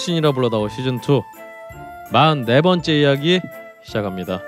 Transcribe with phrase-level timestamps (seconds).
[0.00, 0.98] 걸신이라 불러다오 시즌 2
[2.10, 3.38] 44번째 이야기
[3.82, 4.40] 시작합니다.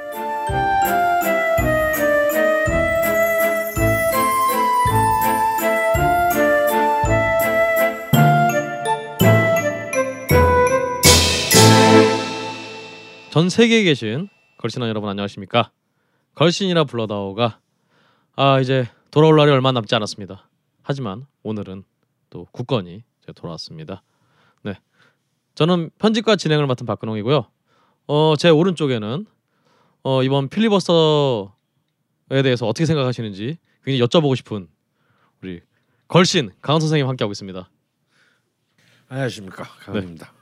[13.31, 15.71] 전 세계에 계신 걸신원 여러분 안녕하십니까?
[16.35, 17.61] 걸신이라 불러다오가
[18.37, 20.49] 아 이제 돌아올 날이 얼마 남지 않았습니다.
[20.83, 21.85] 하지만 오늘은
[22.31, 24.03] 또 국건이 돌아왔습니다.
[25.53, 27.47] 네, 저는 편집과 진행을 맡은 박근홍이고요.
[28.09, 29.27] 어, 제 오른쪽에는
[30.05, 34.69] 어, 이번 필리버스터에 대해서 어떻게 생각하시는지 굉장히 여쭤보고 싶은
[35.43, 35.61] 우리
[36.09, 37.69] 걸신 강원 선생님 함께하고 있습니다.
[39.09, 40.33] 안녕하십니까 강원입니다.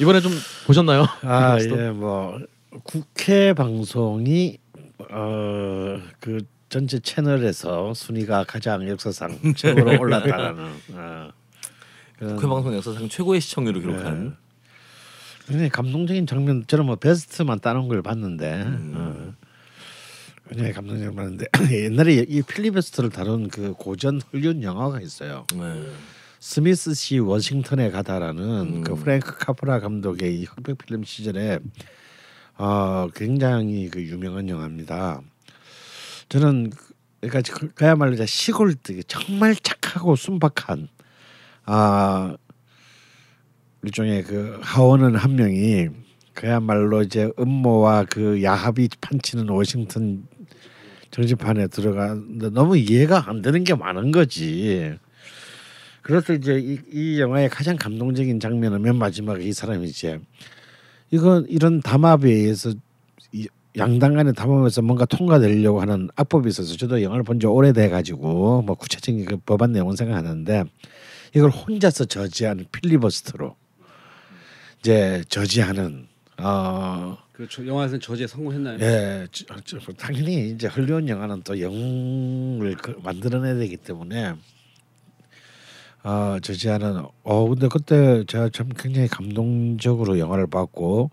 [0.00, 0.32] 이번에 좀
[0.66, 1.04] 보셨나요?
[1.22, 1.58] 아?
[1.60, 2.38] 예, 뭐
[2.84, 4.58] 국회 방송이
[5.10, 11.30] 어그 전체 채널에서 순위가 가장 역사상 최고로 올랐다는 어,
[12.20, 14.36] 국회 방송 역사상 최고의 시청률을 기록한
[15.46, 18.92] 굉장히 감동적인 장면 저는 뭐 베스트만 따놓은 걸 봤는데 음.
[18.94, 19.34] 어,
[20.48, 21.46] 굉장히 감동적인 걸 봤는데
[21.84, 25.46] 옛날에 이 필리버스터를 다룬 그 고전 헐리우드 영화가 있어요.
[25.54, 25.90] 네.
[26.38, 28.44] 스미스 씨 워싱턴에 가다라는
[28.76, 28.84] 음.
[28.84, 31.58] 그 프랭크 카프라 감독의 이 흑백 필름 시절에
[32.56, 35.20] 어 굉장히 그 유명한 영화입니다.
[36.28, 38.74] 저는 그- 그러니까 그- 그야말로 시골
[39.08, 40.88] 정말 착하고 순박한
[41.64, 42.36] 아
[43.82, 45.88] 일종의 그 하원은 한 명이
[46.34, 50.26] 그야말로 이제 음모와 그 야합이 판치는 워싱턴
[51.10, 54.94] 정치판에 들어가는데 너무 이해가 안 되는 게 많은 거지.
[56.02, 60.18] 그래서 이제 이, 이 영화의 가장 감동적인 장면은 맨 마지막에 이 사람이 이제
[61.10, 62.72] 이건 이런 담합에 의해서
[63.32, 68.62] 이 양당 간의 담합에서 뭔가 통과되려고 하는 악법이 있어서 저도 영화를 본 지 오래돼 가지고
[68.62, 70.64] 뭐 구체적인 그 법안 내용은 생각 안 나는데
[71.34, 73.56] 이걸 혼자서 저지하는 필리버스터로
[74.80, 76.08] 이제 저지하는
[76.38, 77.66] 어 그렇죠.
[77.66, 78.78] 영화에서는 저지에 성공했나요?
[78.80, 84.34] 예, 저, 저, 당연히 이제 헐리우드 영화는 또 영을 그, 만들어내야 되기 때문에
[86.02, 91.10] 어 저지하는 어 근데 그때 제가 참 굉장히 감동적으로 영화를 봤고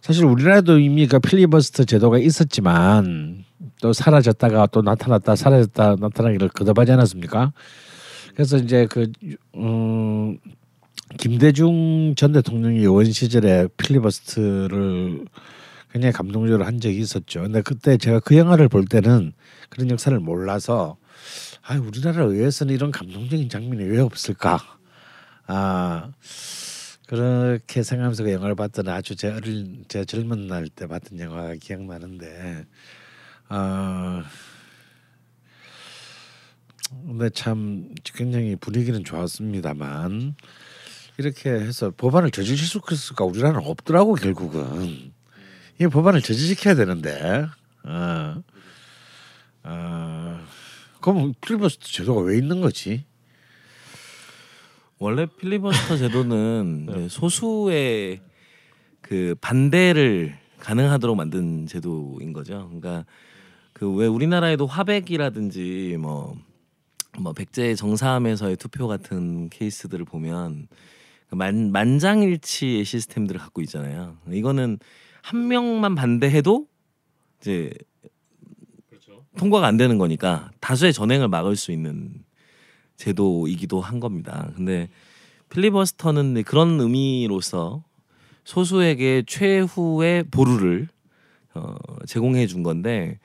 [0.00, 3.44] 사실 우리나라도 이미 그 필리버스터 제도가 있었지만
[3.80, 7.52] 또 사라졌다가 또 나타났다 사라졌다 나타나기를 거듭하지 않았습니까?
[8.34, 9.10] 그래서 이제 그
[9.56, 10.38] 음,
[11.18, 15.24] 김대중 전 대통령이 의원 시절에 필리버스트를
[15.92, 17.42] 굉장히 감동적으로 한 적이 있었죠.
[17.42, 19.32] 근데 그때 제가 그 영화를 볼 때는
[19.68, 20.96] 그런 역사를 몰라서
[21.62, 24.58] 아 우리나라 의회에서는 이런 감동적인 장면이 왜 없을까?
[25.46, 26.10] 아
[27.06, 32.64] 그렇게 생각하면서 그 영화를 봤던 아주 제 어린 제 젊은 날 때 봤던 영화가 기억나는데
[33.48, 34.24] 아
[37.06, 40.34] 근데 참 굉장히 분위기는 좋았습니다만
[41.18, 45.12] 이렇게 해서 법안을 저지실 수 있을까 우리나라는 없더라고 결국은
[45.80, 47.46] 이 법안을 저지시켜야 되는데
[47.84, 48.42] 어.
[49.64, 50.40] 어.
[51.00, 53.04] 그럼 필리버스터 제도가 왜 있는 거지?
[54.98, 58.20] 원래 필리버스터 제도는 이제 소수의
[59.00, 62.66] 그 반대를 가능하도록 만든 제도인 거죠.
[62.68, 63.04] 그러니까
[63.74, 66.38] 그 왜 우리나라에도 화백이라든지 뭐,
[67.18, 70.68] 뭐 백제 정사함에서의 투표 같은 케이스들을 보면
[71.28, 74.16] 그 만, 만장일치의 시스템들을 갖고 있잖아요.
[74.30, 74.78] 이거는
[75.22, 76.66] 한 명만 반대해도
[77.40, 77.72] 이제
[79.36, 82.24] 통과가 안 되는 거니까 다수의 전행을 막을 수 있는
[82.96, 84.50] 제도이기도 한 겁니다.
[84.54, 84.88] 근데
[85.50, 87.84] 필리버스터는 그런 의미로서
[88.44, 90.88] 소수에게 최후의 보루를
[91.54, 91.74] 어,
[92.06, 93.18] 제공해 준 건데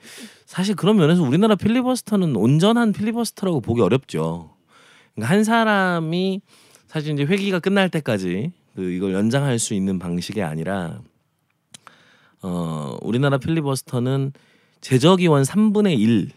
[0.46, 4.54] 사실 그런 면에서 우리나라 필리버스터는 온전한 필리버스터라고 보기 어렵죠.
[5.14, 6.40] 그러니까 한 사람이
[6.86, 11.00] 사실 이제 회기가 끝날 때까지 그 이걸 연장할 수 있는 방식이 아니라
[12.42, 14.32] 어, 우리나라 필리버스터는
[14.80, 16.30] 제적의원 3분의 1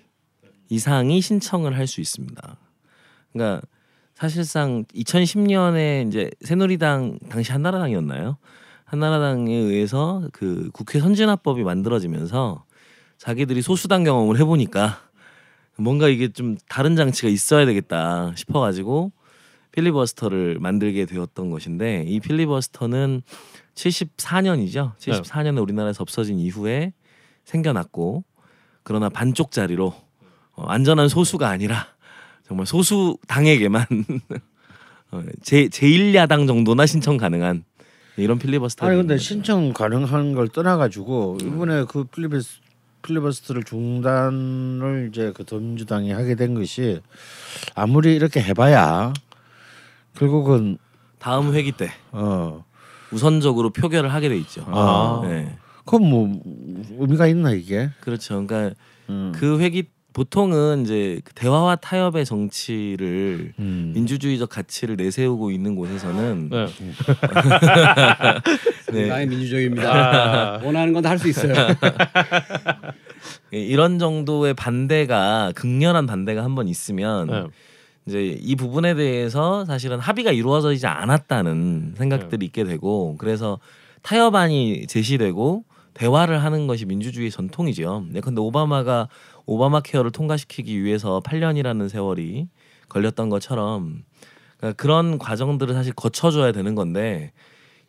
[0.69, 2.57] 이상이 신청을 할 수 있습니다.
[3.31, 3.61] 그러니까
[4.15, 8.37] 사실상 2010년에 이제 새누리당 당시 한나라당이었나요?
[8.93, 12.63] 한나라당에 의해서 그 국회 선진화법이 만들어지면서
[13.17, 14.99] 자기들이 소수당 경험을 해보니까
[15.77, 19.11] 뭔가 이게 좀 다른 장치가 있어야 되겠다 싶어가지고
[19.71, 23.23] 필리버스터를 만들게 되었던 것인데 이 필리버스터는
[23.73, 24.95] 74년이죠.
[24.97, 26.93] 74년에 우리나라에서 없어진 이후에
[27.45, 28.23] 생겨났고
[28.83, 29.91] 그러나 반쪽짜리로
[30.51, 31.87] 어, 안전한 소수가 아니라
[32.45, 33.85] 정말 소수 당에게만
[35.11, 37.63] 어, 제 제1야당 정도나 신청 가능한
[38.17, 38.85] 이런 필리버스터.
[38.85, 42.59] 아니 근데 신청 가능한 걸 떠나가지고 이번에 그 필리버스
[43.01, 47.01] 필리버스터를 중단을 이제 그 더민주당이 하게 된 것이
[47.75, 49.13] 아무리 이렇게 해봐야
[50.15, 50.77] 결국은
[51.19, 52.63] 다음 회기 때 어.
[53.11, 54.63] 우선적으로 표결을 하게 돼 있죠.
[54.67, 55.21] 아.
[55.23, 55.57] 네.
[55.85, 56.41] 그건 뭐
[56.99, 57.89] 의미가 있나 이게?
[57.99, 58.45] 그렇죠.
[58.45, 58.75] 그러니까
[59.09, 59.33] 음.
[59.35, 63.91] 그 회기 보통은 이제 그 대화와 타협의 정치를 음.
[63.95, 66.67] 민주주의적 가치를 내세우고 있는 곳에서는 네.
[68.93, 69.07] 네.
[69.07, 70.61] 상당히 민주적입니다.
[70.63, 71.53] 원하는 건 다 할 수 있어요.
[73.53, 77.43] 예, 이런 정도의 반대가 극렬한 반대가 한 번 있으면 네.
[78.05, 82.45] 이제 이 부분에 대해서 사실은 합의가 이루어지지 않았다는 생각들이 네.
[82.45, 83.59] 있게 되고 그래서
[84.03, 85.63] 타협안이 제시되고
[85.95, 88.05] 대화를 하는 것이 민주주의 전통이죠.
[88.11, 89.07] 네, 근데 오바마가
[89.45, 92.47] 오바마 케어를 통과시키기 위해서 8년이라는 세월이
[92.89, 94.03] 걸렸던 것처럼
[94.57, 97.31] 그러니까 그런 과정들을 사실 거쳐줘야 되는 건데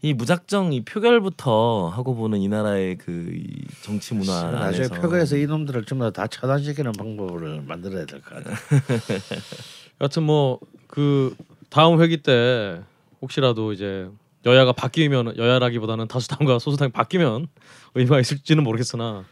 [0.02, 3.46] 이 무작정 이 표결부터 하고 보는 이 나라의 그이
[3.82, 8.50] 정치 문화 나중에 안에서 표결에서 이놈들을 전부 다 차단시키는 방법을 만들어야 될 것 같아.
[10.00, 11.34] 여튼 뭐 그
[11.70, 12.80] 다음 회기 때
[13.20, 14.08] 혹시라도 이제
[14.46, 17.48] 여야가 바뀌면 여야라기보다는 다수당과 소수당이 바뀌면
[17.96, 19.24] 의미가 있을지는 모르겠으나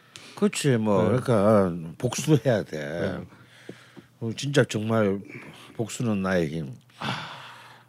[0.42, 1.20] 그렇지 뭐 네.
[1.20, 2.78] 그러니까 복수해야 돼.
[2.78, 3.24] 네.
[4.18, 5.20] 어, 진짜 정말
[5.76, 6.74] 복수는 나의 힘.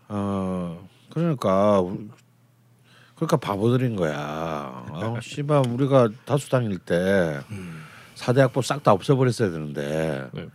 [0.08, 2.10] 어 그러니까 우-
[3.16, 4.86] 그러니까 바보들인 거야.
[4.92, 7.40] 어, 씨발 우리가 다수당일 때
[8.14, 10.46] 사대 학법 싹 다 없애버렸어야 되는데 네.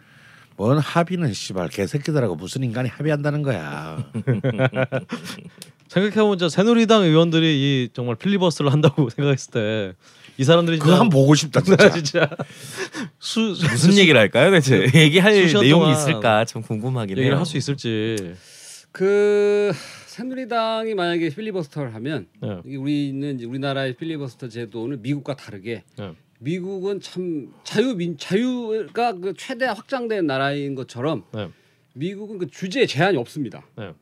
[0.56, 4.04] 뭔 합의는 씨발 개새끼들하고 무슨 인간이 합의한다는 거야.
[5.88, 7.46] 생각해보면 새누리당 의원들이
[7.84, 9.94] 이 정말 필리버스를 한다고 생각했을 때
[10.38, 11.90] 이 사람들이 그거 한번 보고 싶다 진짜.
[11.90, 12.30] 진짜
[13.18, 14.86] 수, 무슨 얘기를 할까요, 대체?
[14.94, 17.22] 얘기할 내용이 있을까 참 궁금하긴 해요.
[17.22, 18.34] 얘기를 할 수 있을지
[18.92, 19.72] 그
[20.06, 22.76] 새누리당이 만약에 필리버스터를 하면 네.
[22.76, 26.12] 우리는 이제 우리나라의 필리버스터 제도는 미국과 다르게 네.
[26.40, 31.48] 미국은 참 자유민 자유가 그 최대 확장된 나라인 것처럼 네.
[31.94, 33.66] 미국은 그 주제에 제한이 없습니다.
[33.76, 33.92] 네.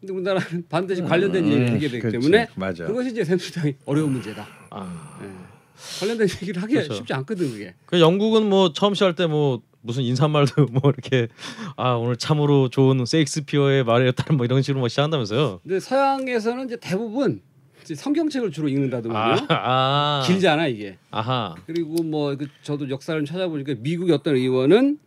[0.00, 2.18] 근데 우리나라는 반드시 관련된 얘기를 하게 되기 그렇지.
[2.18, 2.86] 때문에 맞아.
[2.86, 4.46] 그것이 이제 새누리당이 어려운 문제다.
[4.70, 5.47] 아.
[5.78, 6.00] 예.
[6.00, 6.94] 관련된 얘기를 하기 그렇죠.
[6.94, 7.74] 쉽지 않거든 그게.
[7.86, 11.28] 그 영국은 뭐 처음 시작할 때 뭐 무슨 인사말도 뭐 이렇게
[11.76, 15.60] 아 오늘 참으로 좋은 세익스피어의 말이었다는 뭐 이런 식으로 뭐 시작한다면서요.
[15.62, 17.40] 근데 서양에서는 이제 대부분
[17.82, 19.46] 이제 성경책을 주로 읽는다더만요.
[19.48, 20.22] 아, 아.
[20.26, 20.98] 길잖아 이게.
[21.10, 21.54] 아하.
[21.66, 24.98] 그리고 뭐 그 저도 역사를 찾아보니까 미국의 어떤 의원은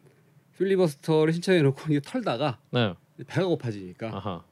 [0.57, 2.93] 필리버스터를 신청해 놓고 이게 털다가 네.
[3.27, 4.43] 배가 고파지니까 아하.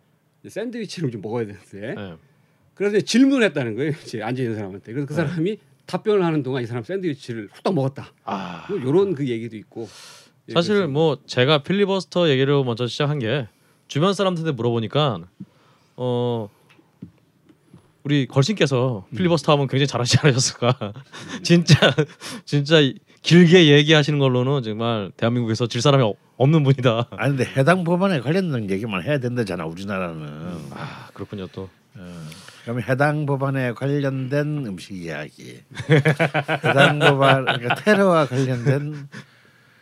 [0.41, 2.13] 이제 샌드위치를 좀 먹어야 되는데 네.
[2.73, 3.91] 그래서 이제 질문했다는 거예요.
[4.03, 4.91] 이제 앉아 있는 사람한테.
[4.93, 5.57] 그래서 그 사람이
[5.89, 8.13] 답변을 하는 동안 이 사람 샌드위치를 후딱 먹었다.
[8.23, 8.65] 아.
[8.69, 9.89] 뭐 이런 그 얘기도 있고.
[10.49, 13.47] 예, 사실 뭐 제가 필리버스터 얘기를 먼저 시작한 게
[13.87, 15.19] 주변 사람들한테 물어보니까
[15.97, 16.49] 어
[18.03, 20.93] 우리 걸신께서 필리버스터 하면 굉장히 잘하지 않으셨을까?
[21.43, 21.75] 진짜
[22.45, 22.77] 진짜
[23.21, 27.07] 길게 얘기하시는 걸로는 정말 대한민국에서 질 사람이 없- 없는 분이다.
[27.11, 30.25] 아니 근데 해당 법안에 관련된 얘기만 해야 된다잖아 우리나라는.
[30.71, 31.67] 아 그렇군요 또.
[32.69, 35.59] 그러면 해당 법안에 관련된 음식 이야기,
[36.63, 39.07] 해당 법안 그러니까 테러와 관련된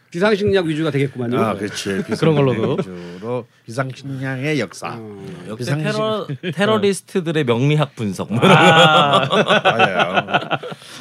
[0.09, 1.37] 비상식량 위주가 되겠구만요.
[1.37, 2.81] 아 그렇지 그런 걸로도.
[2.81, 4.95] 주로 비상식량의 역사.
[4.97, 5.25] 어.
[5.49, 8.31] 역대 비상식- 테러 테러리스트들의 명리학 분석.
[8.31, 10.23] 뭐 맞아요.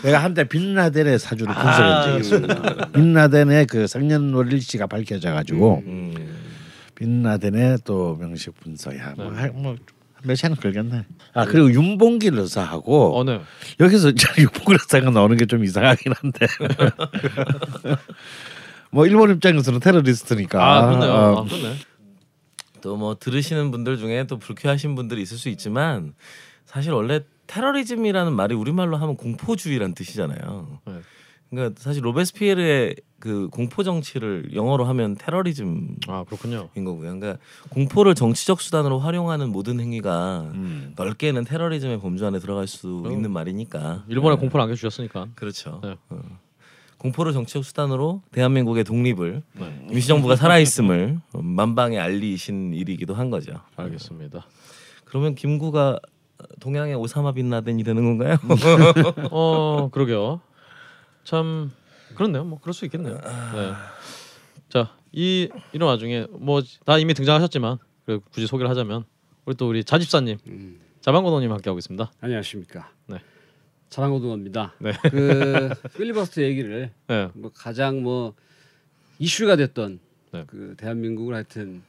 [0.02, 2.88] 내가 한때 빈라덴의 사주를 분석한 적이 있습니다.
[2.95, 6.35] 빈라덴의 그 성년 원리치가 밝혀져 가지고 음.
[6.97, 9.14] 빈라덴의 또 명식 분석이야.
[9.16, 9.76] 뭐, 할- 뭐
[10.26, 11.04] 몇시간 걸겠네.
[11.35, 13.38] 아 그리고 윤봉길 의사하고 어느
[13.80, 16.47] 여기서 이제 윤봉길 의사가 나오는 게 좀 이상하긴 한데.
[18.90, 20.64] 뭐 일본 입장에서는 테러리스트니까.
[20.78, 21.11] 아 그렇네요.
[21.12, 21.76] 어, 아, 그렇네.
[22.83, 26.14] 또뭐 들으시는 분들 중에 또 불쾌하신 분들이 있을 수 있지만
[26.66, 30.80] 사실 원래 테러리즘이라는 말이 우리말로 하면 공포주의란 뜻이잖아요.
[30.87, 30.92] 네.
[31.50, 36.68] 그러니까 사실 로베스피에르의 그 공포 정치를 영어로 하면 테러리즘인 아 그렇군요.
[36.73, 37.18] 거고요.
[37.18, 37.38] 그러니까
[37.71, 40.92] 공포를 정치적 수단으로 활용하는 모든 행위가 음.
[40.97, 43.11] 넓게는 테러리즘의 범주 안에 들어갈 수 어.
[43.11, 44.04] 있는 말이니까.
[44.06, 44.40] 일본에 네.
[44.40, 45.26] 공포를 안겨주셨으니까.
[45.35, 45.80] 그렇죠.
[45.83, 45.97] 네.
[46.11, 46.21] 어.
[46.99, 49.87] 공포를 정치적 수단으로 대한민국의 독립을 네.
[49.90, 53.54] 임시정부가 살아있음을 만방에 알리신 일이기도 한 거죠.
[53.75, 54.47] 알겠습니다.
[55.04, 55.99] 그러면 김구가
[56.61, 58.37] 동양의 오사마 빈 라덴이 되는 건가요?
[59.33, 60.40] 어 그러게요.
[61.25, 61.73] 참
[62.16, 62.44] 그렇네요.
[62.44, 63.14] 뭐 그럴 수 있겠네요.
[63.14, 63.73] 네.
[64.68, 69.04] 자 이 이런 와중에 뭐 다 이미 등장하셨지만 그리고 굳이 소개를 하자면
[69.46, 70.80] 우리 또 우리 자집사님 음.
[71.00, 72.11] 자방고노님 함께 하고 있습니다.
[72.20, 72.90] 안녕하십니까.
[73.06, 73.18] 네.
[73.88, 74.75] 자랑고등어입니다.
[74.80, 74.92] 네.
[75.11, 77.28] 그 필리버스터 얘기를 네.
[77.35, 78.35] 뭐 가장 뭐
[79.18, 80.00] 이슈가 됐던
[80.32, 80.44] 네.
[80.49, 81.82] 그 대한민국을 하여튼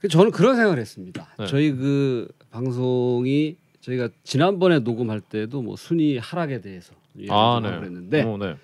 [0.00, 1.32] 그 저는 그런 생각을 했습니다.
[1.38, 1.46] 네.
[1.46, 7.78] 저희 그 방송이 저희가 지난번에 녹음할 때도 뭐 순위 하락에 대해서 얘기를 아좀 네.
[7.78, 8.56] 그랬는데 어, 네.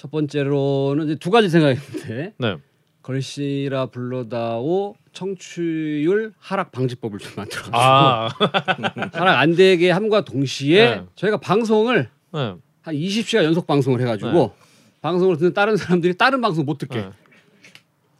[0.00, 2.56] 첫 번째로는 이제 두 가지 생각했는데 네.
[3.02, 8.30] 걸씨라 불러다오 청취율 하락 방지법을 좀 만들어가지고 아,
[9.12, 11.04] 하락 안 되게 함과 동시에 네.
[11.16, 12.54] 저희가 방송을 네.
[12.80, 14.54] 한 20시간 연속 방송을 해가지고
[15.02, 17.10] 방송을 듣는 다른 사람들이 다른 방송 못 듣게 네.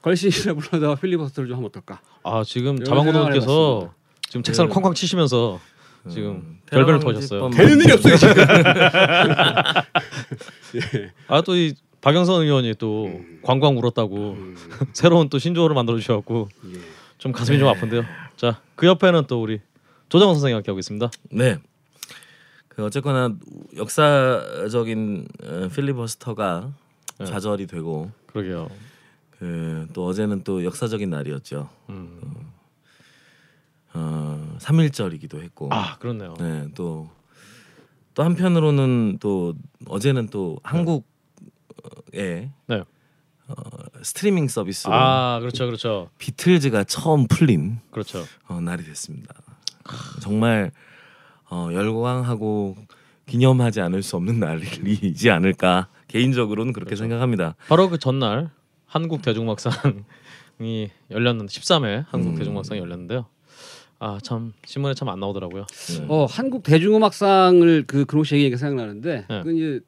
[0.03, 2.03] 걸씨라 불러다오 필리버스터를 좀 하면 어떨까?
[2.23, 3.89] 아 지금 자방고등께서 생각을
[4.29, 4.75] 지금 책상을 네.
[4.75, 5.70] 쾅쾅 치시면서 음,
[6.09, 7.41] 지금 별별을 테러 터셨어요.
[7.43, 8.35] 방지법 되는 일이 없어요 지금.
[11.29, 13.41] 아또 이 박영선 의원이 또 음.
[13.43, 14.37] 광광 울었다고
[14.95, 16.79] 새로운 또 신조어를 만들어 주셔갖고 예.
[17.19, 18.05] 좀 가슴이 좀 아픈데요.
[18.37, 19.61] 자 그 옆에는 또 우리
[20.09, 21.11] 조정원 선생님 함께 하고 있습니다.
[21.33, 21.59] 네.
[22.69, 23.35] 그 어쨌거나
[23.77, 26.71] 역사적인 어, 필리버스터가
[27.19, 27.25] 네.
[27.27, 28.71] 좌절이 되고 그러게요.
[29.39, 31.69] 그 또 어제는 또 역사적인 날이었죠.
[31.91, 32.21] 음.
[32.23, 32.53] 어,
[33.93, 35.69] 3일절이기도 했고.
[35.71, 36.35] 아 그렇네요.
[36.39, 37.11] 네, 또,
[38.15, 39.55] 또 한편으로는 또
[39.87, 41.03] 어제는 또 한국의
[42.67, 42.85] 네.
[43.49, 43.55] 어,
[44.03, 48.25] 스트리밍 서비스로 아 그렇죠 그렇죠 비틀즈가 처음 풀린 그렇죠.
[48.47, 49.35] 어, 날이 됐습니다.
[50.21, 50.71] 정말
[51.51, 52.77] 어, 열광하고
[53.27, 57.03] 기념하지 않을 수 없는 날이지 않을까 개인적으로는 그렇게 그렇죠.
[57.03, 57.57] 생각합니다.
[57.69, 58.51] 바로 그 전날
[58.87, 59.95] 한국 대중막상이
[61.11, 62.35] 열렸는데 13회 한국 음.
[62.37, 63.27] 대중막상이 열렸는데요.
[64.03, 65.67] 아 참 신문에 참 안 나오더라고요.
[65.67, 66.05] 네.
[66.09, 69.43] 어 한국 대중음악상을 그식 얘기가 생각나는데 네.
[69.43, 69.81] 그 이제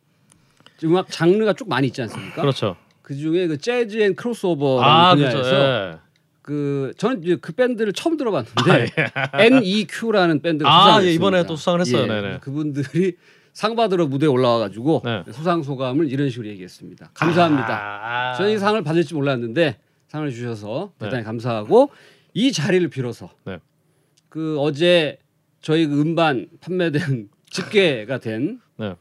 [0.84, 2.42] 음악 장르가 쭉 많이 있지 않습니까?
[2.42, 2.76] 그렇죠.
[3.00, 5.56] 그 중에 그 jazz and crossover라는 아 분야에서 그렇죠.
[5.56, 5.98] 예.
[6.42, 8.90] 그 저는 이제 그 밴드를 처음 들어봤는데
[9.38, 11.12] NEQ라는 밴드가 아, 수상을 예.
[11.14, 12.02] 이번에 또 수상을 했어요.
[12.02, 12.38] 예, 네네.
[12.40, 13.14] 그분들이
[13.54, 15.22] 상 받으러 무대에 올라와가지고 네.
[15.32, 17.10] 수상 소감을 이런 식으로 얘기했습니다.
[17.14, 17.68] 감사합니다.
[17.70, 19.76] 아, 저는 이 상을 받을지 몰랐는데
[20.08, 21.06] 상을 주셔서 네.
[21.06, 21.90] 대단히 감사하고
[22.34, 23.58] 이 자리를 빌어서 네.
[24.32, 25.18] 그 어제
[25.60, 28.94] 저희 그 음반 판매된 집계가 된 네.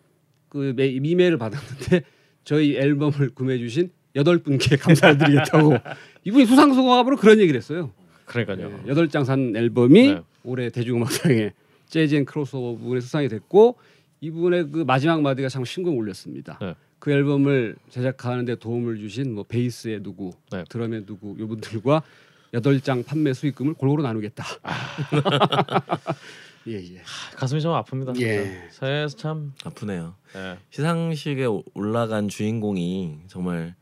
[0.49, 2.01] 그 메- 이메일을 받았는데
[2.43, 5.73] 저희 앨범을 구매해 주신 여덟 분께 감사를 드리겠다고
[6.25, 7.93] 이분이 수상 소감으로 그런 얘기를 했어요.
[8.25, 8.83] 그러니까요.
[8.87, 10.21] 여덟 장 산 앨범이 네.
[10.43, 11.53] 올해 대중음악상에
[11.85, 13.77] jazz and crossover 부분에 수상이 됐고
[14.19, 16.59] 이분의 그 마지막 마디가 참 심금 울렸습니다.
[16.61, 16.75] 네.
[16.99, 20.65] 그 앨범을 제작하는데 도움을 주신 뭐 베이스의 누구, 네.
[20.67, 22.03] 드럼의 누구 이분들과
[22.53, 24.43] 여덟 장 판매 수익금을 골고루 나누겠다.
[24.63, 24.75] 아.
[26.67, 26.97] 예 예.
[26.97, 28.19] 하, 가슴이 좀 아픕니다.
[28.21, 28.67] 예.
[28.71, 30.15] 새해에서 참 아프네요.
[30.35, 30.57] 예.
[30.69, 33.73] 시상식에 오- 올라간 주인공이 정말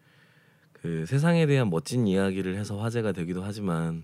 [0.74, 4.04] 그 세상에 대한 멋진 이야기를 해서 화제가 되기도 하지만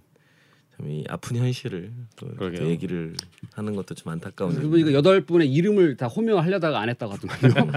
[0.77, 2.27] 참 이 아픈 현실을 또.
[2.67, 3.15] 얘기를
[3.53, 4.55] 하는 것도 좀 안타까운.
[4.55, 7.71] 그분이 그 여덟 분의 이름을 다 호명하려다가 안 했다고 하더만요.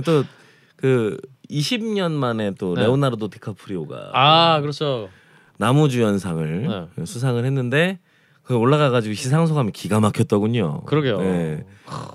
[0.06, 1.18] 또그
[1.50, 2.80] 20년 만에 또 네.
[2.82, 5.10] 레오나르도 디카프리오가 아 그렇죠.
[5.58, 7.04] 나무주연상을 네.
[7.04, 7.98] 수상을 했는데
[8.42, 10.82] 그 올라가가지고 시상 소감이 기가 막혔더군요.
[10.82, 11.18] 그러게요.
[11.20, 11.64] 네.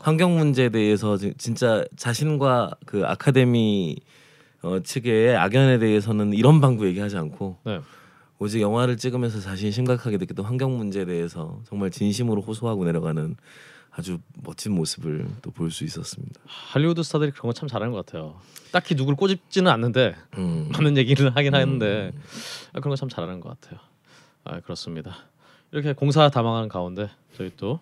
[0.01, 3.97] 환경 문제에 대해서 지- 진짜 자신과 그 아카데미
[4.61, 7.79] 어, 측의 악연에 대해서는 이런 방구 얘기하지 않고 네.
[8.39, 13.35] 오직 영화를 찍으면서 자신이 심각하게 느꼈던 환경 문제에 대해서 정말 진심으로 호소하고 내려가는
[13.99, 16.39] 아주 멋진 모습을 또 볼 수 있었습니다.
[16.45, 18.39] 할리우드 스타들이 그런 거 참 잘하는 것 같아요.
[18.71, 20.69] 딱히 누굴 꼬집지는 않는데 음.
[20.71, 22.11] 많은 얘기를 하긴 하는데
[22.73, 23.79] 아, 그런 거 참 잘하는 것 같아요.
[24.45, 25.17] 아 그렇습니다.
[25.71, 27.79] 이렇게 공사 다망하는 가운데 저희 또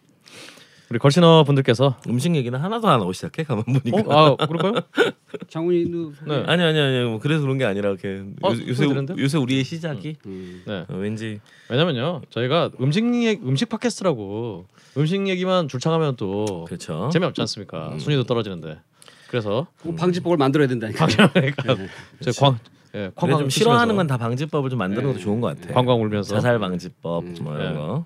[0.90, 3.98] 우리 걸신어 분들께서 음식 얘기는 하나도 안 하고 시작해 가만 보니까.
[4.08, 4.82] 어, 아 그럴까요?
[5.50, 6.44] 장훈이도 네.
[6.48, 9.22] 아니 아니 아니 뭐 그래서 그런 게 아니라 이렇게 어, 요, 요새 소개드렸는데?
[9.22, 10.64] 요새 우리의 시작이 음.
[10.66, 10.86] 네.
[10.88, 14.66] 어, 왠지 왜냐면요 저희가 음식 얘기, 음식 팟캐스트라고
[14.98, 17.10] 음식 얘기만 줄창하면 또 그렇죠.
[17.12, 17.90] 재미없지 않습니까?
[17.90, 18.00] 음.
[18.00, 18.80] 순위도 떨어지는데
[19.28, 21.06] 그래서 그 방지법을 만들어야 된다니까.
[21.08, 21.76] 그러니까
[22.22, 22.58] 저희 광
[22.96, 25.22] 예, 광광 좀 싫어하는 건 다 방지법을 좀 만드는 것도 네.
[25.22, 25.74] 좋은 것 같아.
[25.74, 27.36] 광광 울면서 자살 방지법 음.
[27.42, 27.78] 뭐 이런 네.
[27.78, 28.06] 거.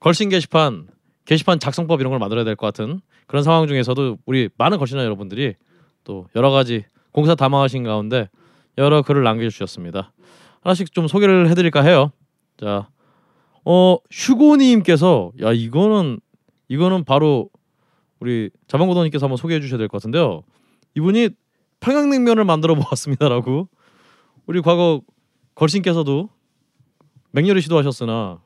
[0.00, 0.88] 걸신 게시판
[1.24, 5.54] 게시판 작성법 이런 걸 만들어야 될 것 같은 그런 상황 중에서도 우리 많은 걸신화 여러분들이
[6.04, 8.28] 또 여러 가지 공사 담아하신 가운데
[8.76, 10.12] 여러 글을 남겨주셨습니다.
[10.62, 12.10] 하나씩 좀 소개를 해드릴까 해요.
[12.58, 12.88] 자,
[13.64, 16.20] 어 휴고님께서 야 이거는
[16.68, 17.48] 이거는 바로
[18.20, 20.42] 우리 자방고도님께서 한번 소개해 주셔야 될 것 같은데요.
[20.96, 21.30] 이분이
[21.80, 23.68] 평양냉면을 만들어 보았습니다라고
[24.46, 25.00] 우리 과거
[25.54, 26.28] 걸신께서도
[27.32, 28.40] 맹렬히 시도하셨으나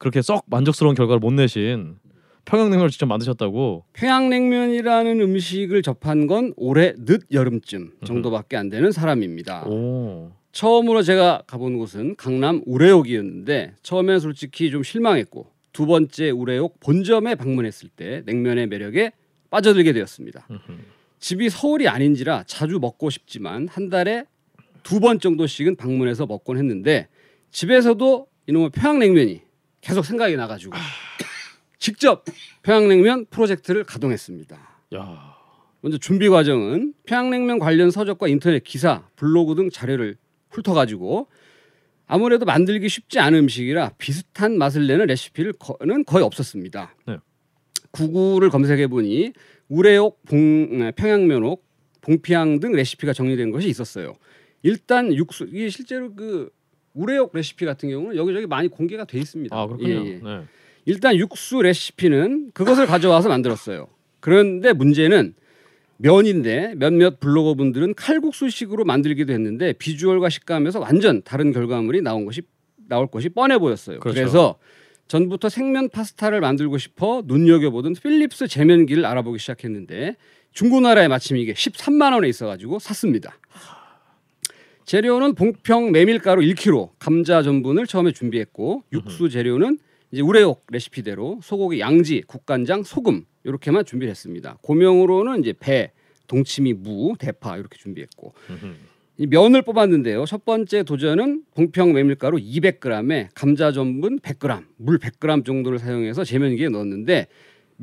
[0.00, 1.96] 그렇게 썩 만족스러운 결과를 못 내신
[2.46, 3.84] 평양냉면을 직접 만드셨다고.
[3.92, 9.66] 평양냉면이라는 음식을 접한 건 올해 늦 여름쯤 정도밖에 안 되는 사람입니다.
[9.68, 10.32] 오.
[10.52, 17.90] 처음으로 제가 가본 곳은 강남 우레옥이었는데 처음엔 솔직히 좀 실망했고 두 번째 우레옥 본점에 방문했을
[17.90, 19.12] 때 냉면의 매력에
[19.50, 20.48] 빠져들게 되었습니다.
[20.50, 20.78] 음흠.
[21.18, 24.24] 집이 서울이 아닌지라 자주 먹고 싶지만 한 달에
[24.82, 27.06] 두 번 정도씩은 방문해서 먹곤 했는데
[27.50, 29.42] 집에서도 이놈의 평양냉면이
[29.80, 30.72] 계속 생각이 나가지고
[31.78, 32.24] 직접
[32.62, 34.56] 평양냉면 프로젝트를 가동했습니다.
[34.94, 35.36] 야.
[35.80, 40.16] 먼저 준비 과정은 평양냉면 관련 서적과 인터넷 기사, 블로그 등 자료를
[40.50, 41.28] 훑어가지고
[42.06, 46.94] 아무래도 만들기 쉽지 않은 음식이라 비슷한 맛을 내는 레시피를 거는 거의 없었습니다.
[47.06, 47.16] 네.
[47.92, 49.32] 구글을 검색해 보니
[49.68, 51.64] 우레옥, 봉, 평양면옥,
[52.00, 54.16] 봉피향 등 레시피가 정리된 것이 있었어요.
[54.62, 56.50] 일단 육수 이게 실제로 그
[57.00, 59.56] 우레옥 레시피 같은 경우는 여기저기 많이 공개가 돼 있습니다.
[59.56, 59.90] 아 그렇군요.
[59.90, 60.20] 예, 예.
[60.22, 60.40] 네.
[60.84, 63.88] 일단 육수 레시피는 그것을 가져와서 만들었어요.
[64.20, 65.34] 그런데 문제는
[65.96, 72.42] 면인데 몇몇 블로거분들은 칼국수식으로 만들기도 했는데 비주얼과 식감에서 완전 다른 결과물이 나온 것이
[72.88, 74.00] 나올 것이 뻔해 보였어요.
[74.00, 74.20] 그렇죠.
[74.20, 74.58] 그래서
[75.08, 80.16] 전부터 생면 파스타를 만들고 싶어 눈여겨보던 필립스 제면기를 알아보기 시작했는데
[80.52, 83.36] 중고나라에 마침 이게 13만 원에 있어가지고 샀습니다.
[84.90, 89.78] 재료는 봉평 메밀가루 1kg, 감자 전분을 처음에 준비했고 육수 재료는
[90.10, 94.58] 이제 우레옥 레시피대로 소고기 양지, 국간장, 소금 이렇게만 준비를 했습니다.
[94.62, 95.92] 고명으로는 이제 배,
[96.26, 98.34] 동치미, 무, 대파 이렇게 준비했고.
[99.18, 100.24] 이 면을 뽑았는데요.
[100.24, 107.28] 첫 번째 도전은 봉평 메밀가루 200g에 감자 전분 100g, 물 100g 정도를 사용해서 제면기에 넣었는데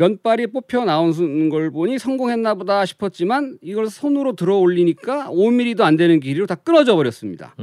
[0.01, 6.19] 면발이 뽑혀 나오는 걸 보니 성공했나 보다 싶었지만 이걸 손으로 들어 올리니까 5mm도 안 되는
[6.19, 7.55] 길이로 다 끊어져 버렸습니다.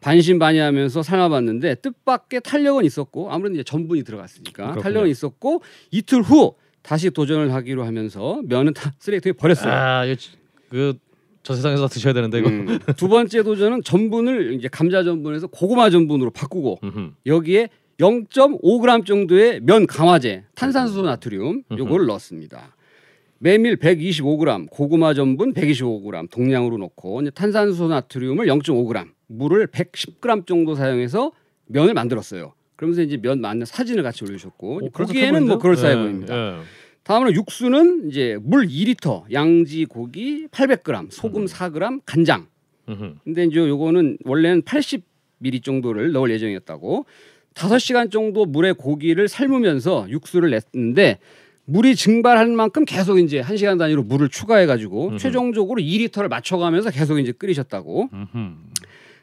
[0.00, 4.82] 반신반의하면서 삶아봤는데 뜻밖의 탄력은 있었고 아무래도 이제 전분이 들어갔으니까 그렇군요.
[4.82, 9.72] 탄력은 있었고 이틀 후 다시 도전을 하기로 하면서 면은 다 쓰레기통에 버렸어요.
[9.72, 10.30] 아, 지-
[10.70, 12.48] 그저 세상에서 다 드셔야 되는데 이거.
[12.48, 12.78] 음.
[12.96, 17.10] 두 번째 도전은 전분을 이제 감자 전분에서 고구마 전분으로 바꾸고 음흠.
[17.26, 22.76] 여기에 0.5g 정도의 면 강화제 탄산수 나트륨 요거를 넣었습니다.
[23.40, 31.32] 메밀 125g, 고구마 전분 125g 동량으로 넣고 이제 탄산수 나트륨을 0.5g, 물을 110g 정도 사용해서
[31.66, 32.52] 면을 만들었어요.
[32.76, 35.46] 그러면서 이제 면 만든 사진을 같이 올려주셨고 어, 그럴듯해 보기에는?
[35.48, 36.34] 뭐 그럴싸해 네, 보입니다.
[36.34, 36.58] 네.
[37.02, 42.46] 다음으로 육수는 이제 물 2리터, 양지 고기 800g, 소금 4g, 간장.
[42.88, 43.14] 음흠.
[43.24, 47.06] 근데 이제 요거는 원래는 80ml 정도를 넣을 예정이었다고
[47.54, 51.18] 5시간 정도 물에 고기를 삶으면서 육수를 냈는데
[51.64, 55.18] 물이 증발할 만큼 계속 이제 1시간 단위로 물을 추가해 가지고 음흠.
[55.18, 58.08] 최종적으로 2리터를 맞춰 가면서 계속 이제 끓이셨다고.
[58.12, 58.54] 음흠.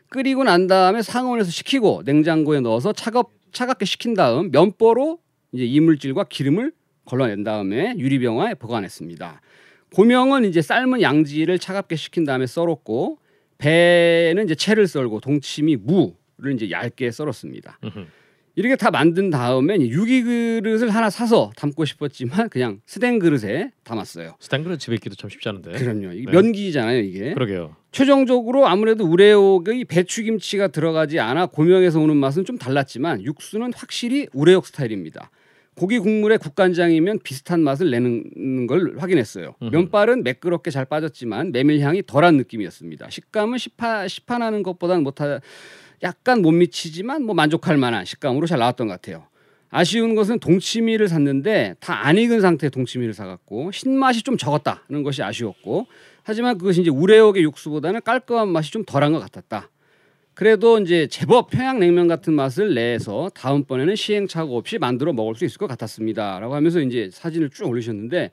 [0.09, 5.17] 끓이고 난 다음에 상온에서 식히고 냉장고에 넣어서 차갑 차갑게 식힌 다음 면보로
[5.53, 6.71] 이제 이물질과 기름을
[7.05, 9.41] 걸러낸 다음에 유리병화에 보관했습니다.
[9.95, 13.17] 고명은 이제 삶은 양지를 차갑게 식힌 다음에 썰었고
[13.57, 17.80] 배는 이제 채를 썰고 동치미 무 를 이제 얇게 썰었습니다.
[17.84, 18.06] 음흠.
[18.58, 24.36] 이렇게 다 만든 다음에 유기 그릇을 하나 사서 담고 싶었지만 그냥 스텐 그릇에 담았어요.
[24.39, 25.71] 스탠그를 집에 있기도 참 쉽지 않은데.
[25.71, 26.13] 그럼요.
[26.13, 26.32] 이게 네.
[26.32, 27.34] 면기잖아요, 이게.
[27.34, 27.76] 그러게요.
[27.91, 35.32] 최종적으로 아무래도 우레옥의 배추김치가 들어가지 않아 고명에서 오는 맛은 좀 달랐지만 육수는 확실히 우레옥 스타일입니다.
[35.76, 39.56] 고기 국물에 국간장이면 비슷한 맛을 내는 걸 확인했어요.
[39.62, 39.71] 음흠.
[39.76, 43.10] 면발은 매끄럽게 잘 빠졌지만 메밀향이 덜한 느낌이었습니다.
[43.10, 45.41] 식감은 시파 시판하는 것보다는 못하
[46.03, 49.27] 약간 못 미치지만 뭐 만족할 만한 식감으로 잘 나왔던 것 같아요.
[49.69, 55.88] 아쉬운 것은 동치미를 샀는데 다 안 익은 상태의 동치미를 사갖고 신맛이 좀 적었다는 것이 아쉬웠고
[56.23, 59.69] 하지만 그것이 이제 우레옥의 육수보다는 깔끔한 맛이 좀 덜한 것 같았다.
[60.34, 65.67] 그래도 이제 제법 평양냉면 같은 맛을 내서 다음번에는 시행착오 없이 만들어 먹을 수 있을 것
[65.67, 68.31] 같았습니다 라고 하면서 이제 사진을 쭉 올리셨는데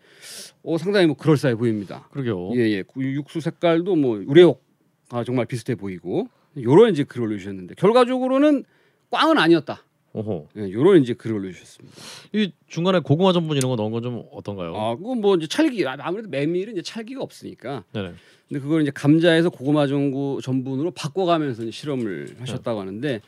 [0.65, 2.09] 어, 상당히 뭐 그럴싸해 보입니다.
[2.11, 2.51] 그러게요.
[2.57, 4.63] 예예 그 육수 색깔도 뭐 우레옥
[5.11, 6.27] 아, 정말 비슷해 보이고
[6.61, 8.65] 요런 이제 글을 올려주셨는데 결과적으로는
[9.11, 9.83] 꽝은 아니었다.
[10.15, 10.49] 오호.
[10.59, 11.97] 예, 요런 이제 글을 올려주셨습니다.
[12.35, 14.77] 이 중간에 고구마 전분 이런 거 넣은 건 좀 어떤가요?
[14.77, 18.13] 아 그건 뭐 이제 찰기 아, 아무래도 메밀은 이제 찰기가 없으니까 네네.
[18.49, 23.21] 근데 그걸 이제 감자에서 고구마 전구 전분으로 바꿔가면서 실험을 하셨다고 하는데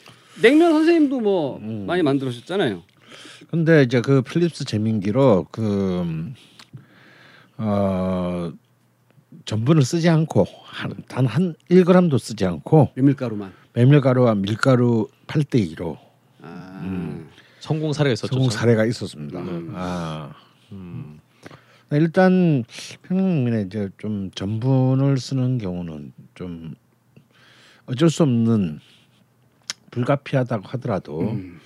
[0.42, 1.86] 냉면 선생님도 뭐 음.
[1.86, 2.82] 많이 만들었었잖아요.
[3.48, 6.04] 근데 이제 그 필립스 제민기로 그
[7.56, 8.52] 어,
[9.44, 10.46] 전분을 쓰지 않고
[11.08, 13.52] 단한 1g도 쓰지 않고 메밀가루만.
[13.74, 15.98] 메밀가루와 밀가루 8대 2로
[16.40, 17.20] 아,
[17.60, 18.28] 성공 사례가 있었죠.
[18.34, 18.60] 성공 참.
[18.60, 19.40] 사례가 있었습니다.
[19.40, 19.72] 음.
[19.74, 20.32] 아
[20.72, 21.20] 음.
[21.90, 22.64] 일단
[23.02, 26.74] 평양냉면에 이제 좀 전분을 쓰는 경우는 좀
[27.86, 28.80] 어쩔 수 없는
[29.90, 31.60] 불가피하다고 하더라도 음.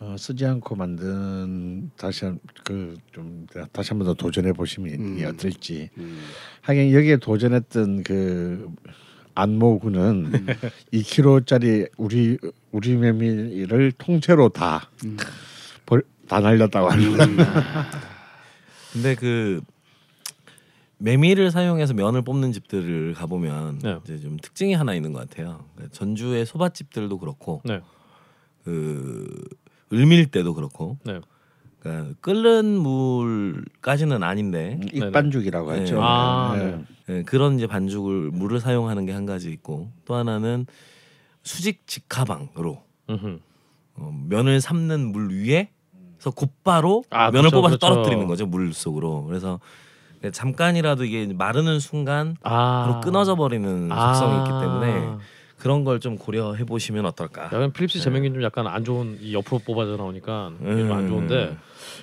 [0.00, 2.24] 어, 쓰지 않고 만든 다시
[2.64, 5.24] 그좀 다시 한번 더 도전해 보시면 음.
[5.26, 5.90] 어떨지.
[5.98, 6.18] 음.
[6.62, 8.66] 하긴 여기에 도전했던 그
[9.34, 10.46] 안모군은 음.
[10.94, 12.38] 2kg짜리 우리
[12.72, 15.18] 우리 메밀을 통째로 다 음.
[15.84, 17.36] 벌, 다 날렸다고 하는
[18.94, 19.60] 근데 그
[20.96, 23.98] 메밀을 사용해서 면을 뽑는 집들을 가보면 네.
[24.04, 25.66] 이제 좀 특징이 하나 있는 것 같아요.
[25.74, 27.82] 그러니까 전주의 소밭집들도 그렇고 네.
[28.64, 29.44] 그
[29.92, 31.20] 을밀 때도 그렇고 네.
[31.80, 35.78] 그러니까 끓는 물까지는 아닌데 익반죽이라고 네.
[35.80, 35.98] 하죠.
[36.02, 36.64] 아, 네.
[36.64, 36.84] 네.
[37.08, 40.66] 예, 그런 이제 반죽을 물을 사용하는 게 한 가지 있고 또 하나는
[41.42, 43.38] 수직 직화방으로 음흠.
[43.96, 47.94] 어, 면을 삶는 물 위에서 곧바로 아, 면을 그렇죠, 뽑아서 그렇죠.
[47.94, 49.24] 떨어뜨리는 거죠 물 속으로.
[49.24, 49.58] 그래서
[50.32, 52.84] 잠깐이라도 이게 마르는 순간 아.
[52.86, 55.18] 바로 끊어져 버리는 속성이 있기 때문에 아.
[55.60, 57.44] 그런 걸 좀 고려해 보시면 어떨까.
[57.44, 61.08] 약간 필립스 제명긴 좀 약간 안 좋은 이 옆으로 뽑아져 나오니까 이게 좀안 음.
[61.08, 61.56] 좋은데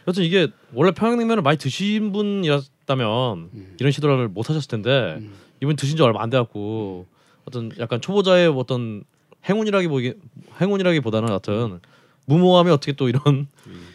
[0.08, 5.34] 여튼 이게 원래 평양냉면을 많이 드신 분이었다면 이런 시도를 못 하셨을 텐데 음.
[5.62, 7.08] 이분 드신 지 얼마 안 돼갖고
[7.46, 9.04] 어떤 약간 초보자의 어떤
[9.50, 10.14] 행운이라기 보기
[10.62, 11.80] 행운이라기보다는 하여튼
[12.26, 13.48] 무모함이 어떻게 또 이런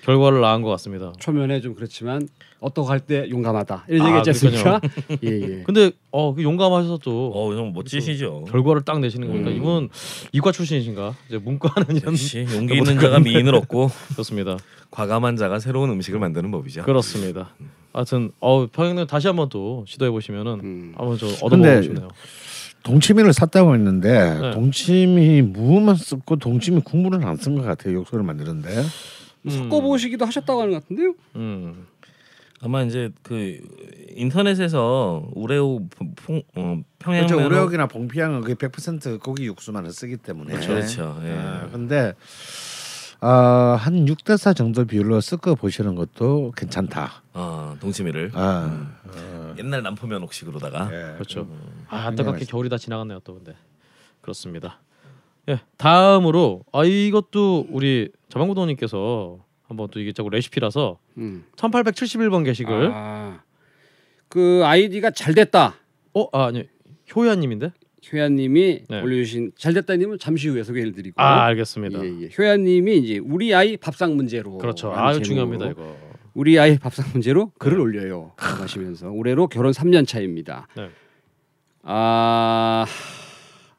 [0.02, 1.12] 결과를 낳은 것 같습니다.
[1.20, 2.28] 초면에 좀 그렇지만
[2.62, 4.80] 어떻게 할때 용감하다 이런 아, 얘기 했지 않습니까?
[5.24, 5.62] 예 예.
[5.66, 8.44] 근데 어, 그 용감하셔서 또 어, 형 멋지시죠.
[8.50, 9.56] 결과를 딱 내시는 거니까 음.
[9.56, 9.88] 이분
[10.32, 11.14] 이과 출신이신가?
[11.28, 14.56] 이제 문과는 이런 역시 용기 있는 자가 미인을 얻고 좋습니다.
[14.90, 16.82] 과감한 자가 새로운 음식을 만드는 법이죠.
[16.84, 17.50] 그렇습니다.
[17.92, 20.92] 하여튼 어 평양냉 다시 한번 또 시도해 보시면은 음.
[20.96, 22.08] 한번 저 얻어먹고 싶네요.
[22.84, 24.50] 동치미를 샀다고 했는데 네.
[24.52, 27.94] 동치미 무만 쓰고 동치미 국물은 안 쓴 것 같아요.
[27.98, 28.70] 육수를 만드는데.
[29.48, 31.14] 섞어 보시기도 하셨다고 하는 것 같은데요.
[31.36, 31.86] 음.
[32.62, 33.60] 아마 이제 그
[34.14, 37.46] 인터넷에서 우레오 풍, 어, 평양면 그렇죠.
[37.46, 40.52] 우려옥이나 봉피향은 거의 100% 고기 육수만을 쓰기 때문에.
[40.52, 41.20] 그렇죠, 그렇죠.
[41.24, 41.32] 예.
[41.32, 42.12] 아, 근데
[43.20, 47.22] 어, 한 6대 4 정도 비율로 섞어 보시는 것도 괜찮다.
[47.34, 48.92] 어, 동치미를 아,
[49.58, 51.14] 옛날 남포면 옥식으로다가 예.
[51.14, 51.42] 그렇죠.
[51.42, 53.56] 음, 아 안타깝게 겨울이 다 지나갔네요 또 근데
[54.20, 54.80] 그렇습니다.
[55.48, 61.44] 예 다음으로 아 이것도 우리 자방구동님께서 한번 또 이게 자꾸 레시피라서 음.
[61.56, 63.42] 1871번 게시글 아,
[64.28, 65.74] 그 아이디가 잘 됐다.
[66.14, 66.68] 어 아, 아니
[67.14, 67.72] 효야 님인데
[68.12, 69.00] 효야 님이 네.
[69.00, 71.20] 올려 주신 잘 됐다 님은 잠시 후에 소개를 드리고.
[71.20, 72.04] 아 알겠습니다.
[72.04, 72.28] 예, 예.
[72.36, 74.58] 효야 님이 이제 우리 아이 밥상 문제로.
[74.58, 74.92] 그렇죠.
[74.94, 75.96] 제목으로 중요합니다 이거.
[76.34, 78.32] 우리 아이 밥상 문제로 글을 올려요.
[78.36, 80.66] 하시면서 올해로 결혼 3년 차입니다.
[80.76, 80.90] 네.
[81.82, 82.86] 아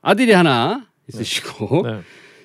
[0.01, 2.01] 아들이 하나 있으시고 네.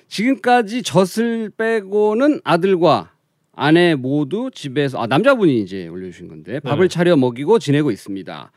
[0.07, 3.11] 지금까지 젖을 빼고는 아들과
[3.59, 6.93] 아내 모두 집에서 아 남자분이 이제 올려주신 건데 밥을 네.
[6.93, 8.51] 차려 먹이고 지내고 있습니다.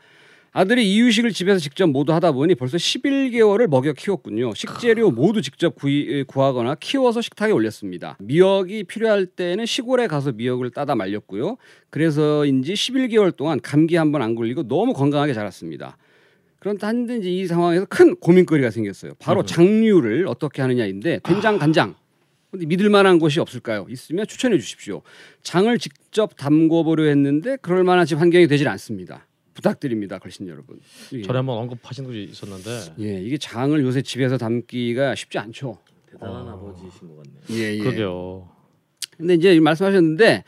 [0.55, 4.53] 아들이 이유식을 집에서 직접 모두 하다 보니 벌써 11개월을 먹여 키웠군요.
[4.53, 8.15] 식재료 모두 직접 구이, 구하거나 키워서 식탁에 올렸습니다.
[8.19, 11.57] 미역이 필요할 때는 시골에 가서 미역을 따다 말렸고요.
[11.89, 15.97] 그래서인지 11개월 동안 감기 한 번 안 걸리고 너무 건강하게 자랐습니다.
[16.59, 19.13] 그런데 한데 이 상황에서 큰 고민거리가 생겼어요.
[19.19, 19.45] 바로 음.
[19.45, 21.95] 장류를 어떻게 하느냐인데 된장, 간장.
[22.53, 23.87] 근데 믿을 만한 곳이 없을까요?
[23.89, 25.01] 있으면 추천해 주십시오.
[25.41, 29.25] 장을 직접 담궈 보려 했는데 그럴 만한 집 환경이 되질 않습니다.
[29.55, 30.79] 부탁드립니다, 걸신 여러분.
[31.13, 31.23] 예.
[31.23, 35.79] 전에 한번 언급하신 적이 있었는데 예, 이게 장을 요새 집에서 담기가 쉽지 않죠.
[36.11, 37.41] 대단한 아버지이신 것 같네요.
[37.59, 37.79] 예, 예.
[37.79, 38.47] 그러게요.
[39.17, 40.43] 근데 이제 말씀하셨는데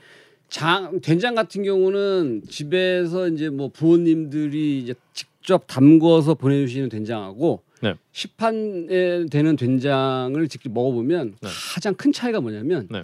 [0.49, 7.95] 장 된장 같은 경우는 집에서 이제 뭐 부모님들이 이제 직접 담궈서 보내주시는 된장하고 네.
[8.11, 11.49] 시판에 되는 된장을 직접 먹어보면 네.
[11.73, 13.03] 가장 큰 차이가 뭐냐면 네.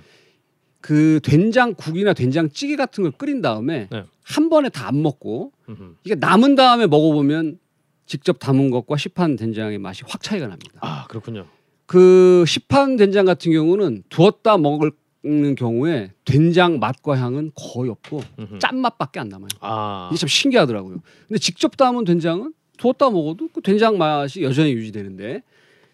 [0.80, 4.04] 그 된장국이나 된장찌개 같은 걸 끓인 다음에 네.
[4.24, 5.96] 한 번에 다 안 먹고 음흠.
[6.04, 7.60] 이게 남은 다음에 먹어보면
[8.08, 10.80] 직접 담은 것과 시판 된장의 맛이 확 차이가 납니다.
[10.82, 11.46] 아 그렇군요.
[11.86, 18.60] 그 시판 된장 같은 경우는 두었다 먹는 경우에 된장 맛과 향은 거의 없고 음흠.
[18.60, 19.50] 짠맛밖에 안 남아요.
[19.60, 20.98] 아 이게 참 신기하더라고요.
[21.28, 25.44] 근데 직접 담은 된장은 두었다 먹어도 그 된장 맛이 여전히 유지되는데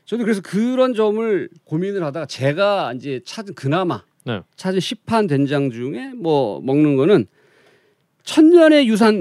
[0.06, 4.42] 저도 그래서 그런 점을 고민을 하다가 제가 이제 찾은 그나마 네.
[4.56, 7.26] 찾은 시판 된장 중에 뭐 먹는 거는
[8.24, 9.20] 천년의 유산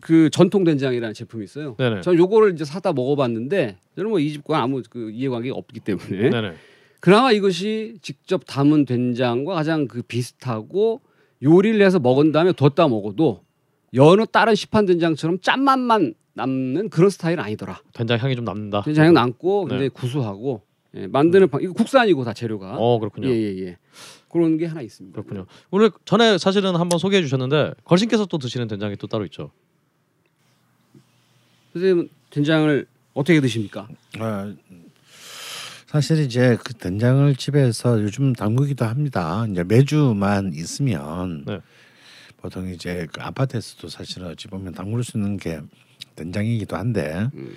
[0.00, 1.74] 그 전통 된장이라는 제품이 있어요.
[1.76, 2.02] 네네.
[2.02, 6.52] 저는 요거를 이제 사다 먹어봤는데 저는 뭐 이 집과 아무 그 이해관계가 없기 때문에 네네.
[7.00, 11.00] 그나마 이것이 직접 담은 된장과 가장 그 비슷하고
[11.42, 13.42] 요리를 해서 먹은 다음에 뒀다 먹어도
[13.94, 17.80] 여느 다른 시판 된장처럼 짠맛만 남는 그런 스타일은 아니더라.
[17.94, 18.82] 된장 향이 좀 남는다.
[18.82, 19.70] 된장이 남고 네.
[19.70, 20.62] 굉장히 구수하고
[20.94, 23.28] 예, 만드는 방 이거 국산이고 다 재료가 어 그렇군요.
[23.28, 23.76] 예예 예 예,
[24.30, 25.14] 그런 게 하나 있습니다.
[25.14, 25.46] 그렇군요.
[25.70, 29.50] 오늘 전에 사실은 한번 소개해 주셨는데 걸신께서 또 드시는 된장이 또 따로 있죠.
[31.72, 33.88] 선생님 된장을 어떻게 드십니까?
[34.18, 34.54] 아,
[35.86, 39.46] 사실 이제 그 된장을 집에서 요즘 담그기도 합니다.
[39.50, 41.60] 이제 매주만 있으면 네.
[42.36, 45.60] 보통 이제 그 아파트에서도 사실은 어찌 보면 담글 수 있는 게
[46.16, 47.56] 된장이기도 한데 음.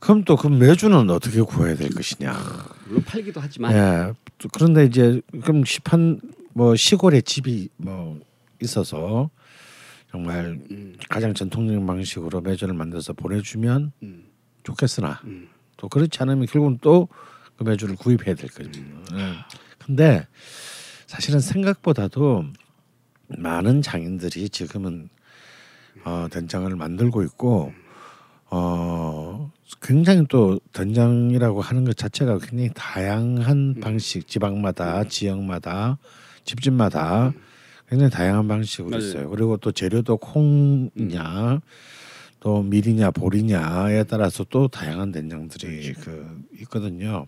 [0.00, 2.32] 그럼 또 그 매주는 어떻게 구해야 될 것이냐?
[2.86, 4.12] 물론 팔기도 하지만 예.
[4.38, 6.20] 또 그런데 이제 그럼 시판
[6.54, 8.18] 뭐 시골에 집이 뭐
[8.62, 9.28] 있어서
[10.10, 10.96] 정말 음.
[11.08, 14.24] 가장 전통적인 방식으로 매주를 만들어서 보내주면 음.
[14.62, 15.48] 좋겠으나 음.
[15.76, 17.08] 또 그렇지 않으면 결국은 또
[17.60, 18.80] 그 매주를 구입해야 될 거죠.
[18.80, 19.04] 음.
[19.12, 19.34] 예.
[19.84, 20.26] 근데
[21.06, 22.46] 사실은 생각보다도
[23.28, 25.10] 많은 장인들이 지금은
[26.04, 27.74] 어, 된장을 만들고 있고
[28.50, 33.80] 어, 굉장히 또 된장이라고 하는 것 자체가 굉장히 다양한 음.
[33.80, 35.98] 방식 지방마다 지역마다
[36.44, 37.32] 집집마다
[37.88, 39.04] 굉장히 다양한 방식으로 맞아요.
[39.04, 39.30] 있어요.
[39.30, 41.60] 그리고 또 재료도 콩이냐
[42.40, 47.26] 또 밀이냐 보리냐에 따라서 또 다양한 된장들이 그 있거든요.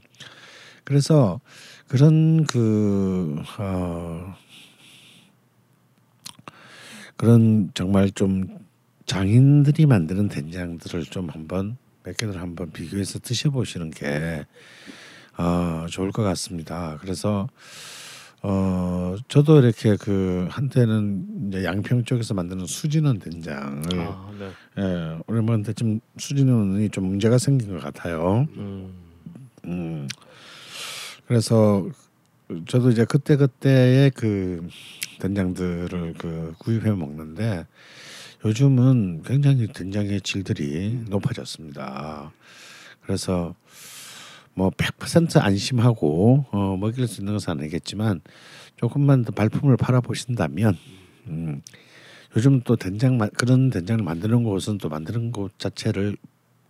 [0.85, 1.41] 그래서
[1.87, 4.35] 그런 그 어,
[7.17, 8.62] 그런 정말 좀
[9.07, 14.45] 장인들이 만드는 된장들을 좀 한번 몇 개를 한번 비교해서 드셔보시는 게
[15.39, 16.99] 어, 좋을 것 같습니다.
[17.01, 17.49] 그래서
[18.45, 24.51] 어 저도 이렇게 그 한때는 이제 양평 쪽에서 만드는 수진원 된장을 아, 네.
[24.79, 28.49] 예, 오랜만에 좀 수진원이 좀 문제가 생긴 것 같아요.
[28.57, 28.93] 음.
[29.65, 30.09] 음.
[31.29, 31.89] 그래서
[32.67, 34.67] 저도 이제 그때 그때의 그
[35.21, 37.65] 된장들을 그 구입해 먹는데
[38.45, 42.33] 요즘은 굉장히 된장의 질들이 높아졌습니다.
[43.03, 43.55] 그래서
[44.55, 48.21] 뭐 100% 안심하고 어, 먹일 수 있는 것은 아니겠지만
[48.77, 50.77] 조금만 더 발품을 팔아 보신다면
[51.29, 51.63] 음,
[52.37, 56.17] 요즘 또 된장 마- 그런 된장을 만드는 곳은 또 만드는 곳 자체를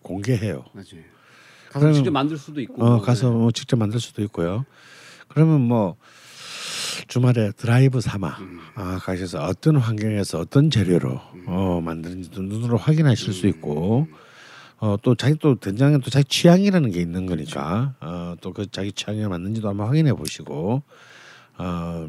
[0.03, 0.65] 공개해요.
[0.75, 1.03] 맞아요.
[1.71, 2.85] 가서 그러면- 직접 만들 수도 있고.
[2.85, 3.35] 어 가서 네.
[3.37, 4.67] 뭐 직접 만들 수도 있고요.
[5.29, 5.97] 그러면 뭐
[7.12, 8.61] 주말에 드라이브 삼아 음.
[8.75, 14.09] 아, 가셔서 어떤 환경에서 어떤 재료로 어, 만드는지도 눈으로 확인하실 수 있고
[14.79, 18.92] 어, 또 자기 또 된장에 또 자기 취향이라는 게 있는 거니까 어, 또 그 자기
[18.92, 20.83] 취향에 맞는지도 한번 확인해 보시고
[21.59, 22.09] 어,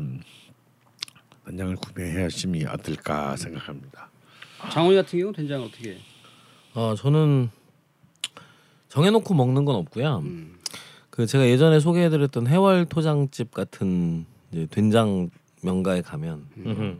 [1.47, 4.09] 된장을 구매하심이 어떨까 생각합니다.
[4.71, 5.95] 장원이 같은 경우 는 된장 어떻게?
[5.95, 5.97] 해?
[6.75, 7.49] 어 저는
[8.87, 10.19] 정해놓고 먹는 건 없고요.
[10.19, 10.59] 음.
[11.09, 15.29] 그 제가 예전에 소개해드렸던 해월 토장집 같은 이제 된장
[15.63, 16.97] 명가에 가면 음흠.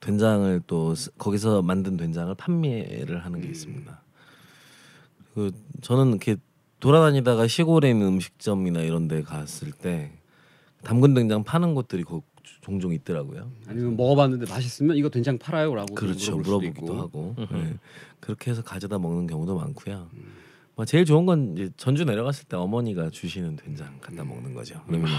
[0.00, 4.02] 된장을 또 스- 거기서 만든 된장을 판매를 하는 게 있습니다.
[5.34, 6.36] 그 저는 이렇게
[6.80, 10.10] 돌아다니다가 시골에 있는 음식점이나 이런 데 갔을 때
[10.82, 12.22] 담근 된장 파는 곳들이 거-
[12.60, 13.50] 종종 있더라고요.
[13.68, 16.36] 아니면 먹어봤는데 맛있으면 이거 된장 팔아요라고 그렇죠.
[16.38, 16.98] 물어보기도.
[16.98, 17.34] 하고.
[17.52, 17.74] 네.
[18.20, 20.08] 그렇게 해서 가져다 먹는 경우도 많고요.
[20.14, 20.32] 음.
[20.74, 24.80] 뭐 제일 좋은 건 이제 전주 내려갔을 때 어머니가 주시는 된장 갖다 먹는 거죠.
[24.86, 25.10] 그러면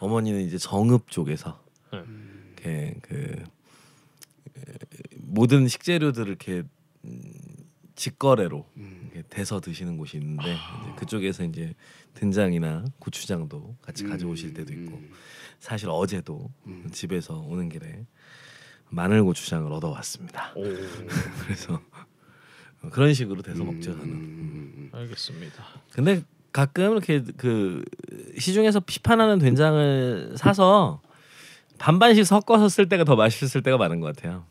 [0.00, 2.04] 어머니는 이제 정읍 쪽에서 네.
[2.56, 3.44] 이렇게 그
[4.56, 4.62] 에,
[5.18, 6.62] 모든 식재료들을 이렇게
[7.04, 7.32] 음,
[7.94, 11.74] 직거래로 이렇게 대서 드시는 곳이 있는데 이제 그쪽에서 이제
[12.14, 15.10] 된장이나 고추장도 같이 가져오실 때도 있고 음.
[15.58, 16.50] 사실 어제도
[16.92, 18.06] 집에서 오는 길에
[18.88, 20.52] 마늘 고추장을 얻어 왔습니다.
[20.56, 20.62] 오,
[21.44, 21.80] 그래서
[22.90, 24.06] 그런 식으로 돼서 먹죠 저는.
[24.08, 24.90] 음.
[24.92, 25.64] 알겠습니다.
[25.92, 27.84] 근데 가끔 이렇게 그
[28.38, 31.00] 시중에서 피판하는 된장을 사서
[31.78, 34.44] 반반씩 섞어서 쓸 때가 더 맛있을 때가 많은 것 같아요.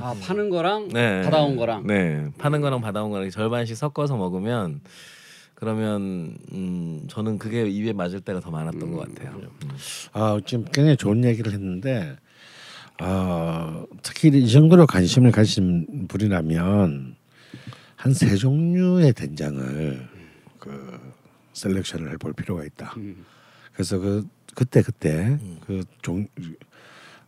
[0.00, 1.22] 아 파는 거랑 네.
[1.22, 1.86] 받아온 거랑.
[1.86, 4.80] 네, 파는 거랑 받아온 거랑 절반씩 섞어서 먹으면
[5.54, 9.36] 그러면 음 저는 그게 입에 맞을 때가 더 많았던 것 같아요.
[9.36, 9.70] 음.
[10.12, 12.16] 아, 지금 굉장히 좋은 얘기를 했는데
[12.98, 17.16] 아, 특히 이 정도로 관심을 가진 분이라면
[17.96, 20.08] 한 세 종류의 된장을
[20.58, 21.11] 그
[21.52, 22.94] 셀렉션을 해볼 필요가 있다.
[22.96, 23.24] 음.
[23.72, 26.26] 그래서 그 그때 그때 그종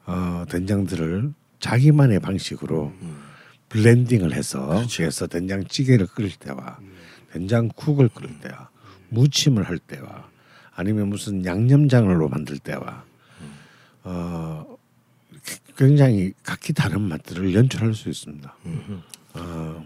[0.07, 2.93] 어, 된장들을 자기만의 방식으로
[3.71, 6.79] 블렌딩을 해서 그래서 된장찌개를 끓일 때와
[7.33, 8.69] 된장국을 끓일 때와
[9.09, 10.29] 무침을 할 때와
[10.75, 13.05] 아니면 무슨 양념장으로 만들 때와
[14.03, 14.77] 어,
[15.77, 18.55] 굉장히 각기 다른 맛들을 연출할 수 있습니다.
[19.35, 19.85] 어,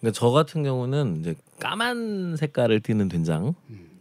[0.00, 3.52] 그러니까 저 같은 경우는 이제 까만 색깔을 띠는 된장이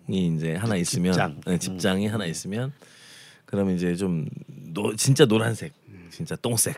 [0.08, 1.42] 이제 하나 있으면 집장.
[1.46, 2.72] 네, 집장이 하나 있으면
[3.46, 5.74] 그러면 이제 좀 노, 진짜 노란색,
[6.10, 6.78] 진짜 똥색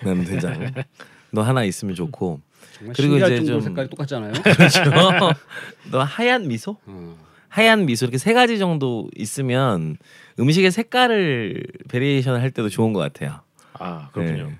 [0.00, 0.72] 그런 된장
[1.30, 2.40] 너 하나 있으면 좋고
[2.94, 4.32] 그리고 이제 좀- 색깔이 똑같잖아요.
[4.42, 4.80] 그렇죠.
[5.90, 6.76] 너 하얀 미소?
[6.86, 7.18] 어.
[7.48, 9.96] 하얀 미소 이렇게 세 가지 정도 있으면
[10.38, 13.40] 음식의 색깔을 variation을 할 때도 좋은 것 같아요.
[13.72, 14.48] 아 그렇군요.
[14.48, 14.58] 네.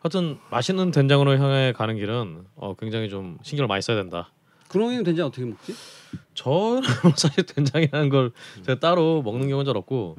[0.00, 4.30] 하여튼 맛있는 된장으로 향해 가는 길은 어, 굉장히 좀 신경을 많이 써야 된다.
[4.68, 5.74] 그놈이는 된장 어떻게 먹지?
[6.34, 6.82] 저는
[7.16, 8.32] 사실 된장이라는 걸
[8.64, 10.16] 제가 따로 먹는 경우는 잘 없고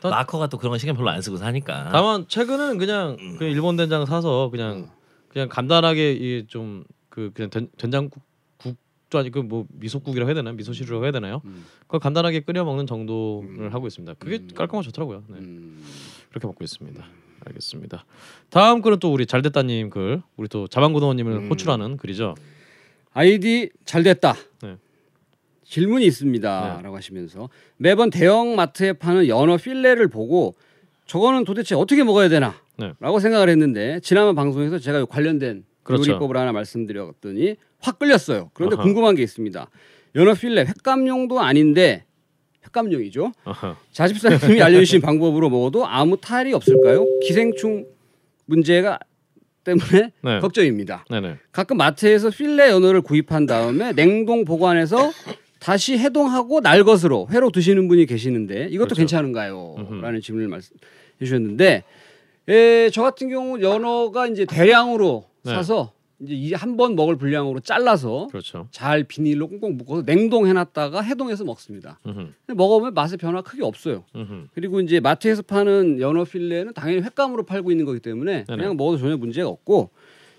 [0.00, 1.90] 다- 마커가 또 그런 거 신경 별로 안 쓰고 사니까.
[1.92, 4.90] 다만 최근에는 그냥 그 일본 된장 사서 그냥
[5.28, 8.20] 그냥 간단하게 이좀그 그냥 된, 된장국
[8.58, 11.40] 국도 아니고 뭐 미소국이라고 해야 되나 미소시루라고 해야 되나요?
[11.46, 11.64] 음.
[11.82, 13.68] 그걸 간단하게 끓여 먹는 정도를 음.
[13.72, 14.14] 하고 있습니다.
[14.18, 14.48] 그게 음.
[14.54, 15.24] 깔끔하고 좋더라고요.
[15.28, 15.38] 네.
[15.38, 15.82] 음.
[16.28, 17.02] 그렇게 먹고 있습니다.
[17.44, 18.04] 알겠습니다.
[18.50, 21.50] 다음 글은 또 우리 잘됐다님 글, 우리 또 자방고등어님을 음.
[21.50, 22.34] 호출하는 글이죠.
[23.12, 24.34] 아이디 잘 됐다.
[24.62, 24.76] 네.
[25.64, 30.54] 질문이 있습니다라고 하시면서 매번 대형 마트에 파는 연어 필레를 보고
[31.06, 32.54] 저거는 도대체 어떻게 먹어야 되나?
[32.78, 32.92] 네.
[33.00, 36.10] 라고 생각을 했는데 지난번 방송에서 제가 관련된 그렇죠.
[36.12, 38.50] 요리법을 하나 말씀드렸더니 확 끌렸어요.
[38.54, 38.82] 그런데 아하.
[38.84, 39.68] 궁금한 게 있습니다.
[40.14, 42.04] 연어 필레 횟감용도 아닌데
[42.64, 43.32] 횟감용이죠.
[43.44, 43.76] 아하.
[43.92, 47.04] 자집사님이 알려주신 방법으로 먹어도 아무 탈이 없을까요?
[47.22, 47.86] 기생충
[48.46, 48.98] 문제가
[49.64, 50.40] 때문에 네.
[50.40, 51.04] 걱정입니다.
[51.10, 51.36] 네네.
[51.52, 55.12] 가끔 마트에서 필레 연어를 구입한 다음에 냉동 보관해서
[55.58, 58.94] 다시 해동하고 날 것으로 회로 드시는 분이 계시는데 이것도 그렇죠.
[58.96, 59.76] 괜찮은가요?
[59.78, 60.00] 음흠.
[60.02, 60.78] 라는 질문을 말씀해
[61.20, 61.84] 주셨는데
[62.48, 65.54] 에, 저 같은 경우 연어가 이제 대량으로 네.
[65.54, 65.92] 사서
[66.28, 68.68] 이제 한번 먹을 분량으로 잘라서 그렇죠.
[68.70, 71.98] 잘 비닐로 꽁꽁 묶어서 냉동해놨다가 해동해서 먹습니다.
[72.46, 74.04] 먹어보면 맛의 변화 크게 없어요.
[74.14, 74.48] 음흠.
[74.54, 78.56] 그리고 이제 마트에서 파는 연어 필레는 당연히 횟감으로 팔고 있는 거기 때문에 네네.
[78.56, 79.90] 그냥 먹어도 전혀 문제가 없고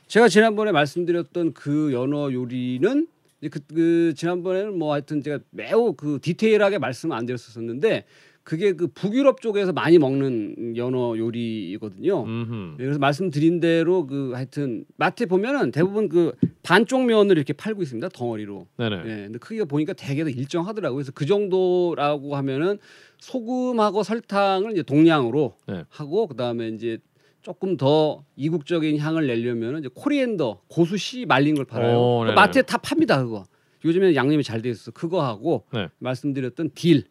[0.07, 3.07] 제가 지난번에 말씀드렸던 그 연어 요리는
[3.51, 8.05] 그, 그 지난번에는 뭐 하여튼 제가 매우 그 디테일하게 말씀을 안 드렸었는데
[8.43, 12.23] 그게 그 북유럽 쪽에서 많이 먹는 연어 요리거든요.
[12.23, 12.77] 음흠.
[12.77, 18.67] 그래서 말씀드린 대로 그 하여튼 마트에 보면은 대부분 그 반쪽 면을 이렇게 팔고 있습니다 덩어리로.
[18.77, 18.95] 네네.
[18.97, 20.97] 예, 근데 크기가 보니까 되게 일정하더라고요.
[20.97, 22.79] 그래서 그 정도라고 하면은
[23.19, 25.85] 소금하고 설탕을 이제 동량으로 네.
[25.89, 26.97] 하고 그다음에 이제
[27.41, 31.97] 조금 더 이국적인 향을 내려면은 이제 코리앤더 고수 씨 말린 걸 팔아요.
[31.97, 32.35] 오, 네네.
[32.35, 33.45] 마트에 다 팝니다 그거.
[33.85, 34.91] 요즘에는 양념이 잘 돼 있어.
[34.91, 35.87] 그거 하고 네.
[35.99, 37.05] 말씀드렸던 딜.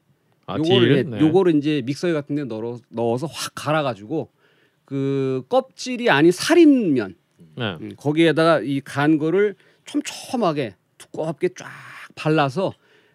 [0.47, 1.21] 아, 요거를 네.
[1.21, 4.31] 요거를 이제 믹서기 같은 데 넣어 넣어서 확 갈아 가지고
[4.85, 7.15] 그 껍질이 아닌 살인면
[7.57, 7.77] 네.
[7.81, 11.69] 음, 거기에다가 이 간 거를 촘촘하게 두껍게 쫙
[12.15, 12.73] 발라서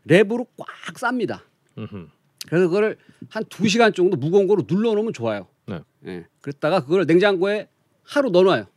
[0.08, 1.42] 랩으로 꽉 쌉니다.
[1.78, 2.08] 음흠.
[2.48, 2.98] 그래서 그거를
[3.30, 5.48] 한두 시간 정도 무거운 거로 눌러 놓으면 좋아요.
[5.66, 5.82] 네.
[6.06, 6.26] 예.
[6.42, 7.68] 그랬다가 그걸 냉장고에
[8.04, 8.68] 하루 넣어놔요.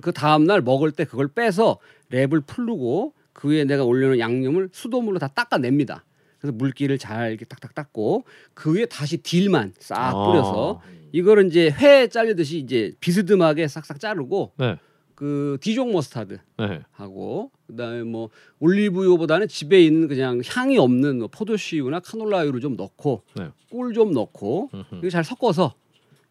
[0.00, 1.78] 그 다음 날 먹을 때 그걸 빼서
[2.10, 6.04] 랩을 풀르고 그 위에 내가 올려놓은 양념을 수돗물로 다 닦아냅니다.
[6.38, 8.24] 그래서 물기를 잘 이렇게 딱딱 닦고
[8.54, 10.26] 그 위에 다시 dill만 싹 아.
[10.26, 10.80] 뿌려서
[11.12, 14.76] 이거를 이제 회 자르듯이 이제 비스듬하게 싹싹 자르고 네.
[15.14, 16.80] 그 Dijon mustard 네.
[16.92, 23.48] 하고 그다음에 뭐 올리브유보다는 집에 있는 그냥 향이 없는 뭐 포도씨유나 카놀라유를 좀 넣고 네.
[23.70, 24.70] 꿀좀 넣고.
[24.98, 25.74] 이거 잘 섞어서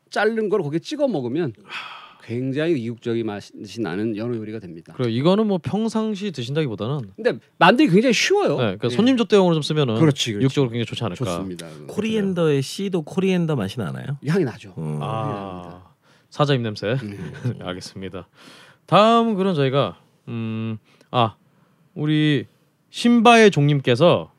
[0.10, 1.54] 자른 걸 거기에 찍어 먹으면
[2.28, 4.94] 굉장히 이국적인 맛이 나는 연어 요리가 됩니다.
[4.98, 8.50] 그리고 이거는 뭐 평상시 드신다기보다는 근데 만들기 굉장히 쉬워요.
[8.50, 8.96] 네, 그러니까 예.
[8.96, 10.44] 손님 접대용으로 좀 쓰면은 그렇지, 그렇지.
[10.44, 11.24] 육적으로 굉장히 좋지 않을까.
[11.24, 11.68] 좋습니다.
[11.88, 14.18] coriander의 씨도 coriander 맛이 나나요?
[14.28, 14.74] 향이 나죠.
[14.78, 15.00] 음.
[15.02, 15.86] 아
[16.30, 16.98] 사자입 냄새.
[17.02, 17.32] 음.
[17.64, 18.28] 알겠습니다.
[18.88, 21.38] 다음 글은 저희가 음아
[21.94, 22.46] 우리
[22.90, 24.34] 신바의 종님께서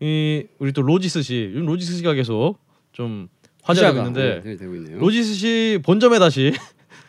[0.00, 2.58] 이 우리 또 로지스 씨 요즘 로지스 씨가 계속
[2.90, 3.28] 좀
[3.62, 4.98] 화제가 되고 있는데 네, 있네요.
[4.98, 6.52] 로지스 씨 본점에 다시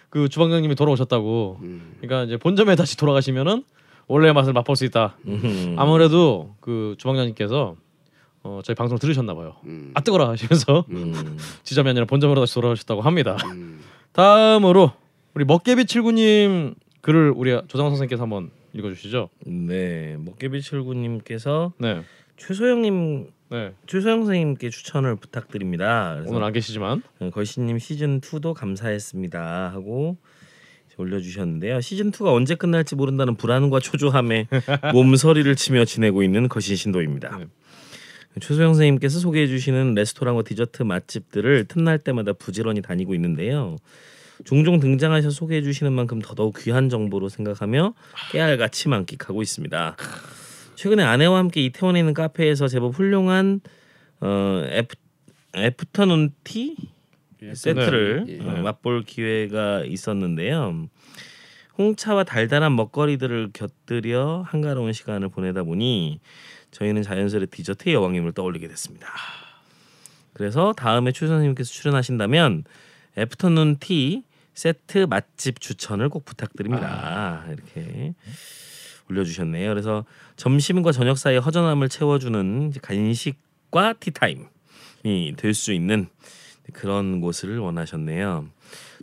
[0.10, 1.60] 그 주방장님이 돌아오셨다고.
[1.62, 1.94] 음.
[2.00, 3.64] 그러니까 이제 본점에 다시 돌아가시면은
[4.08, 5.18] 원래의 맛을 맛볼 수 있다.
[5.28, 5.76] 음흠.
[5.78, 7.76] 아무래도 그 주방장님께서
[8.42, 9.56] 어, 저희 방송을 들으셨나 봐요.
[9.66, 9.92] 음.
[9.94, 11.38] 아 뜨거라 하시면서 음.
[11.64, 13.38] 지점이 아니라 본점으로 다시 돌아오셨다고 합니다.
[13.46, 13.82] 음.
[14.14, 14.92] 다음으로
[15.36, 19.30] 우리 먹개비 칠구님 글을 우리 조장 선생님께서 한번 읽어주시죠.
[19.46, 22.02] 네, 먹개비 칠구님께서 네,
[22.38, 23.74] 최소영님, 네.
[23.88, 26.22] 최소영 선생님께 추천을 부탁드립니다.
[26.28, 30.18] 오늘 안 계시지만 어, 걸신님 시즌 2도 감사했습니다 하고
[31.00, 31.82] 올려주셨는데요.
[31.82, 34.48] 시즌 2가 언제 끝날지 모른다는 불안과 초조함에
[34.94, 37.38] 몸서리를 치며 지내고 있는 거신 신도입니다.
[37.38, 37.46] 네.
[38.40, 43.78] 최소영 선생님께서 소개해 주시는 레스토랑과 디저트 맛집들을 틈날 때마다 부지런히 다니고 있는데요.
[44.46, 47.94] 종종 등장하셔 소개해 주시는 만큼 더더욱 귀한 정보로 생각하며
[48.32, 49.96] 깨알같이 만끽하고 있습니다.
[50.80, 53.60] 최근에 아내와 함께 이태원에 있는 카페에서 제법 훌륭한
[54.22, 54.96] 어, after,
[55.54, 56.78] afternoon tea
[57.54, 58.40] 세트를 네.
[58.40, 58.62] 어, 네.
[58.62, 60.88] 맛볼 기회가 있었는데요.
[61.78, 66.22] 홍차와 달달한 먹거리들을 곁들여 한가로운 시간을 보내다 보니
[66.72, 69.08] 저희는 자연스레 디저트의 여왕님을 떠올리게 됐습니다.
[70.32, 72.64] 그래서 다음에 최 선생님께서 출연하신다면
[73.18, 74.24] afternoon tea
[74.54, 77.46] 세트 맛집 추천을 꼭 부탁드립니다.
[77.50, 78.14] 이렇게
[79.10, 79.70] 올려주셨네요.
[79.70, 80.06] 그래서
[80.36, 86.08] 점심과 저녁 사이 허전함을 채워주는 간식과 티타임이 될 수 있는
[86.74, 88.46] 그런 곳을 원하셨네요.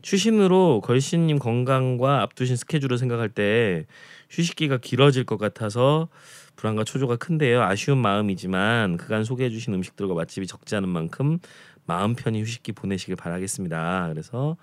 [0.03, 3.87] 추신으로 걸신님 건강과 앞두신 스케줄을 생각할 때
[4.31, 6.09] 휴식기가 길어질 것 같아서
[6.55, 7.63] 불안과 초조가 큰데요.
[7.63, 11.39] 아쉬운 마음이지만 그간 소개해 주신 음식들과 맛집이 적지 않은 만큼
[11.87, 14.09] 마음 편히 휴식기 보내시길 바라겠습니다.
[14.13, 14.57] 그래서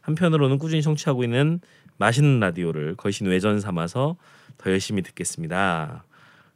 [0.00, 1.60] 한편으로는 꾸준히 청취하고 있는
[1.98, 4.16] 맛있는 라디오를 걸신 외전 삼아서
[4.56, 6.04] 더 열심히 듣겠습니다.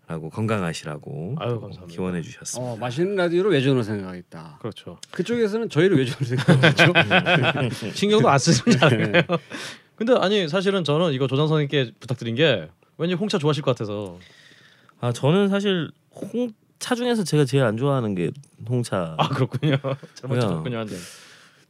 [0.08, 1.86] 라고 건강하시라고 아유, 감사합니다.
[1.86, 2.72] 기원해 주셨습니다.
[2.72, 4.58] 어, 맛있는 라디오로 외전으로 생각하겠다.
[4.60, 4.98] 그렇죠.
[5.12, 6.92] 그쪽에서는 저희를 외전으로 생각하죠.
[7.94, 9.22] 신경도 안 쓰잖아요.
[9.94, 12.68] 근데 아니 사실은 저는 이거 조장 선생님께 부탁드린 게
[12.98, 14.18] 왠지 홍차 좋아하실 것 같아서
[15.00, 18.32] 아 저는 사실 홍차 중에서 제가 제일 안 좋아하는 게
[18.68, 19.14] 홍차.
[19.18, 19.76] 아 그렇군요.
[20.14, 20.40] 잘못.
[20.40, 20.78] 찾았군요.
[20.78, 20.96] 한데.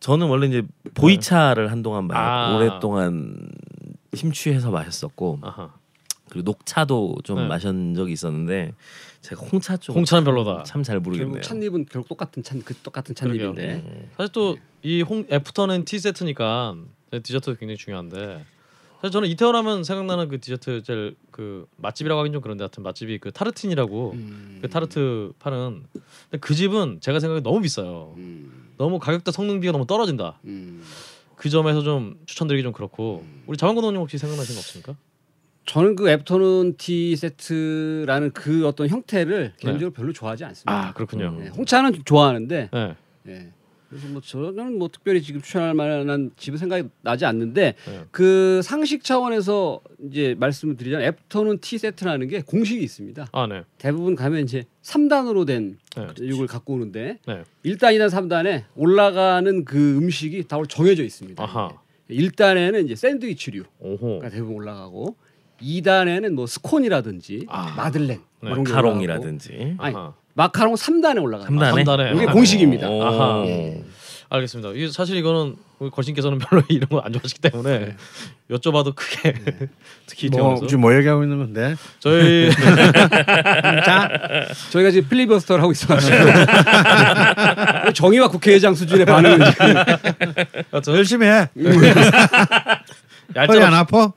[0.03, 0.63] 저는 원래 이제
[0.95, 2.57] 보이차를 한동안 마, 아.
[2.57, 3.37] 오랫동안
[4.15, 5.73] 심취해서 마셨었고 아하.
[6.29, 7.47] 그리고 녹차도 좀 네.
[7.47, 8.73] 마신 적이 있었는데
[9.21, 10.65] 제가 홍차 쪽 홍차는 별로다.
[10.65, 11.35] 참 잘 모르겠네요.
[11.41, 13.15] 결국 찻잎은 결국 똑같은 찬, 그 똑같은.
[13.15, 14.09] 찻잎인데.
[14.17, 16.75] 사실 또 이 홍 afternoon tea 세트니까
[17.23, 18.45] 디저트도 굉장히 중요한데
[19.03, 23.19] 사실 저는 이태원 하면 생각나는 그 디저트 제일 그 맛집이라고 하긴 좀 그런데 하여튼 맛집이
[23.19, 24.59] 그 타르틴이라고 음.
[24.63, 28.15] 그 타르트 파는 근데 그 집은 제가 생각에 너무 비싸요.
[28.17, 28.71] 음.
[28.79, 30.39] 너무 가격대 성능비가 너무 떨어진다.
[30.45, 30.85] 음.
[31.35, 34.95] 그 점에서 좀 추천드리기 좀 그렇고 우리 자원근 의원님 혹시 생각나신 거 없습니까?
[35.67, 40.73] 저는 그 afternoon tea 세트라는 그 어떤 형태를 개인적으로 별로 좋아하지 않습니다.
[40.73, 41.37] 아 그렇군요.
[41.41, 42.71] 네, 홍차는 좀 좋아하는데
[43.25, 43.53] 네.
[43.93, 43.97] 예.
[43.97, 48.01] 그래서 뭐 저는 뭐 특별히 지금 추천할 만한 집은 생각이 나지 않는데 네.
[48.11, 53.27] 그 상식 차원에서 이제 말씀을 드리자면 afternoon tea 세트라는 게 공식이 있습니다.
[53.31, 53.63] 아 네.
[53.79, 56.07] 대부분 가면 이제 3단으로 된 네.
[56.21, 57.43] 이걸 갖고 오는데 네.
[57.65, 61.43] 1단, 2단, 3단에 올라가는 그 음식이 다 정해져 있습니다.
[61.43, 61.71] 아하.
[62.11, 64.21] 1단에는 이제 샌드위치류가 오호.
[64.31, 65.17] 대부분 올라가고
[65.61, 67.75] 2단에는 뭐 스콘이라든지 아.
[67.77, 68.51] 마들렌 네.
[68.51, 69.95] 마카롱이라든지 아니.
[70.35, 71.67] 마카롱 3단에 올라갑니다.
[71.67, 71.85] 삼단에?
[71.85, 72.13] 삼단에.
[72.15, 72.33] 이게 아하.
[72.33, 72.89] 공식입니다.
[72.89, 73.03] 오.
[73.03, 73.45] 아하.
[73.47, 73.83] 예.
[74.31, 74.71] 알겠습니다.
[74.93, 77.97] 사실 이거는 우리 걸신께서는 별로 이런 거 안 좋아하시기 때문에 네.
[78.51, 79.35] 여쭤봐도 크게
[80.07, 81.75] 특히 뭐 지금 뭐 얘기하고 있는 건데?
[81.99, 82.51] 저희
[84.71, 86.17] 저희가 지금 필리버스터를 하고 있어가지고
[87.93, 89.39] 정의와 국회의장 수준의 반응을
[90.83, 91.51] 지금 열심히 해.
[93.37, 94.13] 얄짤 허리 안 아파?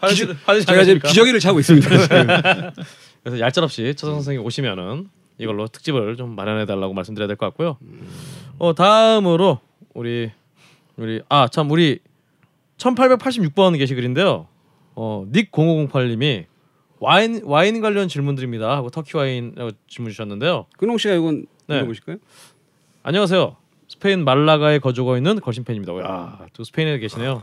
[0.00, 1.00] 화장실 화장실 제가 지금?
[1.08, 1.88] 기저귀를 차고 있습니다.
[3.22, 5.08] 그래서 얄짤 없이 처선 선생님 오시면은
[5.38, 7.76] 이걸로 특집을 좀 마련해 달라고 말씀드려야 될 것 같고요.
[8.58, 9.58] 어 다음으로
[9.94, 10.30] 우리
[10.96, 12.00] 우리 아 참 우리
[12.78, 14.46] 1886번 게시글인데요.
[14.94, 16.44] 어닉 0508님이
[16.98, 20.66] 와인 와인 관련 질문드립니다 하고 터키 와인이라고 질문 주셨는데요.
[20.78, 21.78] 근홍 씨가 이건 네.
[21.78, 22.16] 읽어보실까요?
[23.02, 23.56] 안녕하세요.
[23.88, 25.92] 스페인 말라가에 거주하고 있는 걸신 팬입니다.
[25.98, 27.42] 야, 또 스페인에 계시네요.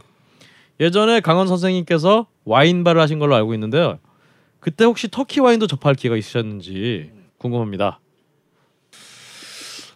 [0.80, 4.00] 예전에 강원 선생님께서 와인 바를 하신 걸로 알고 있는데요.
[4.60, 8.00] 그때 혹시 터키 와인도 접할 기회가 있으셨는지 궁금합니다.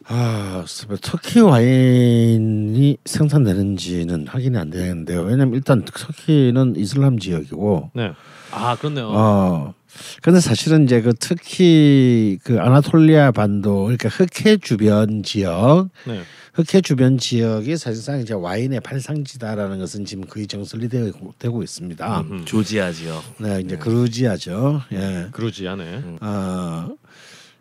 [0.05, 0.65] 아,
[1.01, 5.21] 터키 와인이 생산되는지는 확인이 안 되는데요.
[5.21, 8.11] 왜냐면 일단 터키는 이슬람 지역이고, 네.
[8.51, 9.07] 아, 그렇네요.
[9.09, 9.73] 어,
[10.21, 16.21] 근데 사실은 이제 그 특히 그 아나톨리아 반도, 그러니까 흑해 주변 지역, 네.
[16.53, 22.21] 흑해 주변 지역이 사실상 이제 와인의 발상지다라는 것은 지금 거의 정설이 되고, 되고 있습니다.
[22.21, 22.45] 음흠.
[22.45, 23.23] 조지아 지역.
[23.39, 24.81] 네, 이제 그루지아죠.
[24.91, 25.27] 예.
[25.31, 26.17] 그루지아네.
[26.19, 26.89] 아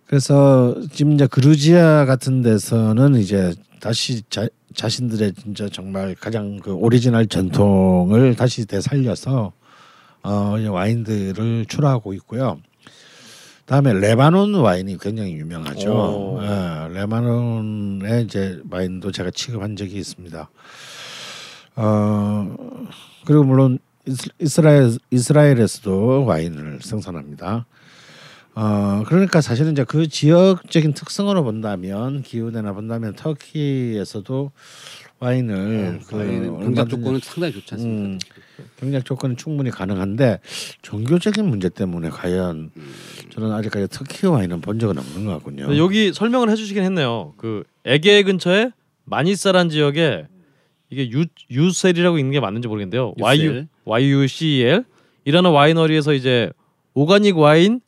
[0.07, 7.27] 그래서 지금 이제 그루지아 같은 데서는 이제 다시 자, 자신들의 진짜 정말 가장 그 오리지널
[7.27, 9.53] 전통을 다시 되살려서
[10.25, 12.59] 어 이제 와인들을 출하하고 있고요.
[13.67, 15.93] 다음에 레바논 와인이 굉장히 유명하죠.
[15.93, 16.41] 오.
[16.43, 20.51] 예, 레바논의 이제 와인도 제가 취급한 적이 있습니다.
[21.77, 22.57] 어
[23.25, 27.67] 그리고 물론 이스- 이스라엘 이스라엘에서도 와인을 생산합니다.
[28.55, 34.51] 어 그러니까 사실은 이제 그 지역적인 특성으로 본다면 기후대나 본다면 터키에서도
[35.27, 38.09] 와인을 그 와인은 경작 얼마든지- 조건은 상당히 좋지 않습니까?
[38.09, 38.19] 음,
[38.79, 40.41] 경작 조건은 충분히 가능한데
[40.83, 42.71] 종교적인 문제 때문에 과연
[43.31, 45.67] 저는 아직까지 터키 와인은 본 적은 없는 것 같군요.
[45.67, 47.35] 근데 여기 설명을 해주시긴 했네요.
[47.37, 48.71] 그 에게 근처에
[49.05, 50.27] 마니사란 지역에
[50.91, 53.15] 이게 유 유셀이라고 있는 게 맞는지 모르겠는데요.
[53.17, 53.69] 유셀.
[53.85, 54.85] Y U C E L
[55.25, 56.51] 이라는 와이너리에서 이제
[56.95, 57.81] 오가닉 와인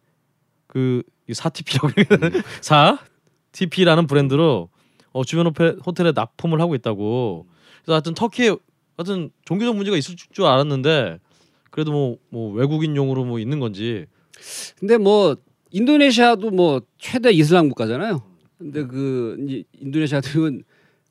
[0.68, 1.88] 그 사티피라고
[2.62, 2.98] 사
[3.52, 4.68] TP라는 브랜드로
[5.14, 7.46] 어, 주변 호텔, 호텔에 납품을 하고 있다고.
[7.82, 8.54] 그래서 하여튼 터키에
[8.96, 11.18] 하여튼 종교적 문제가 있을 줄 알았는데
[11.70, 14.06] 그래도 뭐, 뭐 외국인용으로 뭐 있는 건지
[14.78, 15.36] 근데 뭐
[15.70, 18.22] 인도네시아도 뭐 최대 이슬람 국가잖아요.
[18.58, 20.62] 근데 그 이제 인도네시아는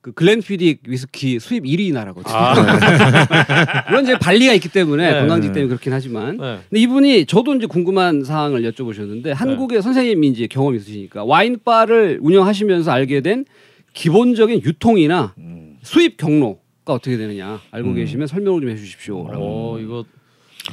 [0.01, 2.35] 그 글렌피딕 위스키 수입 1위 나라거든요.
[2.35, 2.55] 아,
[3.87, 5.19] 물론 이제 발리가 있기 때문에 네.
[5.19, 6.59] 관광지 때문에 그렇긴 하지만 네.
[6.69, 12.91] 근데 이분이 저도 이제 궁금한 사항을 여쭤보셨는데 한국의 선생님이 이제 경험이 있으시니까 와인 바를 운영하시면서
[12.91, 13.45] 알게 된
[13.93, 15.77] 기본적인 유통이나 음.
[15.81, 19.27] 수입 경로가 어떻게 되느냐 알고 계시면 설명을 좀 해주십시오.
[19.31, 20.05] 어 이거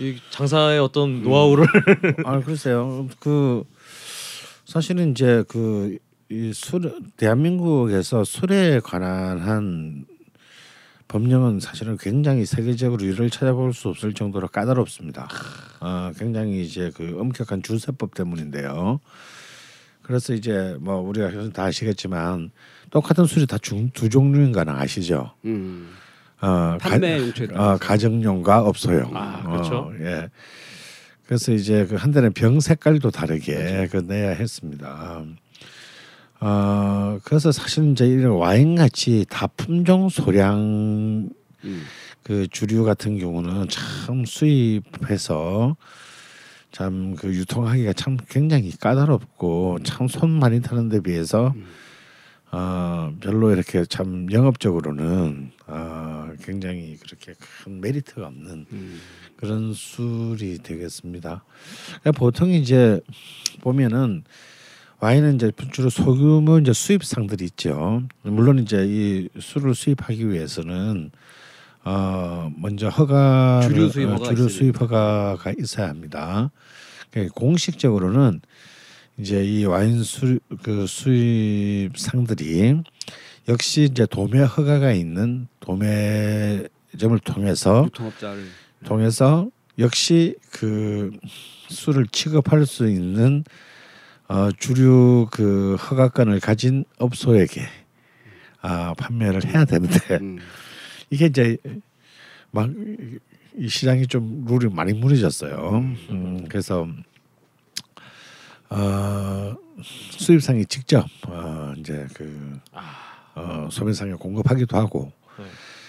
[0.01, 1.67] 이 장사의 어떤 노하우를
[2.25, 3.09] 아 글쎄요.
[3.21, 3.65] 그
[4.65, 5.99] 사실은 이제 그
[6.33, 10.05] 이 술 대한민국에서 술에 관한 한
[11.09, 15.29] 법령은 사실은 굉장히 세계적으로 이를 찾아볼 수 없을 정도로 까다롭습니다.
[15.81, 19.01] 어, 굉장히 이제 그 엄격한 주세법 때문인데요.
[20.11, 22.51] 그래서 이제 뭐 우리가 다 아시겠지만
[22.91, 25.31] 똑같은 술이 다 두 종류인 거는 아시죠?
[25.45, 25.91] 음.
[26.41, 29.17] 어, 판매 용처에 가, 어, 가정용과 업소용.
[29.17, 29.75] 아, 그렇죠.
[29.77, 30.29] 어, 예.
[31.27, 35.23] 그래서 이제 그 한 대는 병 색깔도 다르게 그 내야 했습니다.
[36.41, 41.29] 어 그래서 사실 이제 이런 와인 같이 다 품종 소량
[41.65, 41.83] 음.
[42.25, 45.77] 그 주류 같은 경우는 참 수입해서
[46.71, 51.55] 참 그 유통하기가 참 굉장히 까다롭고 참손 많이 타는 데 비해서
[52.53, 59.01] 어 별로 이렇게 참 영업적으로는 어 굉장히 그렇게 큰 메리트가 없는 음.
[59.37, 61.45] 그런 술이 되겠습니다.
[62.01, 63.01] 그러니까 보통 이제
[63.61, 64.25] 보면은
[64.99, 68.03] 와인은 이제 주로 소규모 이제 수입상들이 있죠.
[68.23, 71.11] 물론 이제 이 술을 수입하기 위해서는
[71.85, 76.51] 어 먼저 허가 주류 수입 허가가 주류 있어야 수입 허가가 있어야 합니다.
[77.11, 78.41] 그러니까 공식적으로는
[79.19, 82.83] 이제 이 와인 수그 수입 상들이
[83.49, 88.45] 역시 이제 도매 허가가 있는 도매점을 통해서 유통업자를
[88.85, 91.11] 통해서 역시 그
[91.69, 93.45] 술을 취급할 수 있는
[94.29, 97.63] 어, 주류 그 허가권을 가진 업소에게
[98.61, 100.39] 아, 판매를 해야 되는데 음.
[101.11, 101.57] 이게 이제
[102.51, 102.69] 막
[103.57, 105.71] 이 시장이 좀 룰이 많이 무너졌어요.
[106.11, 106.87] 음, 그래서
[108.69, 112.59] 어, 수입상이 직접 어, 이제 그
[113.35, 115.45] 어, 소비상에 공급하기도 하고 네.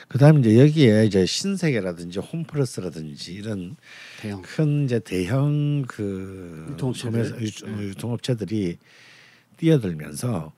[0.08, 3.76] 그다음에 이제 여기에 이제 신세계라든지 홈플러스라든지 이런
[4.20, 7.26] 대형 큰 이제 대형 그 유통업체들.
[7.26, 7.42] 소매-
[7.84, 8.78] 유- 유통업체들이
[9.58, 10.52] 뛰어들면서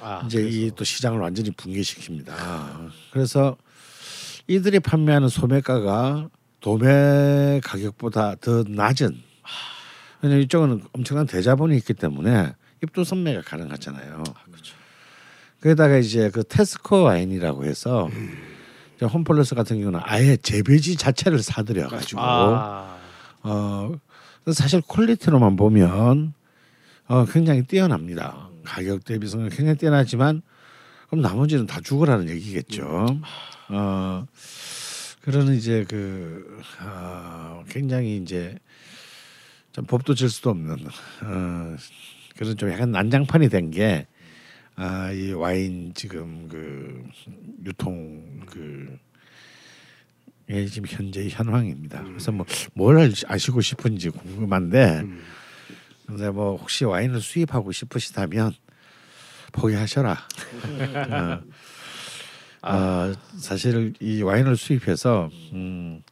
[0.00, 2.30] 아, 이제 이 또 시장을 완전히 붕괴시킵니다.
[3.10, 3.56] 그래서
[4.46, 6.28] 이들이 판매하는 소매가가
[6.60, 9.22] 도매 가격보다 더 낮은
[10.22, 14.24] 왜냐면 이쪽은 엄청난 대자본이 있기 때문에 입도 선매가 가능하잖아요.
[15.60, 18.08] 그에다가 이제 그 테스코 와인이라고 해서
[18.96, 22.96] 이제 홈플러스 같은 경우는 아예 재배지 자체를 사들여 가지고 아,
[23.42, 23.92] 어
[24.52, 26.34] 사실 퀄리티로만 보면
[27.06, 28.48] 어 굉장히 뛰어납니다.
[28.64, 30.42] 가격 대비성은 굉장히 뛰어나지만
[31.08, 33.20] 그럼 나머지는 다 죽으라는 얘기겠죠.
[33.68, 34.26] 어
[35.22, 38.56] 그러는 이제 그 어, 굉장히 이제
[39.72, 40.76] 좀 법도 질 수도 없는
[41.22, 41.76] 어
[42.36, 44.06] 그런 좀 약간 난장판이 된 게
[44.76, 47.04] 아, 이 와인 지금 그
[47.64, 48.98] 유통 그
[50.50, 52.02] 예, 지금 현재 현황입니다.
[52.04, 52.44] 그래서 뭐
[52.74, 55.22] 뭘 아시고 싶은지 궁금한데 음.
[56.06, 58.52] 근데 뭐 혹시 와인을 수입하고 싶으시다면
[59.52, 60.18] 포기하셔라.
[61.08, 61.40] 어,
[62.66, 66.02] 어, 사실 이 와인을 수입해서 음,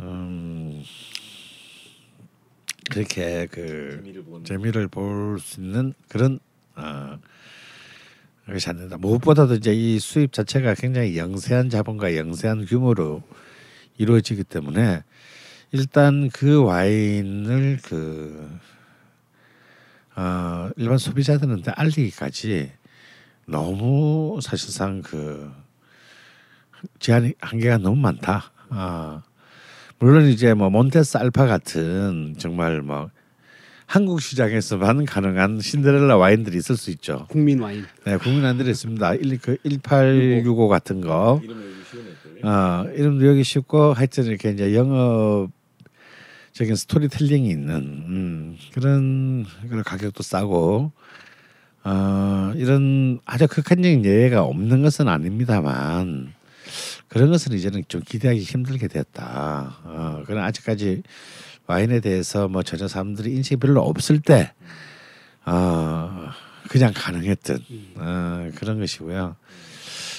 [0.00, 0.82] 음,
[2.90, 4.02] 그렇게 그
[4.44, 6.40] 재미를 볼 수 있는 그런
[6.74, 7.18] 어,
[8.46, 8.96] 것이 안 된다.
[8.98, 13.22] 무엇보다도 이제 이 수입 자체가 굉장히 영세한 자본과 영세한 규모로
[13.98, 15.02] 이루어지기 때문에
[15.72, 18.50] 일단 그 와인을 그
[20.16, 22.72] 어, 일반 소비자들한테 알리기까지
[23.46, 25.50] 너무 사실상 그
[26.98, 28.52] 제한 한계가 너무 많다.
[28.70, 29.22] 아
[29.98, 33.10] 물론 이제 뭐 몬테스 알파 같은 정말 뭐
[33.86, 37.26] 한국 시장에서만 가능한 신데렐라 와인들이 있을 수 있죠.
[37.30, 39.14] 국민 와인 네, 국민 와인들이 있습니다.
[39.14, 41.40] 1, 그 1865 같은 거.
[42.42, 45.50] 어, 이름도 여기 쉽고 하여튼 이렇게 이제 영업적인
[46.74, 50.92] 스토리텔링이 있는 음, 그런 그런 가격도 싸고
[51.88, 56.34] 어, 이런 아주 극한적인 예외가 없는 것은 아닙니다만
[57.06, 59.78] 그런 것은 이제는 좀 기대하기 힘들게 됐다.
[59.84, 61.04] 어, 그런 아직까지
[61.68, 64.52] 와인에 대해서 뭐 전혀 사람들이 인식이 별로 없을 때
[65.44, 66.28] 어,
[66.68, 67.58] 그냥 가능했던
[67.98, 69.36] 어, 그런 것이고요.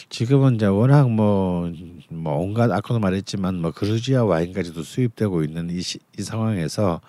[0.09, 1.69] 지금은 이제 워낙 뭐,
[2.07, 7.01] 뭐 온갖 아까도 말했지만 뭐 그루지아 와인까지도 수입되고 있는 이, 시, 이 상황에서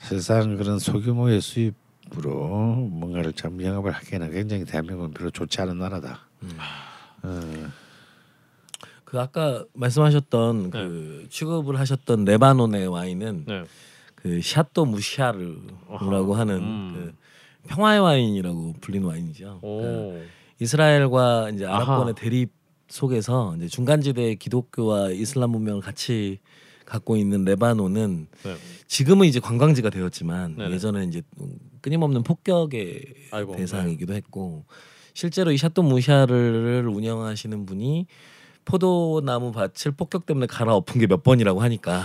[0.00, 1.79] 사실상 그런 소규모의 수입
[2.16, 6.26] 으로 뭔가를 참 영업을 하기에는 굉장히 대한민국은 별로 좋지 않은 나라다.
[7.22, 7.40] 어,
[9.04, 13.64] 그 아까 말씀하셨던 그 취급을 하셨던 레바논의 와인은 네.
[14.14, 16.92] 그 샤또 무샤르라고 하는 음.
[16.94, 17.14] 그
[17.68, 19.58] 평화의 와인이라고 불리는 와인이죠.
[19.60, 20.22] 그 오,
[20.58, 22.12] 이스라엘과 이제 아랍권의 아하.
[22.14, 22.50] 대립
[22.88, 26.38] 속에서 이제 중간지대 기독교와 이슬람 문명을 같이
[26.84, 28.56] 갖고 있는 레바논은 네.
[28.88, 30.74] 지금은 이제 관광지가 되었지만 네네.
[30.74, 31.22] 예전에 이제
[31.80, 34.64] 끊임없는 폭격의 아이고, 대상이기도 했고
[35.14, 38.06] 실제로 이 샤또 무샤르를 운영하시는 분이
[38.64, 42.04] 포도나무 밭을 폭격 때문에 갈아엎은 게 몇 번이라고 하니까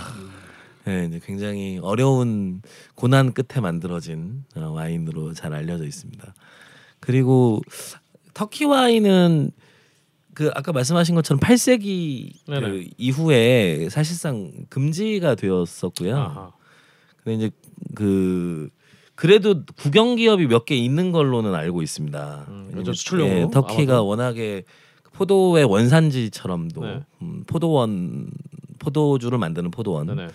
[0.88, 2.62] 예, 이제 굉장히 어려운
[2.94, 6.34] 고난 끝에 만들어진 어, 와인으로 잘 알려져 있습니다.
[7.00, 7.60] 그리고
[8.34, 9.50] 터키 와인은
[10.34, 12.84] 그 아까 말씀하신 것처럼 8세기 그.
[12.98, 16.16] 이후에 사실상 금지가 되었었고요.
[16.16, 16.52] 아하.
[17.24, 17.50] 근데 이제
[17.94, 18.68] 그
[19.16, 22.44] 그래도 국영 기업이 몇 개 있는 걸로는 알고 있습니다.
[22.48, 24.06] 음, 왜냐면 요즘 수출용으로 예, 터키가 아마도.
[24.06, 24.62] 워낙에
[25.12, 27.00] 포도의 원산지처럼도 네.
[27.22, 28.30] 음, 포도원
[28.78, 30.28] 포도주를 만드는 포도원 네네.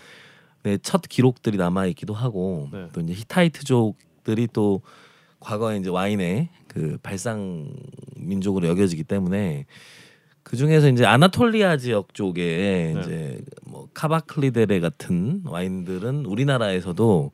[0.63, 2.87] 네, 첫 기록들이 남아 있기도 하고 네.
[2.93, 4.81] 또 이제 히타이트족들이 또
[5.39, 7.71] 과거에 이제 와인의 그 발상
[8.17, 9.65] 민족으로 여겨지기 때문에
[10.43, 12.99] 그 중에서 이제 아나톨리아 지역 쪽에 네.
[13.01, 17.31] 이제 뭐 카바클리데레 같은 와인들은 우리나라에서도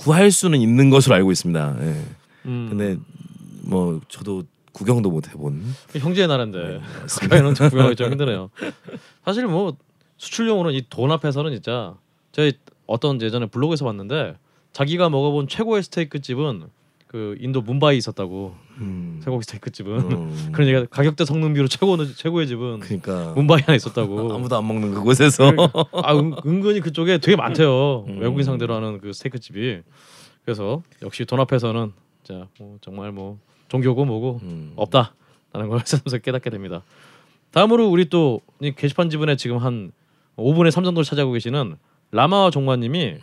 [0.00, 1.76] 구할 수는 있는 것으로 알고 있습니다.
[1.82, 2.04] 예.
[2.46, 2.66] 음.
[2.70, 2.96] 근데
[3.62, 5.62] 뭐 저도 구경도 못 해본
[5.98, 6.80] 형제의 나라인데 네,
[7.20, 8.50] 가까이는 좀 구경하기 좀 힘드네요.
[9.24, 9.76] 사실 뭐
[10.16, 11.94] 수출용으로는 이 돈 앞에서는 진짜
[12.32, 12.52] 저희
[12.86, 14.36] 어떤 예전에 블로그에서 봤는데
[14.72, 16.64] 자기가 먹어본 최고의 스테이크 집은
[17.06, 19.20] 그 인도 문바이 있었다고 음.
[19.22, 20.48] 쇠고기 스테이크 집은 음.
[20.52, 24.32] 그런 얘기가 가격대 성능 비로 최고는 최고의 집은 그러니까 문바이 하나 있었다고.
[24.34, 25.52] 아무도 안 먹는 그곳에서
[25.92, 28.04] 아 은, 은근히 그쪽에 되게 많대요.
[28.08, 28.20] 음.
[28.20, 29.80] 외국인 상대로 하는 그 스테이크 집이.
[30.44, 31.92] 그래서 역시 돈 앞에서는
[32.24, 34.72] 자 뭐 정말 뭐 종교고 뭐고 음.
[34.76, 36.82] 없다라는 걸 새삼스레 깨닫게 됩니다.
[37.52, 39.90] 다음으로 우리 또이 게시판 지분에 지금 한
[40.36, 41.76] 5분의 3 정도를 차지하고 계시는
[42.12, 43.16] 라마와 종마님이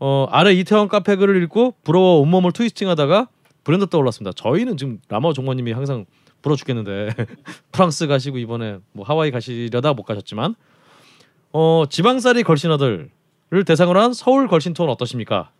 [0.00, 3.28] 어, 아래 이태원 카페 글을 읽고 부러워 온몸을 트위스팅하다가
[3.64, 4.32] 브랜드 떠올랐습니다.
[4.34, 6.04] 저희는 지금 라마와 종마님이 항상
[6.42, 7.10] 부러 죽겠는데
[7.72, 10.54] 프랑스 가시고 이번에 뭐 하와이 가시려다 못 가셨지만
[11.52, 13.10] 어, 지방살이 걸신 아들을
[13.66, 15.50] 대상으로 한 서울 걸신 투어는 어떠십니까?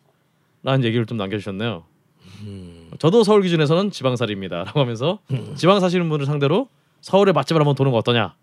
[0.62, 1.84] 라는 얘기를 좀 남겨주셨네요.
[2.98, 5.20] 저도 서울 기준에서는 지방살이입니다라고 하면서
[5.56, 6.68] 지방 사시는 분을 상대로
[7.00, 8.34] 서울의 맛집을 한번 도는 거 어떠냐?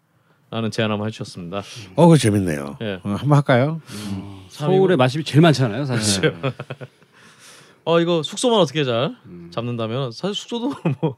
[0.52, 1.62] 라는 제안 한번 해주셨습니다.
[1.96, 2.78] 어, 그 재밌네요.
[2.82, 2.94] 예.
[3.04, 3.82] 어, 한번 할까요?
[4.50, 6.34] 서울의 맛집이 제일 많잖아요, 사실.
[7.90, 9.50] 어 이거 숙소만 어떻게 잘 음.
[9.52, 11.18] 잡는다면 사실 숙소도 뭐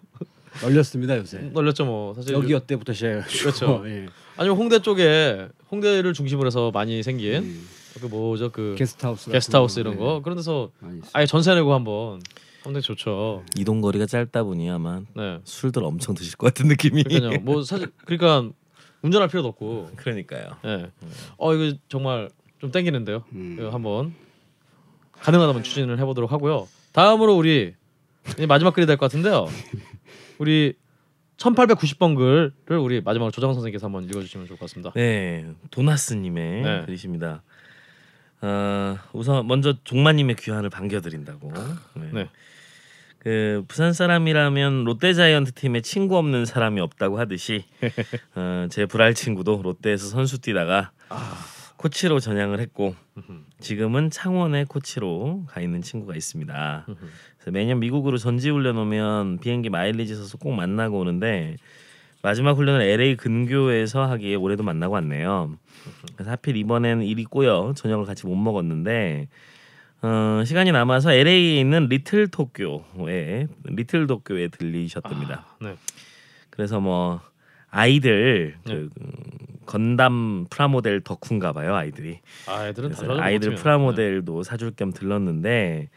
[0.61, 1.39] 널렸습니다 요새.
[1.53, 3.41] 널렸죠 뭐 사실 여기 어때부터 시작해가지고.
[3.41, 3.83] 그렇죠.
[3.89, 4.05] 예.
[4.37, 7.67] 아니면 홍대 쪽에 홍대를 중심으로 해서 많이 생긴 음.
[7.99, 9.29] 그 뭐죠 그 게스트하우스.
[9.31, 9.81] 게스트하우스 거.
[9.81, 9.97] 이런 예.
[9.97, 10.71] 거 그런 데서.
[11.11, 12.21] 아예 전세 내고 한번
[12.63, 13.43] 홍대 좋죠.
[13.57, 15.39] 이동 거리가 짧다 보니 아마 네.
[15.43, 17.03] 술들 엄청 드실 것 같은 느낌이.
[17.03, 17.39] 그러니까요.
[17.41, 18.49] 뭐 사실 그러니까
[19.01, 19.89] 운전할 필요도 없고.
[19.97, 20.55] 그러니까요.
[20.65, 20.89] 예.
[21.37, 23.25] 어 이거 정말 좀 땡기는데요.
[23.33, 23.57] 음.
[23.59, 24.13] 이거 한번
[25.21, 26.67] 가능하다면 추진을 해보도록 하고요.
[26.93, 27.73] 다음으로 우리
[28.47, 29.47] 마지막 글이 될 것 같은데요.
[30.37, 30.73] 우리
[31.37, 34.91] 1890번 글을 우리 마지막으로 조장 선생님께서 한번 읽어주시면 좋을 것 같습니다.
[34.95, 36.83] 네, 도나스님의 네.
[36.85, 37.41] 글이십니다.
[38.41, 41.51] 어, 우선 먼저 종마님의 귀환을 반겨드린다고.
[41.95, 42.09] 네.
[42.13, 42.29] 네.
[43.19, 47.65] 그 부산 사람이라면 롯데 자이언트 팀에 친구 없는 사람이 없다고 하듯이
[48.35, 50.91] 어, 제 불알 친구도 롯데에서 선수 뛰다가
[51.81, 52.95] 코치로 전향을 했고
[53.59, 56.85] 지금은 창원의 코치로 가 있는 친구가 있습니다.
[56.85, 61.55] 그래서 매년 미국으로 전지 훈련 오면 비행기 마일리지 써서 꼭 만나고 오는데
[62.21, 65.57] 마지막 훈련을 LA 근교에서 하기에 올해도 만나고 왔네요.
[66.15, 69.27] 그래서 하필 이번에는 일이 꼬여 저녁을 같이 못 먹었는데
[70.03, 75.45] 어, 시간이 남아서 LA에 있는 리틀 도쿄에 리틀 도쿄에 들리셨답니다.
[75.47, 75.75] 아, 네.
[76.51, 77.21] 그래서 뭐
[77.71, 78.73] 아이들 네.
[78.73, 79.11] 그 음,
[79.65, 82.19] 건담 프라모델 덕후인가 봐요 아이들이.
[82.47, 83.55] 아 애들은 다 아이들.
[83.55, 85.89] 프라모델도 사줄 겸 들렀는데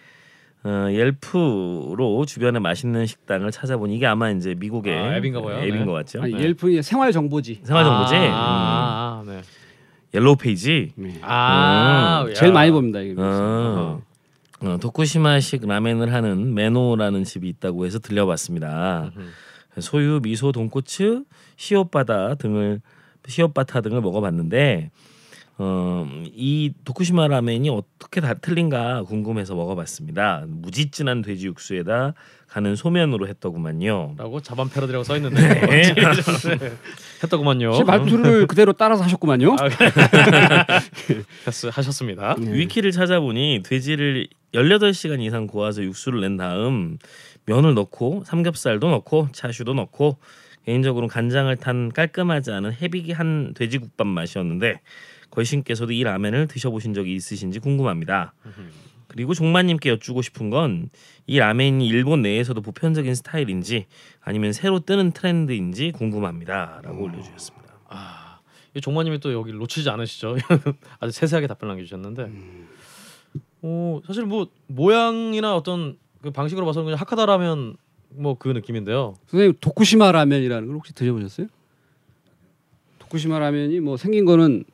[0.63, 5.59] 어, Yelp로 주변에 맛있는 식당을 찾아보니 이게 아마 이제 미국의 아, 앱인가 봐요.
[5.59, 5.85] 앱인 네.
[5.85, 6.23] 것 같죠.
[6.23, 6.45] 아니, 네.
[6.45, 7.61] Yelp의 생활 정보지.
[7.65, 8.15] 생활 정보지.
[8.15, 8.31] 아, 음.
[8.33, 9.43] 아, 아, 네.
[10.15, 10.93] Yellow Page.
[10.95, 11.19] 네.
[11.21, 12.33] 아, 야.
[12.33, 13.15] 제일 많이 봅니다 이게.
[13.21, 14.01] 어,
[14.61, 19.11] 어, 도쿠시마식 라멘을 하는 메노라는 집이 있다고 해서 들려봤습니다.
[19.17, 19.33] 음.
[19.81, 21.25] 소유, 미소, 돈코츠,
[21.57, 22.81] 시오바다 등을
[23.27, 24.91] 시오바타 등을 먹어봤는데
[25.57, 30.45] 어, 이 도쿠시마 라멘이 어떻게 다 틀린가 궁금해서 먹어봤습니다.
[30.49, 32.15] 무지진한 돼지 육수에다
[32.49, 34.15] 가는 소면으로 했더구만요.
[34.17, 35.41] 라고 자반 패러디라고 써 있는데
[35.71, 35.95] 네.
[37.23, 37.73] 했더구만요.
[37.73, 39.57] 제 말투를 그대로 따라서 하셨구만요.
[39.61, 39.65] 아,
[41.47, 42.35] 했, 하셨습니다.
[42.39, 42.53] 네.
[42.53, 46.99] 위키를 찾아보니 돼지를 18시간 이상 고아서 육수를 낸 다음
[47.47, 50.19] 면을 넣고 삼겹살도 넣고 차슈도 넣고
[50.65, 54.81] 개인적으로 간장을 탄 깔끔하지 않은 헤비한 돼지국밥 맛이었는데
[55.31, 58.35] 걸신께서도 이 라멘을 드셔보신 적이 있으신지 궁금합니다.
[59.09, 60.89] 그리고 종마님께 여쭈고 싶은 건
[61.27, 63.87] 이 라멘이 일본 내에서도 보편적인 스타일인지
[64.21, 67.75] 아니면 새로 뜨는 트렌드인지 궁금합니다라고 올려주셨습니다.
[67.89, 68.41] 아,
[68.75, 70.37] 이 종마님이 또 여기 놓치지 않으시죠?
[71.01, 72.31] 아주 세세하게 답변 남겨주셨는데,
[73.63, 77.77] 어, 사실 뭐 모양이나 어떤 그 방식으로 봐서는 그냥 하카다라면
[78.17, 79.15] 뭐 그 느낌인데요.
[79.27, 81.47] 선생님 도쿠시마 라면이라는 걸 혹시 드셔보셨어요?
[82.99, 84.65] 도쿠시마 라면이 뭐 생긴 거는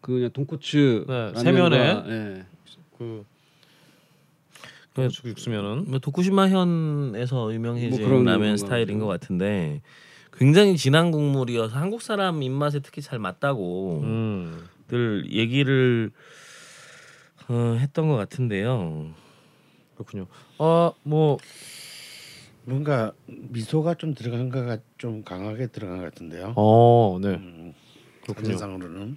[0.00, 1.76] 그 그냥 돈코츠 네, 세면에
[2.06, 2.44] 예.
[2.98, 3.24] 그
[4.94, 8.98] 그- 고추 육수면은 뭐 도쿠시마 현에서 유명해진 뭐 라면 스타일인.
[9.00, 9.82] 것 같은데
[10.32, 14.68] 굉장히 진한 국물이어서 한국 사람 입맛에 특히 잘 맞다고 음.
[14.88, 16.10] 늘 얘기를
[17.48, 19.10] 어, 했던 것 같은데요.
[19.94, 20.26] 그렇군요.
[20.58, 21.38] 아뭐
[22.64, 26.54] 뭔가 미소가 좀 들어간 거가 좀 강하게 들어간 것 같은데요.
[26.56, 27.28] 어, 네.
[27.28, 27.74] 음,
[28.26, 29.16] 사진상으로는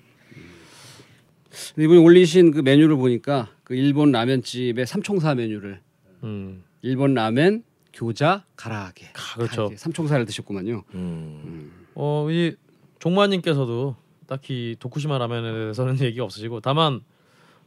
[1.74, 5.82] 근데 이번에 올리신 그 메뉴를 보니까 그 일본 라면집의 삼총사 메뉴를
[6.24, 6.64] 음.
[6.82, 9.08] 일본 라멘, 교자, 가라아게.
[9.08, 9.62] 아, 그렇죠.
[9.62, 10.84] 이렇게 삼총사를 드셨구만요.
[10.94, 11.72] 음.
[11.96, 12.56] 어, 이
[13.00, 13.96] 종마님께서도
[14.28, 17.02] 딱히 도쿠시마 라면에 대해서는 얘기 없으시고 다만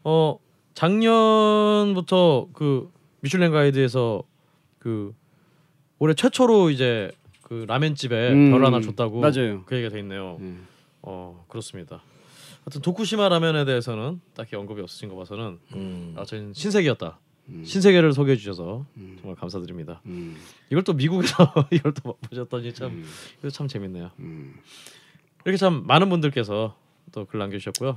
[0.04, 0.38] 어
[0.74, 4.22] 작년부터 그 미슐랭 가이드에서
[4.78, 5.14] 그
[6.00, 9.62] 올해 최초로 이제 그 라면집에 음, 별 하나 줬다고 맞아요.
[9.66, 10.36] 그 얘기가 돼 있네요.
[10.40, 10.66] 음.
[11.02, 12.02] 어 그렇습니다.
[12.64, 16.14] 하여튼 도쿠시마 라면에 대해서는 딱히 언급이 없으신 거 봐서는 음.
[16.16, 17.18] 아 저희는 신세계였다.
[17.50, 17.64] 음.
[17.64, 19.16] 신세계를 소개해 주셔서 음.
[19.20, 20.00] 정말 감사드립니다.
[20.06, 20.36] 음.
[20.70, 21.34] 이걸 또 미국에서
[21.72, 23.04] 이걸 또 보셨더니 참 음.
[23.40, 24.10] 이거 참 재밌네요.
[24.20, 24.54] 음.
[25.44, 26.76] 이렇게 참 많은 분들께서
[27.12, 27.96] 또 글 남겨주셨고요.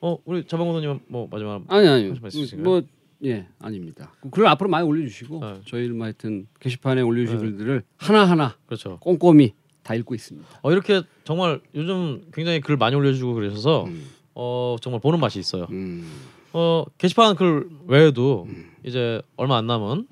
[0.00, 2.14] 어 우리 자방고도님 뭐 마지막 아니 아니요.
[2.58, 2.82] 뭐
[3.24, 4.12] 예, 아닙니다.
[4.30, 5.60] 글을 앞으로 많이 올려 주시고 네.
[5.66, 7.44] 저희는 뭐 하여튼 게시판에 올려 주신 네.
[7.44, 8.98] 글들을 하나 하나 그렇죠.
[9.00, 10.46] 꼼꼼히 다 읽고 있습니다.
[10.62, 14.06] 어 이렇게 정말 요즘 굉장히 글 많이 올려주고 그러셔서 음.
[14.34, 15.66] 어 정말 보는 맛이 있어요.
[15.70, 16.08] 음.
[16.52, 18.70] 어 게시판 글 외에도 음.
[18.84, 20.06] 이제 얼마 안 남은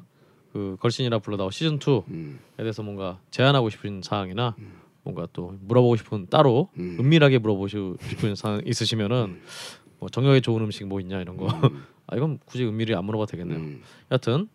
[0.53, 2.41] 그 걸신이라 불러다오 시즌 2에 음.
[2.57, 4.57] 대해서 뭔가 제안하고 싶은 사항이나
[5.03, 6.97] 뭔가 또 물어보고 싶은 따로 음.
[6.99, 9.41] 은밀하게 물어보시고 싶은 사항 있으시면은
[9.99, 11.47] 뭐 정력에 좋은 음식 뭐 있냐 이런 거.
[12.07, 13.59] 아 이건 굳이 은밀히 안 물어봐도 되겠네요.
[13.59, 13.83] 음.
[14.11, 14.49] 여튼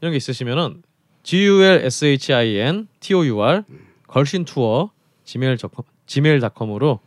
[0.00, 0.82] 이런 게 있으시면은
[1.22, 3.62] G U L S H I N T O U R
[4.06, 4.90] 걸신 투어
[5.24, 7.00] 지메일.com 지메일.com으로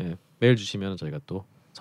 [0.00, 1.44] 예, 메일 주시면 저희가 또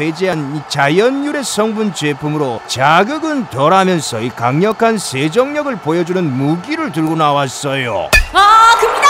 [0.00, 8.08] 배제한 이 자연 유래 성분 제품으로 자극은 덜하면서 이 강력한 세정력을 보여주는 무기를 들고 나왔어요.
[8.32, 9.08] 아 큽니다.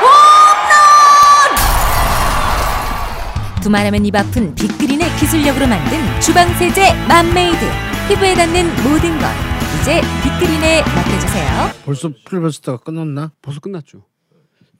[0.00, 0.10] 홈런.
[3.62, 7.64] 두말하면 입 아픈 빅그린의 기술력으로 만든 주방 세제 맘메이드
[8.08, 9.26] 피부에 닿는 모든 것
[9.80, 11.70] 이제 빅그린에 맡겨주세요.
[11.84, 13.30] 벌써 필리버스터가 끝났나?
[13.42, 14.02] 벌써 끝났죠.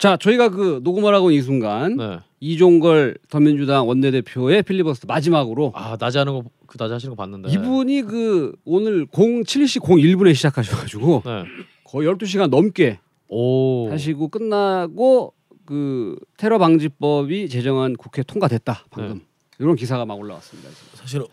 [0.03, 2.18] 자, 저희가 그 녹음을 하고 이 순간 네.
[2.40, 6.42] 이종걸 더민주당 원내대표의 필리버스터 마지막으로 아 낮에 하는 거
[6.72, 7.50] 그 낮에 하시는 거 봤는데.
[7.53, 11.44] 이분이 그 오늘 07시 01분에 시작하셔가지고 네.
[11.84, 12.98] 거의 12시간 넘게
[13.28, 13.90] 오.
[13.90, 15.34] 하시고 끝나고
[15.66, 19.20] 그 테러 방지법이 제정한 국회 통과됐다 방금
[19.59, 20.70] 이런 기사가 막 올라왔습니다.
[20.70, 20.91] 지금.
[21.03, 21.26] 사실 오,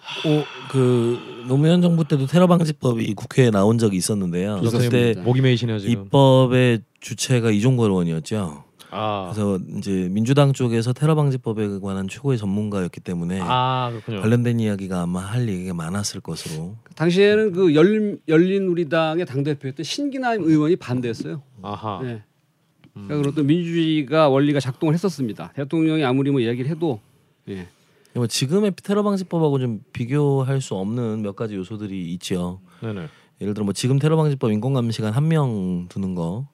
[0.72, 1.18] 그
[1.48, 4.62] 노무현 정부 때도 테러 방지법이 국회에 나온 적이 있었는데요.
[4.62, 5.14] 그때.
[5.14, 5.92] 목이 메이시네요 지금.
[6.06, 8.64] 입법의 주체가 이종걸 의원이었죠.
[8.92, 9.30] 아.
[9.32, 14.22] 그래서 이제 민주당 쪽에서 테러 방지법에 관한 최고의 전문가였기 때문에 아 그렇군요.
[14.22, 16.76] 관련된 이야기가 아마 할 얘기가 많았을 것으로.
[16.96, 21.44] 당시에는 그 열린, 열린 우리당의 당 대표였던 신기남 의원이 반대했어요.
[21.62, 22.00] 아하.
[22.02, 22.24] 네.
[22.94, 25.54] 그러니까 그런 또 민주주의가 원리가 작동을 했었습니다.
[25.56, 27.00] 대통령이 아무리 뭐 이야기를 해도
[27.48, 27.68] 예.
[28.14, 32.62] 뭐 지금의 테러 방지법하고 좀 비교할 수 없는 몇 가지 요소들이 있죠.
[32.82, 33.08] 네네.
[33.42, 36.48] 예를 들어 뭐 지금 테러 방지법 인권 감시관 한명 두는 거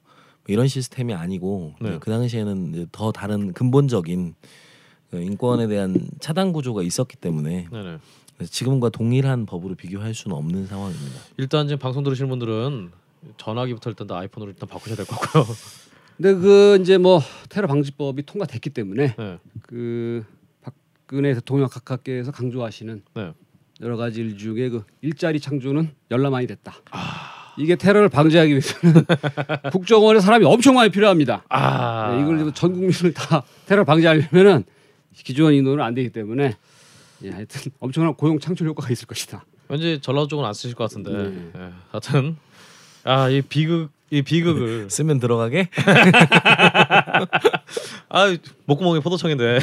[0.46, 1.98] 뭐 이런 시스템이 아니고 네.
[1.98, 4.34] 그 당시에는 더 다른 근본적인
[5.10, 7.98] 그 인권에 대한 차단 구조가 있었기 때문에 네네.
[8.48, 11.20] 지금과 동일한 법으로 비교할 수는 없는 상황입니다.
[11.36, 12.90] 일단 지금 방송 들으시는 분들은
[13.38, 15.44] 전화기부터 일단 다 아이폰으로 일단 바꾸셔야 될 거고요.
[16.16, 19.38] 근데 그 이제 뭐 테러 방지법이 통과됐기 때문에 네.
[19.62, 20.24] 그
[21.06, 23.32] 박근혜 대통령 각하께서 강조하시는 네.
[23.80, 26.74] 여러 가지 일 중에 그 일자리 창조는 열라만이 됐다.
[27.56, 29.06] 이게 테러를 방지하기 위해서는
[29.70, 31.44] 국정원에 사람이 엄청 많이 필요합니다.
[31.48, 32.10] 아.
[32.10, 34.64] 네, 이걸 전 국민을 다 테러 방지하려면은
[35.14, 36.56] 기존 인원은 안 되기 때문에
[37.22, 39.44] 예, 하여튼 엄청난 고용 창출 효과가 있을 것이다.
[39.68, 41.12] 왠지 전라도 쪽은 안 쓰실 것 같은데.
[41.12, 41.50] 네.
[41.56, 41.72] 예.
[41.92, 42.36] 하여튼
[43.04, 45.68] 아이 비극 이 비극을 쓰면 들어가게?
[48.08, 48.36] 아
[48.66, 49.58] 목구멍에 포도청인데.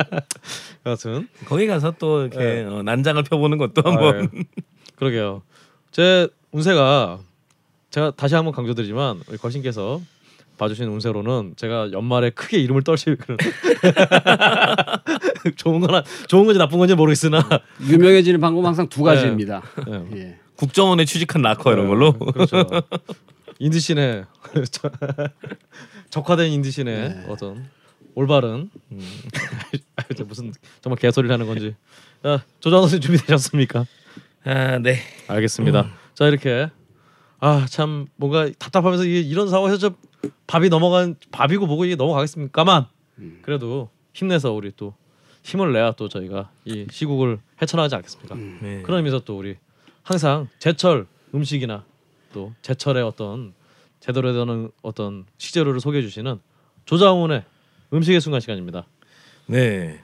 [0.86, 2.64] 여하튼 거기 가서 또 이렇게 네.
[2.64, 4.42] 어, 난장을 펴보는 것도 아, 한번 예.
[4.96, 5.42] 그러게요.
[5.90, 7.18] 제 운세가
[7.90, 10.00] 제가 다시 한번 강조드리지만 우리 걸신께서
[10.56, 13.38] 봐주신 운세로는 제가 연말에 크게 이름을 떨칠 그런
[15.56, 17.42] 좋은 거나 좋은 건지 나쁜 건지 모르겠으나
[17.88, 19.62] 유명해지는 방법은 항상 두 가지입니다.
[19.86, 20.04] 네.
[20.16, 20.38] 예.
[20.56, 22.12] 국정원에 취직한 락커 이런 걸로.
[22.12, 22.66] 그렇죠.
[23.60, 24.24] 인디신의
[26.10, 27.24] 적화된 인디신의 네.
[27.28, 27.68] 어떤
[28.14, 29.00] 올바른 음.
[30.26, 31.76] 무슨 정말 개소리를 하는 건지.
[32.22, 33.84] 자, 조장 선생 준비되셨습니까?
[34.44, 34.96] 아, 네.
[35.28, 35.90] 알겠습니다.
[36.14, 36.68] 자 이렇게
[37.38, 39.94] 아 참 뭔가 답답하면서 이게 이런 상황에서 저
[40.46, 42.86] 밥이 넘어간 밥이고 뭐고 이게 넘어가겠습니까만
[43.42, 44.94] 그래도 힘내서 우리 또
[45.42, 48.34] 힘을 내야 또 저희가 이 시국을 헤쳐나가지 않겠습니까?
[48.34, 48.82] 네.
[48.82, 49.56] 그런 의미에서 또 우리
[50.02, 51.84] 항상 제철 음식이나
[52.32, 53.52] 또 제철의 어떤
[54.00, 56.38] 제대로 되는 어떤 식재료를 소개해 주시는
[56.86, 57.44] 조장훈의
[57.92, 58.84] 음식의 순간 시간입니다.
[59.46, 60.00] 네.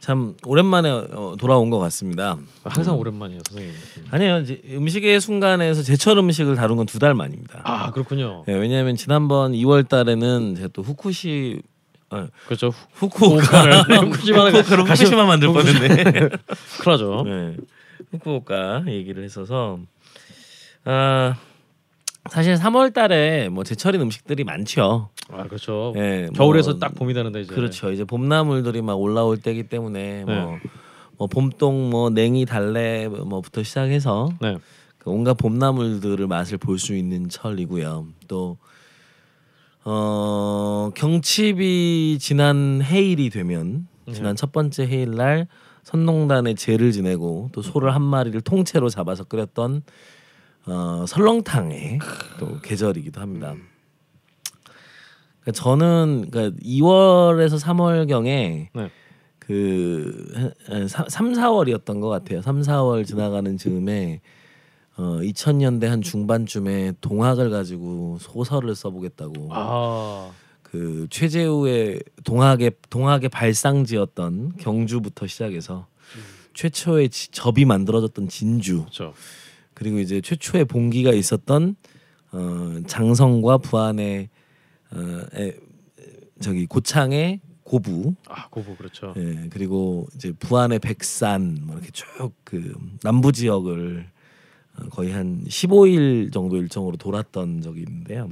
[0.00, 2.36] 참 오랜만에 어, 돌아온 것 같습니다.
[2.62, 3.74] 항상 오랜만이에요, 선생님.
[4.10, 4.38] 아니에요.
[4.40, 7.62] 이제 음식의 순간에서 제철 음식을 다룬 건 두 달 만입니다.
[7.64, 8.44] 아 그렇군요.
[8.46, 11.62] 네, 왜냐하면 지난번 2월 달에는 제가 또 후쿠시
[12.10, 12.70] 어, 그렇죠.
[12.94, 13.72] 후쿠오카를
[14.04, 15.88] 후쿠시마를 후쿠시마 만들 뻔했네.
[16.82, 17.22] 큰일나죠.
[17.24, 17.56] 네.
[18.12, 19.78] 후쿠오카 얘기를 했어서
[20.84, 21.36] 아
[22.30, 25.10] 사실 3월 달에 뭐 제철인 음식들이 많죠.
[25.30, 25.92] 아 그렇죠.
[25.96, 27.90] 예, 겨울에서 뭐, 딱 봄이 되는데 이제 그렇죠.
[27.92, 30.60] 이제 봄나물들이 막 올라올 때이기 때문에 뭐, 네.
[31.18, 34.56] 뭐 봄동 뭐 냉이 달래 뭐부터 시작해서 네.
[34.98, 38.06] 그 온갖 봄나물들을 맛을 볼 수 있는 철이고요.
[38.28, 38.58] 또
[39.84, 45.46] 어, 경칩이 지난 해일이 되면 지난 첫 번째 해일 날
[45.82, 49.82] 선농단에 제를 지내고 또 소를 한 마리를 통째로 잡아서 끓였던
[50.66, 51.98] 어, 설렁탕의
[52.38, 53.54] 또 계절이기도 합니다.
[55.40, 58.90] 그러니까 저는 그러니까 2월에서 3월 경에 네.
[59.38, 60.52] 그
[60.88, 62.40] 3, 4월이었던 것 같아요.
[62.40, 64.20] 3, 4월 지나가는 즈음에
[64.96, 70.30] 어 2000년대 한 중반쯤에 동학을 가지고 소설을 써보겠다고 아
[70.62, 75.86] 그 최재우의 동학의 동학의 발상지였던 경주부터 시작해서
[76.54, 79.14] 최초의 지- 접이 만들어졌던 진주 그렇죠.
[79.74, 81.76] 그리고 이제 최초의 봉기가 있었던
[82.32, 84.28] 어 장성과 부안의
[84.92, 85.56] 어 에,
[86.40, 89.14] 저기 고창의 고부 아 고부 그렇죠.
[89.16, 94.06] 예, 그리고 이제 부안의 백산 뭐 이렇게 쭉 그 남부 지역을
[94.76, 98.30] 어, 거의 한 15일 정도 일정으로 돌았던 적이 있는데요.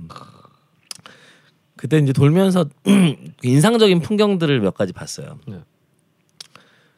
[1.76, 2.66] 그때 이제 돌면서
[3.42, 5.38] 인상적인 풍경들을 몇 가지 봤어요.
[5.48, 5.60] 네.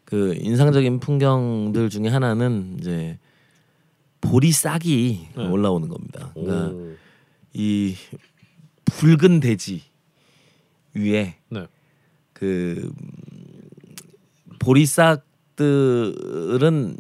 [0.05, 3.19] 그 인상적인 풍경들 중에 하나는 이제
[4.25, 5.47] 보리싹이 네.
[5.47, 6.31] 올라오는 겁니다.
[6.35, 6.95] 그러니까 오.
[7.53, 7.95] 이
[8.85, 9.83] 붉은 대지
[10.95, 11.67] 위에 네.
[12.33, 13.13] 그 음,
[14.59, 16.17] 보리싹들은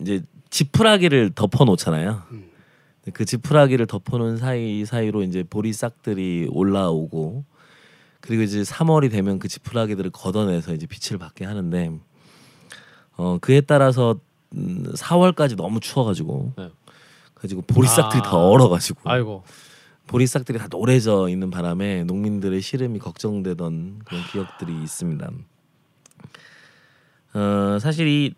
[0.01, 2.23] 이제 지푸라기를 덮어 놓잖아요.
[3.13, 7.45] 그 지푸라기를 덮어 놓은 사이 사이로 이제 보리싹들이 올라오고
[8.21, 11.99] 그리고 이제 3월이 되면 그 지푸라기들을 걷어내서 이제 빛을 받게 하는데
[13.17, 14.19] 어 그에 따라서
[14.55, 16.71] 음, 4월까지 너무 추워가지고 네.
[17.45, 18.23] 가지고 보리싹들이 아.
[18.23, 19.45] 다 얼어가지고 아이고
[20.07, 25.31] 보리싹들이 다 노래져 있는 바람에 농민들의 시름이 걱정되던 그런 기억들이 있습니다.
[27.35, 28.35] 어, 사실 이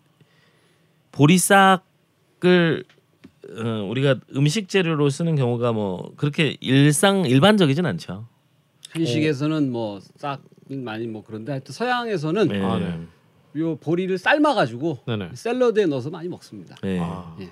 [1.11, 2.83] 보리싹을
[3.49, 8.27] 어, 우리가 음식 재료로 쓰는 경우가 뭐 그렇게 일상 일반적이진 않죠.
[8.91, 12.61] 한식에서는 뭐 싹 많이 뭐 그런데 하여튼 서양에서는 네.
[12.61, 13.07] 아, 네.
[13.57, 15.29] 요 보리를 삶아가지고 네 네.
[15.33, 16.75] 샐러드에 넣어서 많이 먹습니다.
[16.83, 16.99] 네.
[16.99, 17.35] 아.
[17.39, 17.49] 예.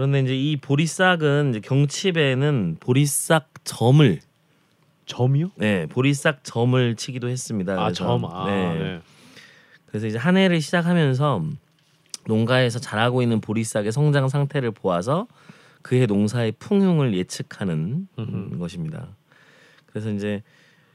[0.00, 4.18] 그런데 이제 이 보리싹은 이제 경칩에는 보리싹 점을
[5.04, 5.50] 점이요?
[5.56, 7.74] 네 보리싹 점을 치기도 했습니다.
[7.74, 8.24] 아 그래서, 점.
[8.24, 8.78] 아 네.
[8.78, 9.00] 네.
[9.84, 11.44] 그래서 이제 한 해를 시작하면서
[12.28, 15.26] 농가에서 자라고 있는 보리싹의 성장 상태를 보아서
[15.82, 18.58] 그해 농사의 풍흉을 예측하는 음, 음흠.
[18.58, 19.08] 것입니다.
[19.84, 20.42] 그래서 이제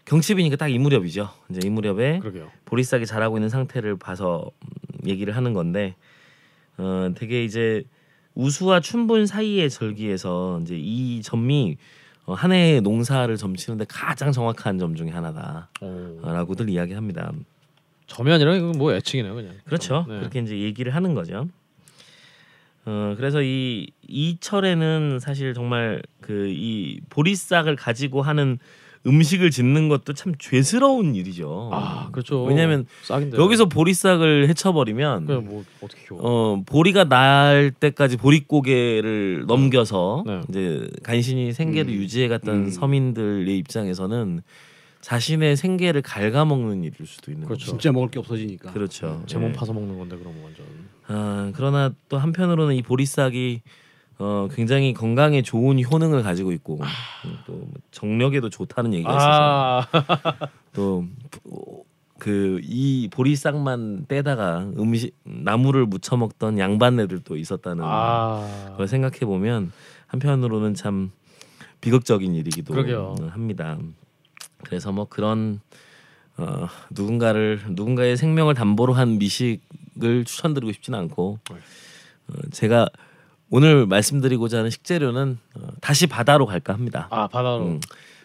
[0.06, 1.30] 경칩이니까 딱 이 무렵이죠.
[1.52, 2.50] 이제 이 무렵에 그러게요.
[2.66, 5.94] 보리싹이 자라고 있는 상태를 봐서 음, 얘기를 하는 건데
[6.80, 7.84] 어 되게 이제
[8.36, 11.78] 우수와 춘분 사이의 절기에서 이제 이 점이
[12.26, 16.70] 어, 한 해의 농사를 점치는데 가장 정확한 점 중에 하나다라고들 오.
[16.70, 17.32] 이야기합니다.
[18.08, 19.54] 점이 아니라 이건 뭐 애칭이네요 그냥.
[19.66, 20.06] 그렇죠.
[20.08, 20.20] 네.
[20.20, 21.48] 그렇게 이제 얘기를 하는 거죠.
[22.86, 28.60] 어 그래서 이 이 철에는 사실 정말 그 이 보리싹을 가지고 하는
[29.06, 31.70] 음식을 짓는 것도 참 죄스러운 일이죠.
[31.72, 32.44] 아 그렇죠.
[32.44, 36.20] 왜냐면 싹인데 여기서 보리싹을 헤쳐버리면 그냥 뭐 어떻게 키워?
[36.24, 40.42] 어 보리가 날 때까지 보릿고개를 넘겨서 네.
[40.50, 41.98] 이제 간신히 생계를 음.
[41.98, 42.70] 유지해갔던 음.
[42.70, 44.42] 서민들의 입장에서는
[45.02, 47.66] 자신의 생계를 갉아먹는 일일 수도 있는 그렇죠.
[47.66, 47.72] 거죠.
[47.78, 48.72] 진짜 먹을 게 없어지니까.
[48.74, 49.22] 그렇죠.
[49.28, 49.54] 제몸 예.
[49.54, 50.66] 파서 먹는 건데 그럼 완전.
[51.08, 53.62] 아, 그러나 또 한편으로는 이 보리싹이
[54.18, 56.80] 어 굉장히 건강에 좋은 효능을 가지고 있고
[57.26, 66.60] 음, 또 정력에도 좋다는 얘기가 있어서 아, 또그 이 보리싹만 떼다가 음식 나무를 무쳐 먹던
[66.60, 68.74] 양반네들도 있었다는 아.
[68.78, 69.74] 걸 생각해 보면
[70.08, 71.12] 한편으로는 참
[71.82, 73.16] 비극적인 일이기도 그러게요.
[73.32, 73.78] 합니다.
[74.64, 75.60] 그래서 뭐 그런
[76.38, 82.90] 어, 누군가를 누군가의 생명을 담보로 한 미식을 추천드리고 싶지는 않고 어, 제가
[83.50, 87.08] 오늘 말씀드리고자 하는 식재료는 어, 다시 바다로 갈까 합니다.
[87.12, 87.66] 아 바다로.
[87.66, 87.80] 음,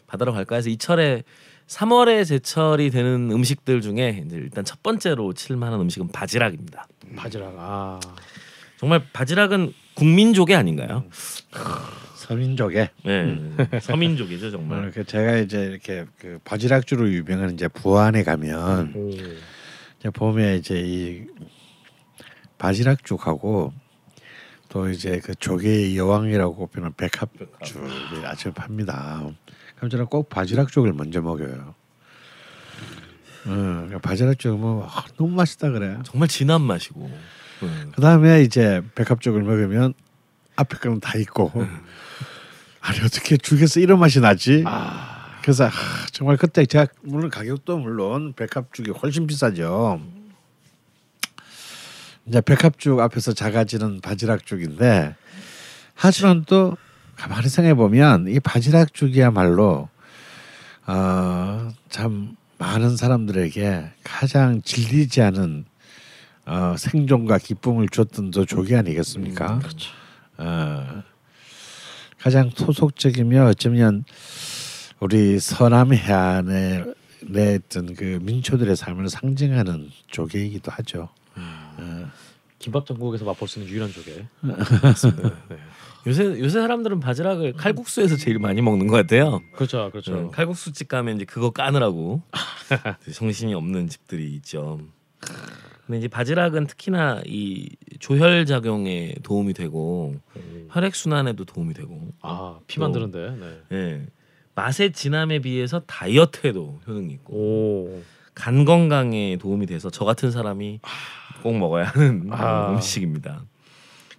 [0.07, 1.23] 바다로 갈까 해서 이 철에
[1.67, 6.87] 3월에 제철이 되는 음식들 중에 이제 일단 첫 번째로 칠 만한 음식은 바지락입니다.
[7.17, 7.55] 바지락.
[7.59, 8.01] 아.
[8.79, 11.05] 정말 바지락은 국민족이 아닌가요?
[12.17, 13.37] 서민족에 네,
[13.81, 14.89] 서민족이죠 정말.
[14.89, 19.11] 어, 그 제가 이제 이렇게 그 바지락주로 유명한 이제 부안에 가면 오.
[19.11, 21.25] 이제 보면 이제 이
[22.59, 23.73] 바지락죽하고
[24.71, 29.21] 또 이제 그 조개의 여왕이라고 꼽히는 백합죽을 아침에 팝니다.
[29.77, 31.75] 그럼 저는 꼭 바지락죽을 먼저 먹어요.
[33.47, 35.99] 어, 바지락죽 뭐 아, 너무 맛있다 그래.
[36.05, 37.11] 정말 진한 맛이고.
[37.65, 37.93] 음.
[37.95, 39.93] 그 다음에 이제 백합죽을 먹으면
[40.55, 41.51] 앞에 거는 다 있고
[42.81, 44.65] 아니 어떻게 죽에서 이런 맛이 나지?
[45.43, 45.71] 그래서 아,
[46.13, 50.01] 정말 그때 제가 물론 가격도 물론 백합죽이 훨씬 비싸죠.
[52.31, 55.17] 이제 백합죽 앞에서 작아지는 바지락죽인데
[55.97, 56.77] 하지만 또
[57.17, 59.89] 가만히 생각해 보면 이 바지락죽이야말로
[60.87, 65.65] 어, 참 많은 사람들에게 가장 질리지 않은
[66.47, 69.59] 어, 생존과 기쁨을 줬던 또 조개 아니겠습니까?
[69.59, 69.91] 그렇죠.
[70.39, 71.03] 어,
[72.21, 74.05] 가장 토속적이며 어쩌면
[75.01, 76.85] 우리 서남 해안에
[77.23, 81.09] 내었던 그 민초들의 삶을 상징하는 조개이기도 하죠.
[82.59, 84.27] 김밥 전국에서 맛볼 수 있는 유일한 조개.
[86.07, 89.41] 요새 요새 사람들은 바지락을 칼국수에서 제일 많이 먹는 것 같아요.
[89.55, 90.13] 그렇죠, 그렇죠.
[90.13, 92.23] 음, 칼국수 집 가면 이제 그거 까느라고
[93.13, 94.81] 정신이 없는 집들이 있죠.
[95.87, 97.69] 근데 이제 바지락은 특히나 이
[97.99, 100.15] 조혈 작용에 도움이 되고
[100.71, 103.37] 혈액 순환에도 도움이 되고, 아, 피 만드는데.
[103.41, 103.61] 네.
[103.73, 104.07] 예
[104.55, 108.03] 맛의 진함에 비해서 다이어트에도 효능이 있고 오.
[108.35, 110.81] 간 건강에 도움이 돼서 저 같은 사람이
[111.43, 112.73] 꼭 먹어야 하는 아.
[112.73, 113.45] 음식입니다.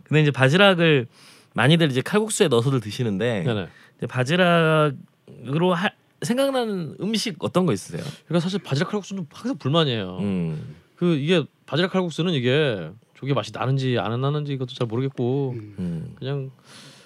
[0.04, 1.08] 근데 이제 바지락을
[1.54, 3.68] 많이들 이제 칼국수에 넣어서들 드시는데
[4.08, 5.90] 바지락으로 하,
[6.22, 8.04] 생각나는 음식 어떤 거 있으세요?
[8.28, 10.18] 그러니까 사실 바지락 칼국수는 항상 불만이에요.
[10.20, 16.16] 음, 그 이게 바지락 칼국수는 이게 조개 맛이 나는지 안 나는지 이것도 잘 모르겠고 음,
[16.18, 16.52] 그냥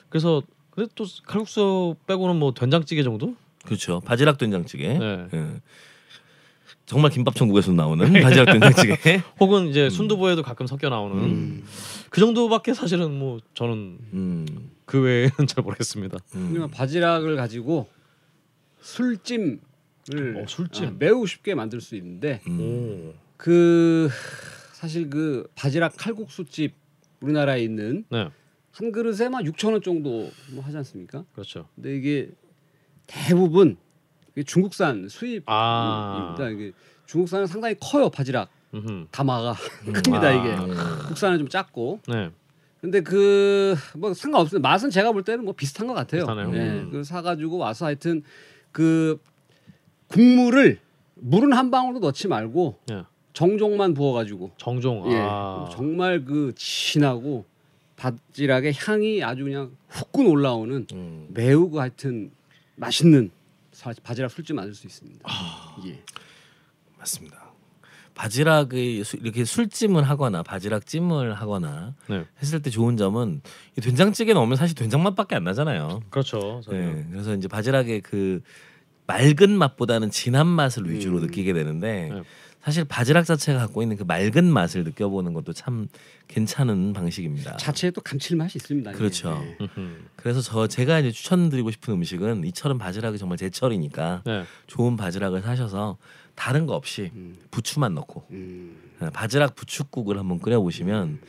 [0.09, 0.41] 그래서
[0.71, 3.35] 근데 또 칼국수 빼고는 뭐 된장찌개 정도?
[3.65, 4.01] 그렇죠.
[4.01, 4.97] 바지락 된장찌개.
[4.97, 5.27] 네.
[5.33, 5.47] 예.
[6.85, 9.21] 정말 김밥 천국에서 나오는 바지락 된장찌개.
[9.39, 11.63] 혹은 이제 순두부에도 가끔 섞여 나오는
[12.09, 14.45] 그 정도밖에 사실은 뭐 저는 음,
[14.85, 16.17] 그 외에는 잘 모르겠습니다.
[16.35, 16.67] 음.
[16.71, 17.87] 바지락을 가지고
[18.81, 19.59] 술찜을
[20.37, 20.85] 어, 술찜.
[20.87, 23.13] 아, 매우 쉽게 만들 수 있는데 음.
[23.37, 24.09] 그
[24.73, 26.73] 사실 그 바지락 칼국수집
[27.21, 28.29] 우리나라에 있는 네,
[28.71, 31.25] 한 그릇에 막 6천 원 정도 뭐 하지 않습니까?
[31.33, 31.67] 그렇죠.
[31.75, 32.29] 근데 이게
[33.07, 33.77] 대부분
[34.43, 35.45] 중국산 수입입니다.
[35.51, 36.71] 아, 이게
[37.05, 39.05] 중국산은 상당히 커요 바지락 음흠.
[39.11, 39.53] 담아가
[39.85, 40.31] 큽니다 아.
[40.33, 40.55] 이게
[41.07, 42.29] 국산은 좀 작고 네,
[42.81, 46.21] 근데 그 뭐 상관없어요 맛은 제가 볼 때는 뭐 비슷한 것 같아요.
[46.25, 46.55] 비슷하네요.
[46.55, 46.89] 예, 음.
[46.91, 48.23] 그 사가지고 와서 하여튼
[48.71, 49.19] 그
[50.07, 50.79] 국물을
[51.15, 53.03] 물은 한 방울도 넣지 말고 예.
[53.33, 55.11] 정종만 부어가지고 정종.
[55.11, 57.45] 예, 아, 정말 그 진하고
[57.95, 61.27] 바지락의 향이 아주 그냥 후끈 올라오는 음.
[61.29, 62.31] 매우 그 하여튼
[62.75, 63.44] 맛있는 사-
[64.03, 65.21] 바지락 술집 만들 수 있습니다.
[65.23, 65.75] 아.
[65.85, 66.01] 예.
[66.97, 67.51] 맞습니다.
[68.15, 73.41] 바지락의 수- 이렇게 술찜을 하거나 바지락 찜을 하거나 네, 했을 때 좋은 점은
[73.77, 76.01] 이 된장찌개 넣으면 사실 된장 맛밖에 안 나잖아요.
[76.09, 76.61] 그렇죠.
[76.69, 78.41] 네, 그래서 이제 바지락의 그
[79.07, 81.23] 맑은 맛보다는 진한 맛을 위주로 음.
[81.25, 82.23] 느끼게 되는데 네.
[82.65, 85.87] 사실 바지락 자체가 갖고 있는 그 맑은 맛을 느껴보는 것도 참
[86.27, 87.57] 괜찮은 방식입니다.
[87.57, 88.91] 자체에 또 감칠맛이 있습니다.
[88.93, 89.39] 그렇죠.
[89.45, 89.57] 예.
[89.61, 89.97] 음흠.
[90.15, 95.99] 그래서 저 제가 이제 추천드리고 싶은 음식은 이철은 바지락이 정말 제철이니까 네, 좋은 바지락을 사셔서
[96.33, 97.37] 다른 거 없이 음.
[97.51, 98.75] 부추만 넣고 음.
[98.99, 101.19] 네, 바지락 부추국을 한번 끓여 보시면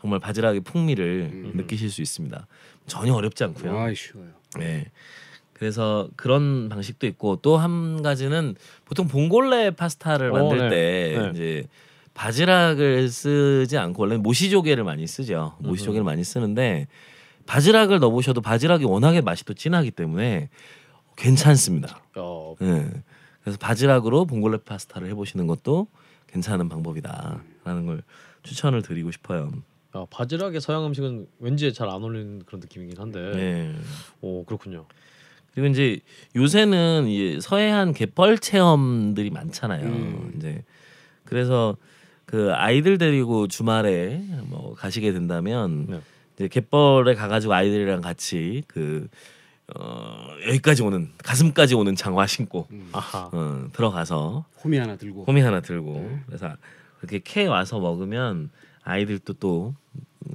[0.00, 1.52] 정말 바지락의 풍미를 음.
[1.56, 2.46] 느끼실 수 있습니다.
[2.86, 3.78] 전혀 어렵지 않고요.
[3.78, 4.30] 아 쉬워요.
[4.58, 4.90] 네.
[5.58, 8.54] 그래서 그런 방식도 있고 또 한 가지는
[8.84, 10.68] 보통 봉골레 파스타를 어, 만들 네.
[10.68, 11.30] 때 네.
[11.32, 11.68] 이제
[12.12, 15.56] 바지락을 쓰지 않고 원래 모시조개를 많이 쓰죠.
[15.60, 16.86] 모시조개를 많이 쓰는데
[17.46, 20.50] 바지락을 넣어보셔도 바지락이 워낙에 맛이 또 진하기 때문에
[21.16, 22.02] 괜찮습니다.
[22.16, 22.86] 어, 네.
[23.42, 25.86] 그래서 바지락으로 봉골레 파스타를 해보시는 것도
[26.26, 28.02] 괜찮은 방법이다라는 걸
[28.42, 29.52] 추천을 드리고 싶어요.
[29.96, 33.32] 야, 바지락에 서양 음식은 왠지 잘 안 어울리는 그런 느낌이긴 한데.
[33.34, 33.74] 네.
[34.20, 34.84] 오 그렇군요.
[35.56, 36.00] 그리고 이제
[36.36, 39.86] 요새는 이 서해안 갯벌 체험들이 많잖아요.
[39.86, 40.34] 음.
[40.36, 40.62] 이제
[41.24, 41.78] 그래서
[42.26, 46.00] 그 아이들 데리고 주말에 뭐 가시게 된다면 네.
[46.34, 49.08] 이제 갯벌에 가가지고 아이들이랑 같이 그
[49.74, 53.30] 어, 여기까지 오는 가슴까지 오는 장화 신고 아하.
[53.32, 56.54] 어, 들어가서 호미 하나 들고 호미 하나 들고 그래서
[56.98, 58.50] 그렇게 캐 와서 먹으면
[58.84, 59.74] 아이들도 또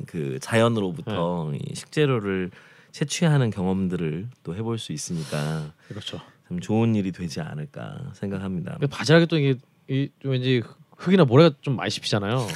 [0.08, 2.52] 그 자연으로부터 이 식재료를
[2.92, 6.20] 채취하는 경험들을 또 해볼 수 있으니까 그렇죠.
[6.48, 8.74] 참 좋은 일이 되지 않을까 생각합니다.
[8.74, 9.56] 근데 바지락이 또 이게
[9.88, 10.62] 이, 좀 왠지
[10.98, 12.48] 흙이나 모래가 좀 많이 씹히잖아요.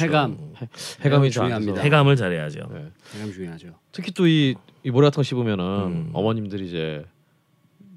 [0.00, 0.54] 해감
[1.04, 1.30] 해감이 중요합니다.
[1.30, 1.82] 중요합니다.
[1.82, 2.60] 해감을 잘해야죠.
[2.72, 2.90] 네.
[3.14, 3.74] 해감 중요하죠.
[3.92, 4.54] 특히 또 이
[4.84, 6.10] 이 모래 같은 거 씹으면은 음.
[6.12, 7.04] 어머님들이 이제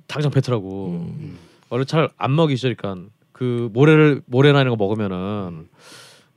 [0.07, 1.37] 당장 뱉으라고 음.
[1.69, 2.97] 원래 잘 안 먹이시니까
[3.31, 5.67] 그 모래를 모래나 이런 거 먹으면은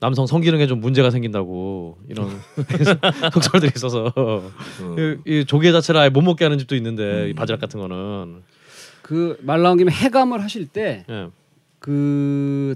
[0.00, 2.28] 남성 성기능에 좀 문제가 생긴다고 이런
[3.32, 4.12] 속설들이 있어서
[4.80, 5.22] 음.
[5.26, 7.28] 이, 이 조개 자체를 아예 못 먹게 하는 집도 있는데 음.
[7.28, 8.42] 이 바지락 같은 거는
[9.02, 11.28] 그 말 나온 김에 해감을 하실 때 예.
[11.80, 12.74] 그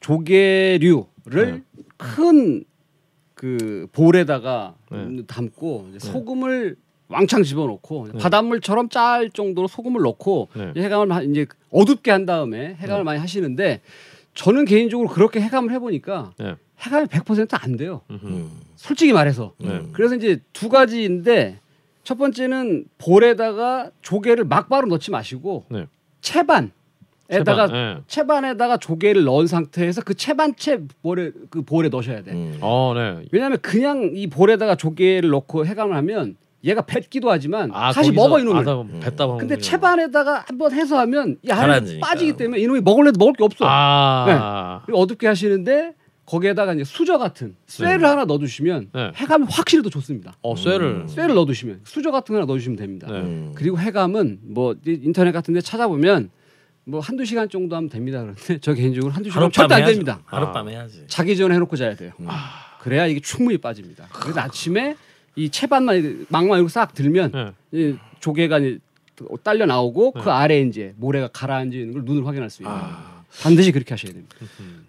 [0.00, 1.62] 조개류를
[1.96, 5.22] 큰그 볼에다가 네.
[5.26, 6.76] 담고 이제 소금을
[7.08, 8.18] 왕창 집어넣고 네.
[8.18, 10.70] 바닷물처럼 짤 정도로 소금을 넣고 네.
[10.72, 13.80] 이제 해감을 하- 이제 어둡게 한 다음에 해감을 많이 하시는데
[14.34, 16.56] 저는 개인적으로 그렇게 해감을 해보니까 네.
[16.84, 18.02] 해감이 100%안 돼요.
[18.10, 18.26] 음흠.
[18.26, 18.50] 음.
[18.76, 19.54] 솔직히 말해서.
[19.58, 19.82] 네.
[19.92, 21.60] 그래서 이제 두 가지인데
[22.02, 25.86] 첫 번째는 볼에다가 조개를 막바로 넣지 마시고 네.
[26.20, 26.72] 채반
[27.30, 28.00] 에다가 채반, 예.
[28.06, 32.32] 채반에다가 조개를 넣은 상태에서 그 채반채 볼에 그 볼에 넣으셔야 돼.
[32.32, 32.58] 음.
[32.60, 33.24] 어, 네.
[33.32, 38.68] 왜냐하면 그냥 이 볼에다가 조개를 넣고 해감을 하면 얘가 뱉기도 하지만 다시 거기서- 먹어 이놈을.
[38.68, 42.00] 아, 먹는 근데 채반에다가 한번 해서 하면 이 안에.
[42.00, 43.64] 빠지기 때문에 이놈이 먹을래도 먹을 게 없어.
[43.68, 44.82] 아.
[44.86, 45.94] 그리고 어둡게 하시는데
[46.26, 49.10] 거기에다가 이제 수저 같은 쇠를 하나 넣어두시면 네.
[49.14, 50.32] 해감이 확실히 더 좋습니다.
[50.40, 51.04] 어, 쇠를.
[51.06, 53.08] 쇠를 넣어두시면 수저 같은 거 하나 넣어주시면 됩니다.
[53.10, 53.18] 네.
[53.18, 53.52] 음.
[53.54, 56.30] 그리고 해감은 뭐 이- 인터넷 같은데 찾아보면
[56.86, 58.20] 뭐 한두 시간 정도 하면 됩니다.
[58.22, 59.84] 그런데 저 개인적으로 한두 시간 절대 안.
[59.84, 60.20] 됩니다.
[60.24, 61.04] 하룻밤 해야지.
[61.08, 62.12] 자기 전에 해놓고 자야 돼요.
[62.20, 62.26] 음.
[62.80, 64.06] 그래야 이게 충분히 빠집니다.
[64.12, 64.96] 그래서 아침에
[65.36, 67.52] 이 채반만 막만 이렇게 싹 들면 네.
[67.72, 68.78] 이 조개가 이제
[69.42, 70.20] 딸려 나오고 네.
[70.22, 73.24] 그 아래 이제 모래가 가라앉는 걸 눈으로 확인할 수 있는 아.
[73.42, 74.34] 반드시 그렇게 하셔야 됩니다.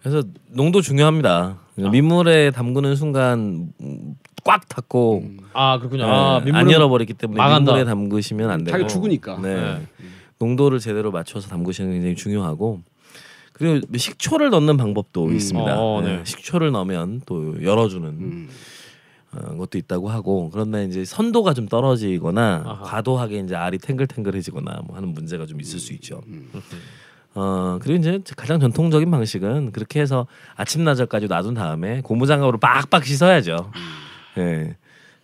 [0.01, 1.57] 그래서 농도 중요합니다.
[1.75, 5.23] 민물에 담그는 순간 음, 꽉 닫고
[5.53, 6.05] 아, 그렇군요.
[6.05, 7.71] 네, 아, 안 열어버리기 때문에 망한다.
[7.71, 9.39] 민물에 담그시면 안 되고 죽으니까.
[9.41, 9.55] 네.
[9.55, 9.87] 네.
[10.37, 12.81] 농도를 제대로 맞춰서 담그시는 게 굉장히 중요하고
[13.53, 15.35] 그리고 식초를 넣는 방법도 음.
[15.35, 15.79] 있습니다.
[15.79, 16.17] 어, 네.
[16.17, 18.49] 네, 식초를 넣으면 또 열어주는 음.
[19.35, 22.83] 어, 것도 있다고 하고 그런데 이제 선도가 좀 떨어지거나 아하.
[22.83, 26.21] 과도하게 이제 알이 탱글탱글해지거나 뭐 하는 문제가 좀 있을 수 있죠.
[26.27, 26.49] 음.
[27.33, 30.25] 어 그리고 이제 가장 전통적인 방식은 그렇게 해서
[30.55, 33.71] 아침나절까지 놔둔 다음에 고무장갑으로 빡빡 씻어야죠.
[34.37, 34.77] 예.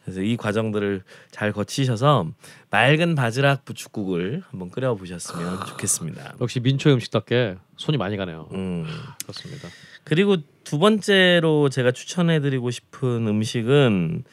[0.04, 2.28] 그래서 이 과정들을 잘 거치셔서
[2.70, 6.36] 맑은 바지락 부축국을 한번 끓여 보셨으면 좋겠습니다.
[6.42, 8.50] 역시 민초의 음식답게 손이 많이 가네요.
[8.54, 8.86] 음.
[9.24, 9.68] 그렇습니다.
[10.04, 14.24] 그리고 두 번째로 제가 추천해드리고 싶은 음식은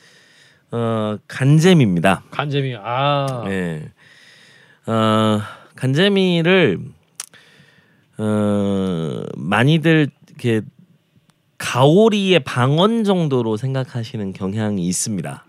[0.70, 2.24] 어, 간잼입니다.
[2.30, 3.44] 간재미 아.
[3.46, 3.90] 네.
[4.86, 5.40] 어,
[5.76, 6.78] 간재미를
[8.18, 10.62] 어, 많이들 이렇게
[11.58, 15.44] 가오리의 방언 정도로 생각하시는 경향이 있습니다.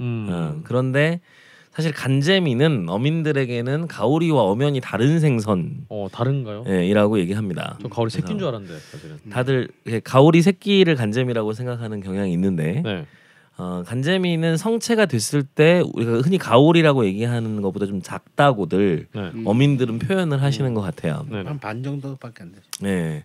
[0.00, 0.26] 음.
[0.30, 1.20] 어, 그런데
[1.72, 6.64] 사실 간재미는 어민들에게는 가오리와 엄연히 다른 생선이라고 어, 다른가요?
[7.18, 7.78] 얘기합니다.
[7.82, 9.16] 저 가오리 새끼인 줄 알았는데 사실은.
[9.30, 9.68] 다들
[10.04, 13.06] 가오리 새끼를 간재미라고 생각하는 경향이 있는데 네.
[13.56, 19.20] 어, 간재미는 성체가 됐을 때 우리가 흔히 가오리라고 얘기하는 것보다 좀 작다고들 네.
[19.34, 19.44] 음.
[19.46, 21.26] 어민들은 표현을 하시는 것 같아요.
[21.28, 21.42] 네.
[21.42, 21.48] 네.
[21.48, 22.62] 한반 정도밖에 안 되죠.
[22.80, 23.24] 네.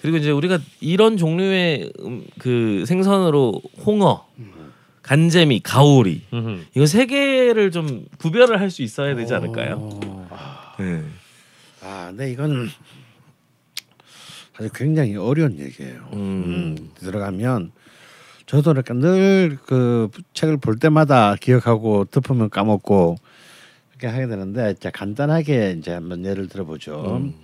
[0.00, 4.26] 그리고 이제 우리가 이런 종류의 음, 그 생선으로 홍어,
[5.02, 6.22] 간재미, 가오리.
[6.74, 9.76] 이거 세 개를 좀 구별을 할 수 있어야 되지 않을까요?
[9.78, 10.76] 어.
[10.78, 11.02] 네.
[11.82, 12.70] 아, 근데 이건
[14.54, 16.08] 사실 굉장히 어려운 얘기예요.
[16.14, 16.18] 음.
[16.78, 17.72] 음, 들어가면
[18.46, 23.16] 저도 그러니까 늘 그 책을 볼 때마다 기억하고 덮으면 까먹고
[23.90, 27.18] 이렇게 하게 되는데 자 간단하게 이제 한번 예를 들어보죠.
[27.18, 27.34] 음.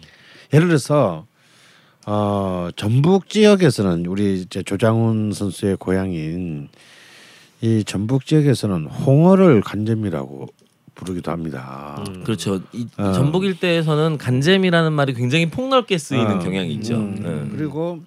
[0.54, 1.26] 예를 들어서
[2.06, 6.68] 어 전북 지역에서는 우리 이제 조장훈 선수의 고향인
[7.62, 10.46] 이 전북 지역에서는 홍어를 간잼이라고
[10.94, 12.04] 부르기도 합니다.
[12.08, 12.22] 음.
[12.22, 12.60] 그렇죠.
[12.72, 13.12] 이 어.
[13.12, 16.38] 전북 일대에서는 간잼이라는 말이 굉장히 폭넓게 쓰이는 어.
[16.38, 16.94] 경향이 있죠.
[16.96, 17.14] 음.
[17.22, 17.56] 네.
[17.56, 18.00] 그리고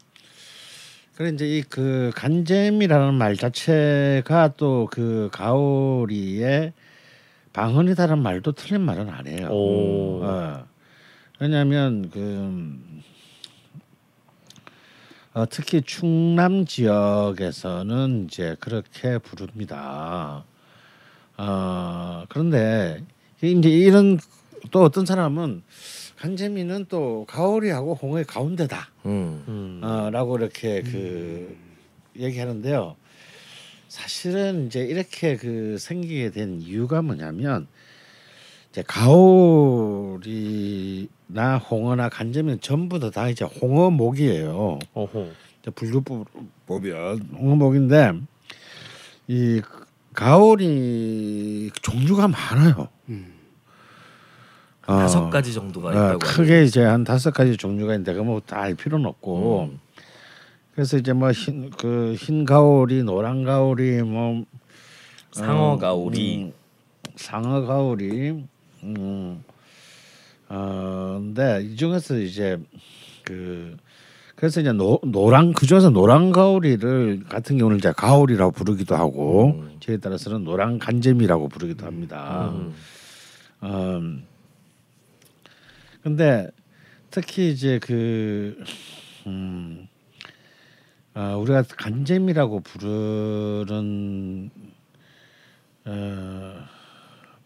[1.15, 6.71] 그래 이제 이 그 간잼이라는 말 자체가 또 그 가오리의
[7.51, 9.47] 방언이다라는 말도 틀린 말은 아니에요.
[9.49, 10.21] 오.
[10.23, 10.63] 어.
[11.41, 12.79] 왜냐하면 그
[15.39, 20.43] 어, 특히 충남 지역에서는 이제 그렇게 부릅니다.
[21.37, 23.01] 어, 그런데
[23.41, 24.19] 이제 이런
[24.71, 25.63] 또 어떤 사람은
[26.17, 28.89] 간재미는 또 가오리하고 홍어의 가운데다.
[29.05, 29.45] 음.
[29.47, 29.81] 음.
[29.81, 31.55] 어, 라고 이렇게 그
[32.17, 32.97] 얘기하는데요.
[33.87, 37.67] 사실은 이제 이렇게 그 생기게 된 이유가 뭐냐면
[38.71, 38.83] 이제
[40.09, 44.79] 가오리나 홍어나 간재미는 전부 다, 다 이제 홍어목이에요.
[45.61, 46.27] 이제 분류법
[46.67, 48.13] 보면 홍어목인데
[49.27, 49.61] 이
[50.13, 52.87] 가오리 종류가 많아요.
[53.09, 53.33] 음.
[54.87, 56.19] 어, 다섯 가지 정도가 어, 있다고.
[56.19, 59.79] 크게 이제 한 다섯 가지 종류가 있는데 그거 뭐다 알 필요는 없고 음.
[60.73, 64.43] 그래서 이제 뭐 흰 그 흰 가오리, 노란 가오리, 뭐
[65.31, 66.43] 상어 어, 가오리.
[66.45, 66.53] 음,
[67.15, 68.45] 상어 가오리,
[68.83, 69.43] 음,
[70.47, 72.57] 어, 근데 이 중에서 이제
[73.23, 73.77] 그
[74.35, 79.77] 그래서 이제 노, 노란 그 중에서 노란 가오리를 같은 경우는 이제 가오리라고 부르기도 하고 음.
[79.81, 82.49] 저에 따라서는 노란 간재미라고 부르기도 합니다.
[82.53, 82.73] 음.
[83.63, 84.23] 음.
[86.01, 86.47] 근데
[87.11, 88.63] 특히 이제 그
[89.27, 89.87] 음,
[91.13, 94.49] 아, 우리가 간잼이라고 부르는
[95.83, 96.63] 어,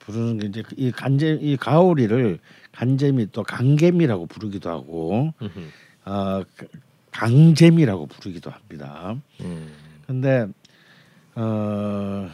[0.05, 2.39] 부르는 게 이제 이 간잼 이 가오리를
[2.73, 5.33] 간잼이 또 강잼이라고 부르기도 하고.
[6.05, 6.41] 어,
[7.11, 9.15] 강잼이라고 부르기도 합니다.
[9.41, 9.71] 음.
[10.07, 10.47] 근데
[11.35, 12.29] 어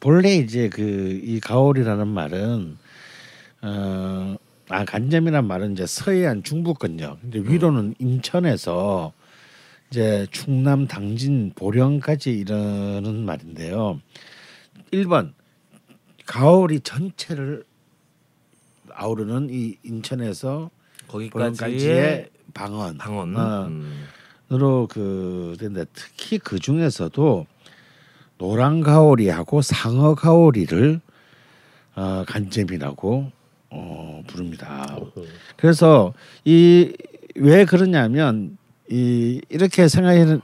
[0.00, 2.76] 본래 이제 그 이 가오리라는 말은
[3.62, 4.36] 어
[4.70, 7.18] 아 간점이란 말은 이제 서해안 중부권요.
[7.20, 9.12] 근데 위로는 인천에서
[9.90, 14.00] 이제 충남 당진 보령까지 이르는 말인데요.
[14.90, 15.32] 1번
[16.26, 17.64] 가오리 전체를
[18.92, 20.70] 아우르는 이 인천에서
[21.08, 23.36] 거기까지의 방언 방언.
[23.36, 23.66] 어.
[23.66, 24.04] 음.
[24.52, 27.46] 으로 그 근데 특히 그 중에서도
[28.38, 31.00] 노란 가오리하고 상어 가오리를
[31.96, 33.32] 어, 간잼이라고
[33.70, 34.96] 어, 부릅니다.
[35.56, 36.12] 그래서
[36.44, 36.92] 이
[37.36, 38.56] 왜 그러냐면
[38.88, 40.38] 이 이렇게 생각해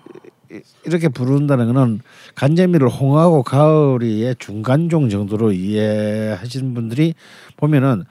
[0.85, 2.01] 이렇게 부른다는 거는
[2.35, 7.14] 간재미를 홍하고 가오리의 중간종 정도로 이해하시는 분들이
[7.56, 8.05] 보면은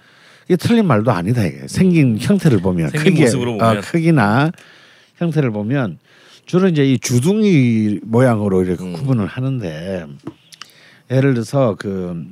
[0.45, 3.78] 이게 틀린 말도 아니다 이게 생긴 형태를 보면 생긴 크기, 모습으로 보면.
[3.78, 4.52] 어, 크기나
[5.18, 5.99] 형태를 보면
[6.45, 8.94] 주로 이제 이 주둥이 모양으로 이렇게 음.
[8.94, 10.07] 구분을 하는데
[11.11, 12.26] 예를 들어서 그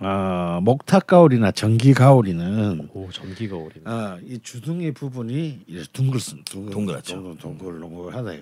[0.00, 3.80] 어, 목탁 가오리나 전기 가오리는 오 전기 가오리.
[3.84, 7.36] 아, 이 주둥이 부분이 이렇게 둥글 둥글 동그랗죠.
[7.40, 8.40] 동글 동글하다요.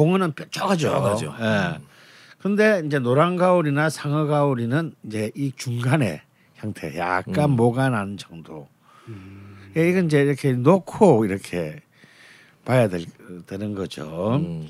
[0.00, 0.88] 홍어는 뾰족하죠.
[0.90, 1.34] 뾰족하죠.
[1.40, 1.78] 예.
[2.38, 6.22] 근데 이제 노란 가오리나 상어 가오리는 이제 이 중간에
[6.54, 7.56] 형태, 약간 음.
[7.56, 8.66] 모가 나는 정도.
[9.76, 11.80] 예, 이건 이제 이렇게 놓고 이렇게
[12.64, 13.04] 봐야 될,
[13.46, 14.36] 되는 거죠.
[14.36, 14.68] 음.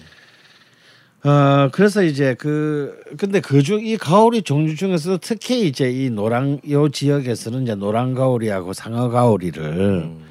[1.23, 6.89] 어 그래서 이제 그 근데 그중 이 가오리 종류 중에서도 특히 이제 이 노랑 요
[6.89, 10.30] 지역에서는 이제 노란 가오리하고 상어 가오리를 음.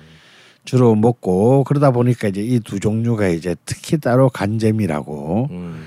[0.70, 5.84] 주로 먹고 그러다 보니까 이제 이 두 종류가 이제 특히 따로 간잼이라고 음.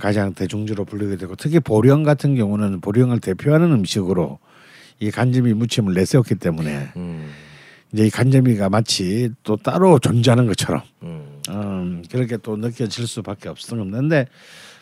[0.00, 4.38] 가장 대중적으로 불리게 되고 특히 보령 같은 경우는 보령을 대표하는 음식으로
[5.00, 7.30] 이 간잼이 무침을 내세웠기 때문에 음.
[7.92, 11.42] 이제 이 간잼이가 마치 또 따로 존재하는 것처럼 음.
[11.50, 14.28] 음, 그렇게 또 느껴질 수밖에 없었는데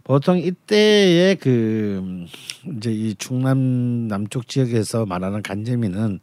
[0.04, 2.26] 보통 이때의 그 음,
[2.76, 6.20] 이제 이 충남 남쪽 지역에서 말하는 간재미는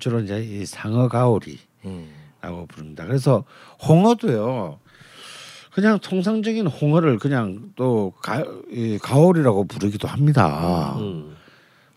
[0.00, 1.56] 주로 이제 이 상어 가오리
[2.40, 2.66] 라고 음.
[2.66, 3.04] 부릅니다.
[3.04, 3.44] 그래서
[3.86, 4.78] 홍어도요.
[5.72, 10.96] 그냥 통상적인 홍어를 그냥 또 가, 이 가오리라고 부르기도 합니다.
[10.98, 11.36] 음.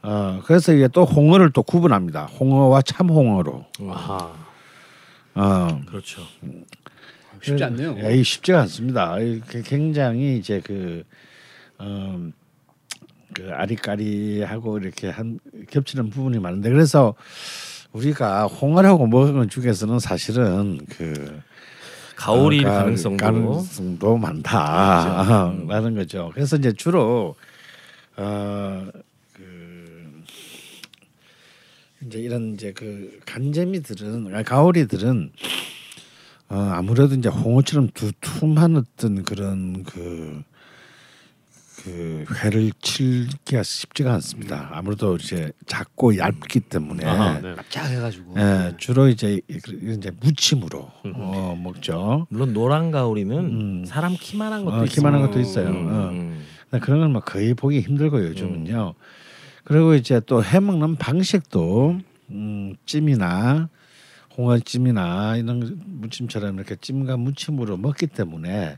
[0.04, 2.26] 어, 그래서 이게 또 홍어를 또 구분합니다.
[2.26, 3.66] 홍어와 참홍어로.
[3.90, 4.34] 아하.
[5.34, 6.22] 어, 그렇죠.
[7.42, 7.96] 쉽지 않네요.
[8.04, 9.16] 예, 이 쉽지가 않습니다.
[9.66, 11.04] 굉장히 이제 그,
[11.80, 12.30] 어,
[13.34, 15.40] 그 아리까리하고 이렇게 한
[15.70, 17.16] 겹치는 부분이 많은데 그래서
[17.94, 21.40] 우리가 홍어라고 먹은 중에서는 사실은 그
[22.16, 26.32] 가오리일 어, 가- 가능성도 가능성도 많다라는 거죠.
[26.34, 27.36] 그래서 이제 주로
[28.18, 28.92] 어
[29.34, 30.24] 그
[32.06, 35.32] 이제 이런 이제 그 간재미들은 아니, 가오리들은
[36.50, 40.44] 어 아무래도 이제 홍어처럼 두툼한 어떤 그런 그.
[41.84, 44.70] 그 회를 칠기가 쉽지가 않습니다.
[44.72, 47.56] 아무래도 이제 작고 얇기 때문에 아하, 네.
[47.56, 48.36] 납작해가지고.
[48.38, 49.60] 예, 주로 이제 이-
[49.98, 52.28] 이제 무침으로 어, 먹죠.
[52.30, 53.86] 물론 노란 가오리는 음.
[53.86, 54.96] 사람 키만한 것도 어, 있어요.
[54.96, 55.68] 키만한 것도 있어요.
[55.70, 56.10] 음, 어.
[56.12, 56.80] 음.
[56.80, 58.34] 그런 건뭐 거의 보기 힘들고요
[64.38, 68.78] 홍어찜이나 이런 무침처럼 이렇게 찜과 무침으로 먹기 때문에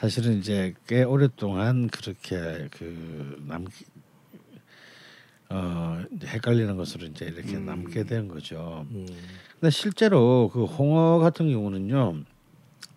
[0.00, 3.66] 사실은 이제 꽤 오랫동안 그렇게 그남
[5.50, 8.86] 어 이제 헷갈리는 것으로 이제 이렇게 남게 된 거죠.
[8.92, 9.06] 음.
[9.52, 12.22] 근데 실제로 그 홍어 같은 경우는요,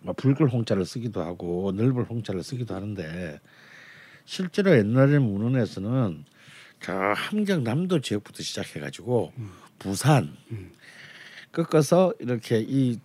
[0.00, 3.38] 뭐 붉을 홍자를 쓰기도 하고 넓을 홍자를 쓰기도 하는데
[4.24, 6.24] 실제로 옛날에 문헌에서는
[6.80, 9.34] 저 함경 남도 지역부터 시작해가지고
[9.78, 10.34] 부산
[11.52, 12.98] 꺾어서 이렇게 이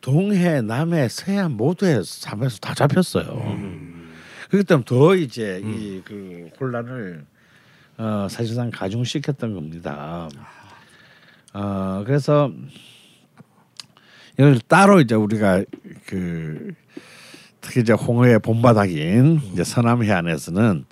[0.00, 3.26] 동해, 남해, 서해안 모두에 삼에서 다 잡혔어요.
[4.50, 7.24] 그렇기 때문에 더 이제 이그 혼란을
[7.98, 10.28] 어, 사실상 가중시켰던 겁니다.
[11.52, 12.52] 어, 그래서
[14.34, 15.64] 이걸 따로 이제 우리가
[16.06, 16.74] 그
[17.60, 20.84] 특히 이제 홍어의 본바닥인 이제 서남 해안에서는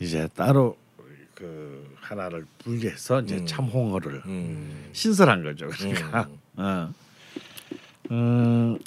[0.00, 0.76] 이제 따로
[1.34, 3.46] 그 하나를 분리해서 이제 음.
[3.46, 4.88] 참홍어를 음.
[4.92, 5.68] 신설한 거죠.
[5.68, 6.92] 그러니까 어.
[8.10, 8.78] 음,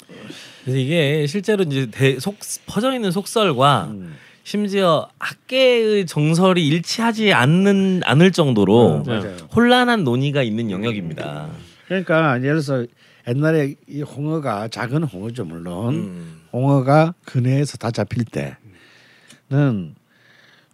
[0.62, 2.36] 그래서 이게 실제로 이제 대, 속
[2.66, 4.14] 퍼져 있는 속설과 음.
[4.44, 9.38] 심지어 학계의 정설이 일치하지 않는 않을 정도로 음.
[9.54, 11.48] 혼란한 논의가 있는 영역입니다.
[11.88, 12.86] 그러니까 예를 들어서
[13.28, 16.40] 옛날에 이 홍어가 작은 홍어죠 물론 음.
[16.52, 19.96] 홍어가 근해에서 다 잡힐 때는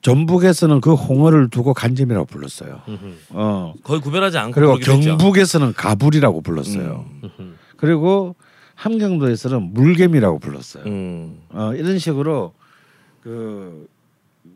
[0.02, 2.82] 전북에서는 그 홍어를 두고 간잼이라고 불렀어요.
[2.88, 3.14] 음흠.
[3.30, 4.76] 어 거의 구별하지 않고 그리고.
[4.76, 7.06] 경북에서는 가불이라고 불렀어요.
[7.22, 7.56] 음.
[7.82, 8.36] 그리고
[8.76, 10.84] 함경도에서는 물개미라고 불렀어요.
[10.84, 11.42] 음.
[11.48, 12.54] 어, 이런 식으로
[13.24, 13.88] 그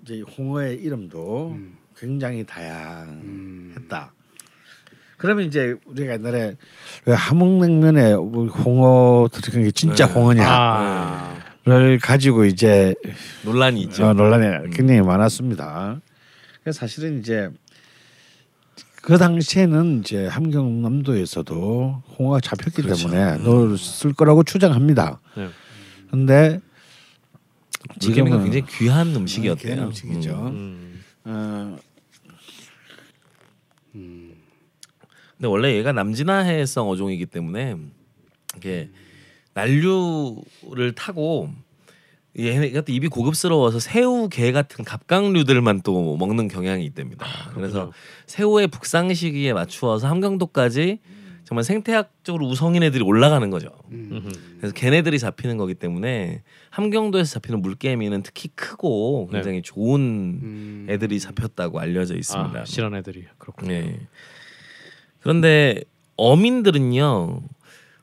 [0.04, 1.58] 이제 홍어의 이름도
[1.98, 4.12] 굉장히 다양했다.
[5.16, 6.54] 그러면 이제 우리가 옛날에
[7.04, 10.12] 왜 함흥냉면에 뭐 홍어 들어간 게 진짜 네.
[10.12, 11.36] 홍어냐를 아.
[12.00, 12.94] 가지고 이제
[13.44, 14.06] 논란이 있죠.
[14.06, 16.00] 어, 논란이 굉장히 많았습니다.
[16.70, 17.50] 사실은 이제
[19.06, 23.08] 그 당시에는 이제 함경남도에서도 홍어가 잡혔기 그렇죠.
[23.08, 25.20] 때문에 넣었을 거라고 추정합니다.
[25.36, 25.48] 네.
[26.10, 26.60] 근데
[28.00, 29.74] 지금은 지금은 굉장히 귀한 음식이었대요.
[29.74, 30.46] 귀한 음식이죠.
[30.48, 31.04] 음.
[31.22, 31.78] 어,
[33.92, 37.76] 근데 원래 얘가 남진화해성 어종이기 때문에
[38.56, 38.90] 이게
[39.54, 41.52] 난류를 타고
[42.38, 47.26] 얘가 또 입이 고급스러워서 새우, 게 같은 갑각류들만 또 먹는 경향이 있답니다.
[47.54, 47.92] 그래서
[48.26, 50.98] 새우의 북상 시기에 맞추어서 함경도까지
[51.44, 53.68] 정말 생태학적으로 우성인 애들이 올라가는 거죠.
[53.92, 54.28] 음흠.
[54.58, 60.86] 그래서 걔네들이 잡히는 거기 때문에 함경도에서 잡히는 물개미는 특히 크고 굉장히 좋은 음.
[60.90, 62.60] 애들이 잡혔다고 알려져 있습니다.
[62.60, 63.72] 아, 실한 애들이 그렇군요.
[63.72, 64.00] 예.
[65.20, 65.82] 그런데
[66.16, 67.40] 어민들은요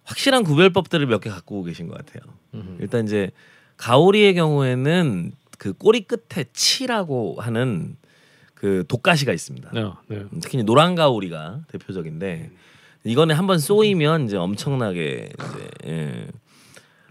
[0.05, 2.33] 확실한 구별법들을 몇 개 갖고 계신 것 같아요.
[2.53, 2.77] 음흠.
[2.79, 3.29] 일단 이제
[3.77, 7.95] 가오리의 경우에는 그 꼬리 끝에 치라고 하는
[8.53, 9.71] 그 독가시가 있습니다.
[9.73, 10.23] 네, 네.
[10.41, 12.51] 특히 노란 가오리가 대표적인데
[13.03, 16.27] 이거는 한번 쏘이면 이제 엄청나게 이제 예,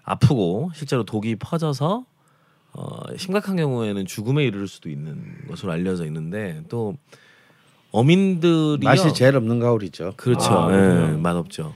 [0.02, 2.06] 아프고 실제로 독이 퍼져서
[2.74, 6.97] 어, 심각한 경우에는 죽음에 이를 수도 있는 것으로 알려져 있는데 또
[7.90, 10.14] 어민들이 맛이 제일 없는 가오리죠.
[10.16, 10.51] 그렇죠.
[10.51, 11.18] 아, 예, 그렇군요.
[11.18, 11.74] 맛없죠.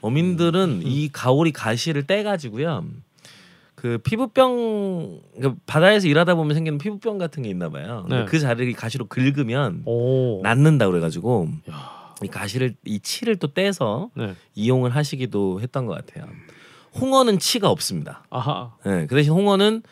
[0.00, 2.84] 어민들은 이 가오리 가시를 떼 가지고요.
[3.82, 8.06] 그 피부병 그 바다에서 일하다 보면 생기는 피부병 같은 게 있나 봐요.
[8.08, 8.24] 네.
[8.26, 10.40] 그 자리를 가시로 긁으면 오.
[10.40, 12.14] 낫는다 그래가지고 야.
[12.22, 14.36] 이 가시를 이 치를 또 떼서 네.
[14.54, 16.30] 이용을 하시기도 했던 것 같아요.
[16.94, 18.22] 홍어는 치가 없습니다.
[18.30, 18.72] 아하.
[18.86, 19.82] 예, 그 대신 홍어는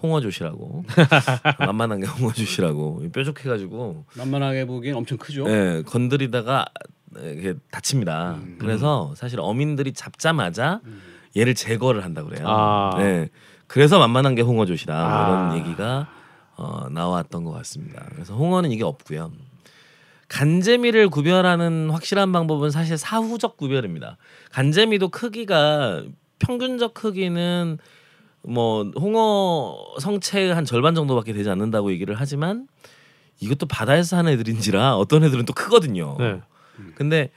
[0.00, 0.84] 홍어젓이라고
[1.58, 5.44] 만만한 게 홍어젓이라고 뾰족해가지고 만만하게 보기엔 엄청 크죠.
[5.48, 6.66] 예, 건드리다가
[7.16, 8.34] 이게 다칩니다.
[8.34, 8.58] 음.
[8.60, 10.80] 그래서 사실 어민들이 잡자마자
[11.36, 12.46] 얘를 제거를 한다 그래요.
[12.48, 12.94] 아.
[12.98, 13.28] 네,
[13.66, 15.28] 그래서 만만한 게 홍어젓이다 뭐 아.
[15.28, 16.08] 이런 얘기가
[16.56, 18.04] 어, 나왔던 것 같습니다.
[18.12, 19.32] 그래서 홍어는 이게 없고요.
[20.28, 24.16] 간재미를 구별하는 확실한 방법은 사실 사후적 구별입니다.
[24.52, 26.04] 간재미도 크기가
[26.38, 27.78] 평균적 크기는
[28.42, 32.68] 뭐 홍어 성체의 한 절반 정도밖에 되지 않는다고 얘기를 하지만
[33.40, 36.16] 이것도 바다에서 사는 애들인지라 어떤 애들은 또 크거든요.
[36.18, 36.40] 네.
[36.94, 37.30] 근데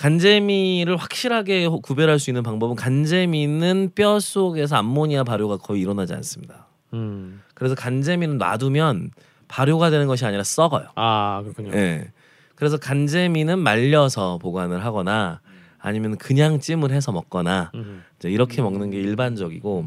[0.00, 6.68] 간재미를 확실하게 호- 구별할 수 있는 방법은 간재미는 뼈 속에서 암모니아 발효가 거의 일어나지 않습니다.
[6.94, 7.42] 음.
[7.52, 9.10] 그래서 간재미는 놔두면
[9.46, 10.88] 발효가 되는 것이 아니라 썩어요.
[10.94, 11.72] 아 그렇군요.
[11.74, 12.10] 예.
[12.54, 15.42] 그래서 간재미는 말려서 보관을 하거나
[15.78, 18.02] 아니면 그냥 찜을 해서 먹거나 음.
[18.18, 19.84] 이제 이렇게 먹는 게 일반적이고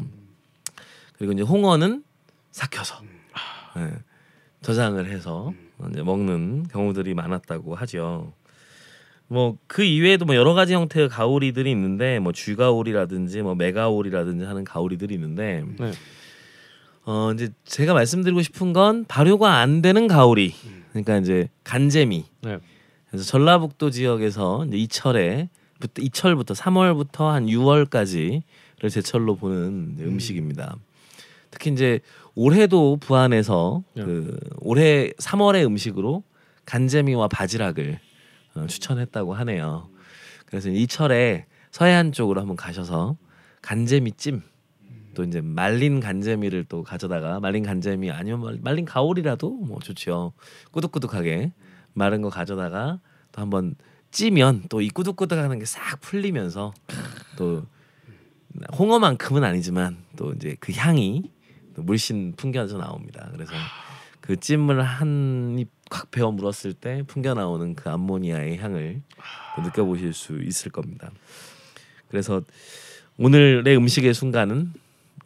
[1.18, 2.04] 그리고 이제 홍어는
[2.52, 3.02] 삭혀서
[3.78, 3.90] 예,
[4.62, 5.54] 저장을 해서
[5.90, 8.32] 이제 먹는 경우들이 많았다고 하죠.
[9.34, 15.16] 뭐 그 이외에도 뭐 여러 가지 형태의 가오리들이 있는데 뭐 쥐가오리라든지 뭐 메가오리라든지 하는 가오리들이
[15.16, 15.92] 있는데 네.
[17.06, 20.54] 어 이제 제가 말씀드리고 싶은 건 발효가 안 되는 가오리
[20.92, 22.60] 그러니까 이제 간재미 네.
[23.10, 25.50] 그래서 전라북도 지역에서 이제 이철에
[25.80, 30.78] 부터 이철부터 3월부터 한 6월까지를 제철로 보는 음 식입니다.
[31.50, 32.00] 특히 이제
[32.36, 34.04] 올해도 부안에서 네.
[34.04, 36.24] 그 올해 3월의 음식으로
[36.66, 38.13] 간재미와 바지락을 어,
[38.68, 39.90] 추천했다고 하네요.
[40.46, 43.18] 그래서 이 철에 서해안 쪽으로 한번 가셔서
[43.62, 44.42] 간재미찜
[45.16, 50.34] 또 이제 말린 간재미를 또 가져다가 말린 간재미 아니면 말- 말린 가오리라도 뭐 좋죠.
[50.72, 51.52] 꾸덕꾸덕하게
[51.94, 53.00] 마른 거 가져다가
[53.32, 53.76] 또 한번
[54.12, 56.74] 찌면 또 이 꾸덕꾸덕하는 게 싹 풀리면서
[57.38, 57.64] 또
[58.78, 61.32] 홍어만큼은 아니지만 또 이제 그 향이
[61.76, 63.30] 또 물씬 풍겨져 나옵니다.
[63.32, 63.52] 그래서
[64.24, 69.02] 그 찜을 한입콱 베어 물었을 때 풍겨 나오는 그 암모니아의 향을
[69.58, 71.12] 또 느껴보실 수 있을 겁니다.
[72.08, 72.42] 그래서
[73.18, 74.72] 오늘의 음식의 순간은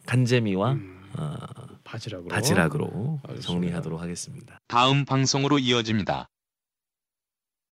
[0.04, 0.78] 간재미와
[1.16, 1.36] 어,
[1.84, 2.28] 바지락으로.
[2.28, 3.20] 바지락으로.
[3.40, 4.58] 정리하도록 하겠습니다.
[4.66, 6.28] 다음 방송으로 이어집니다.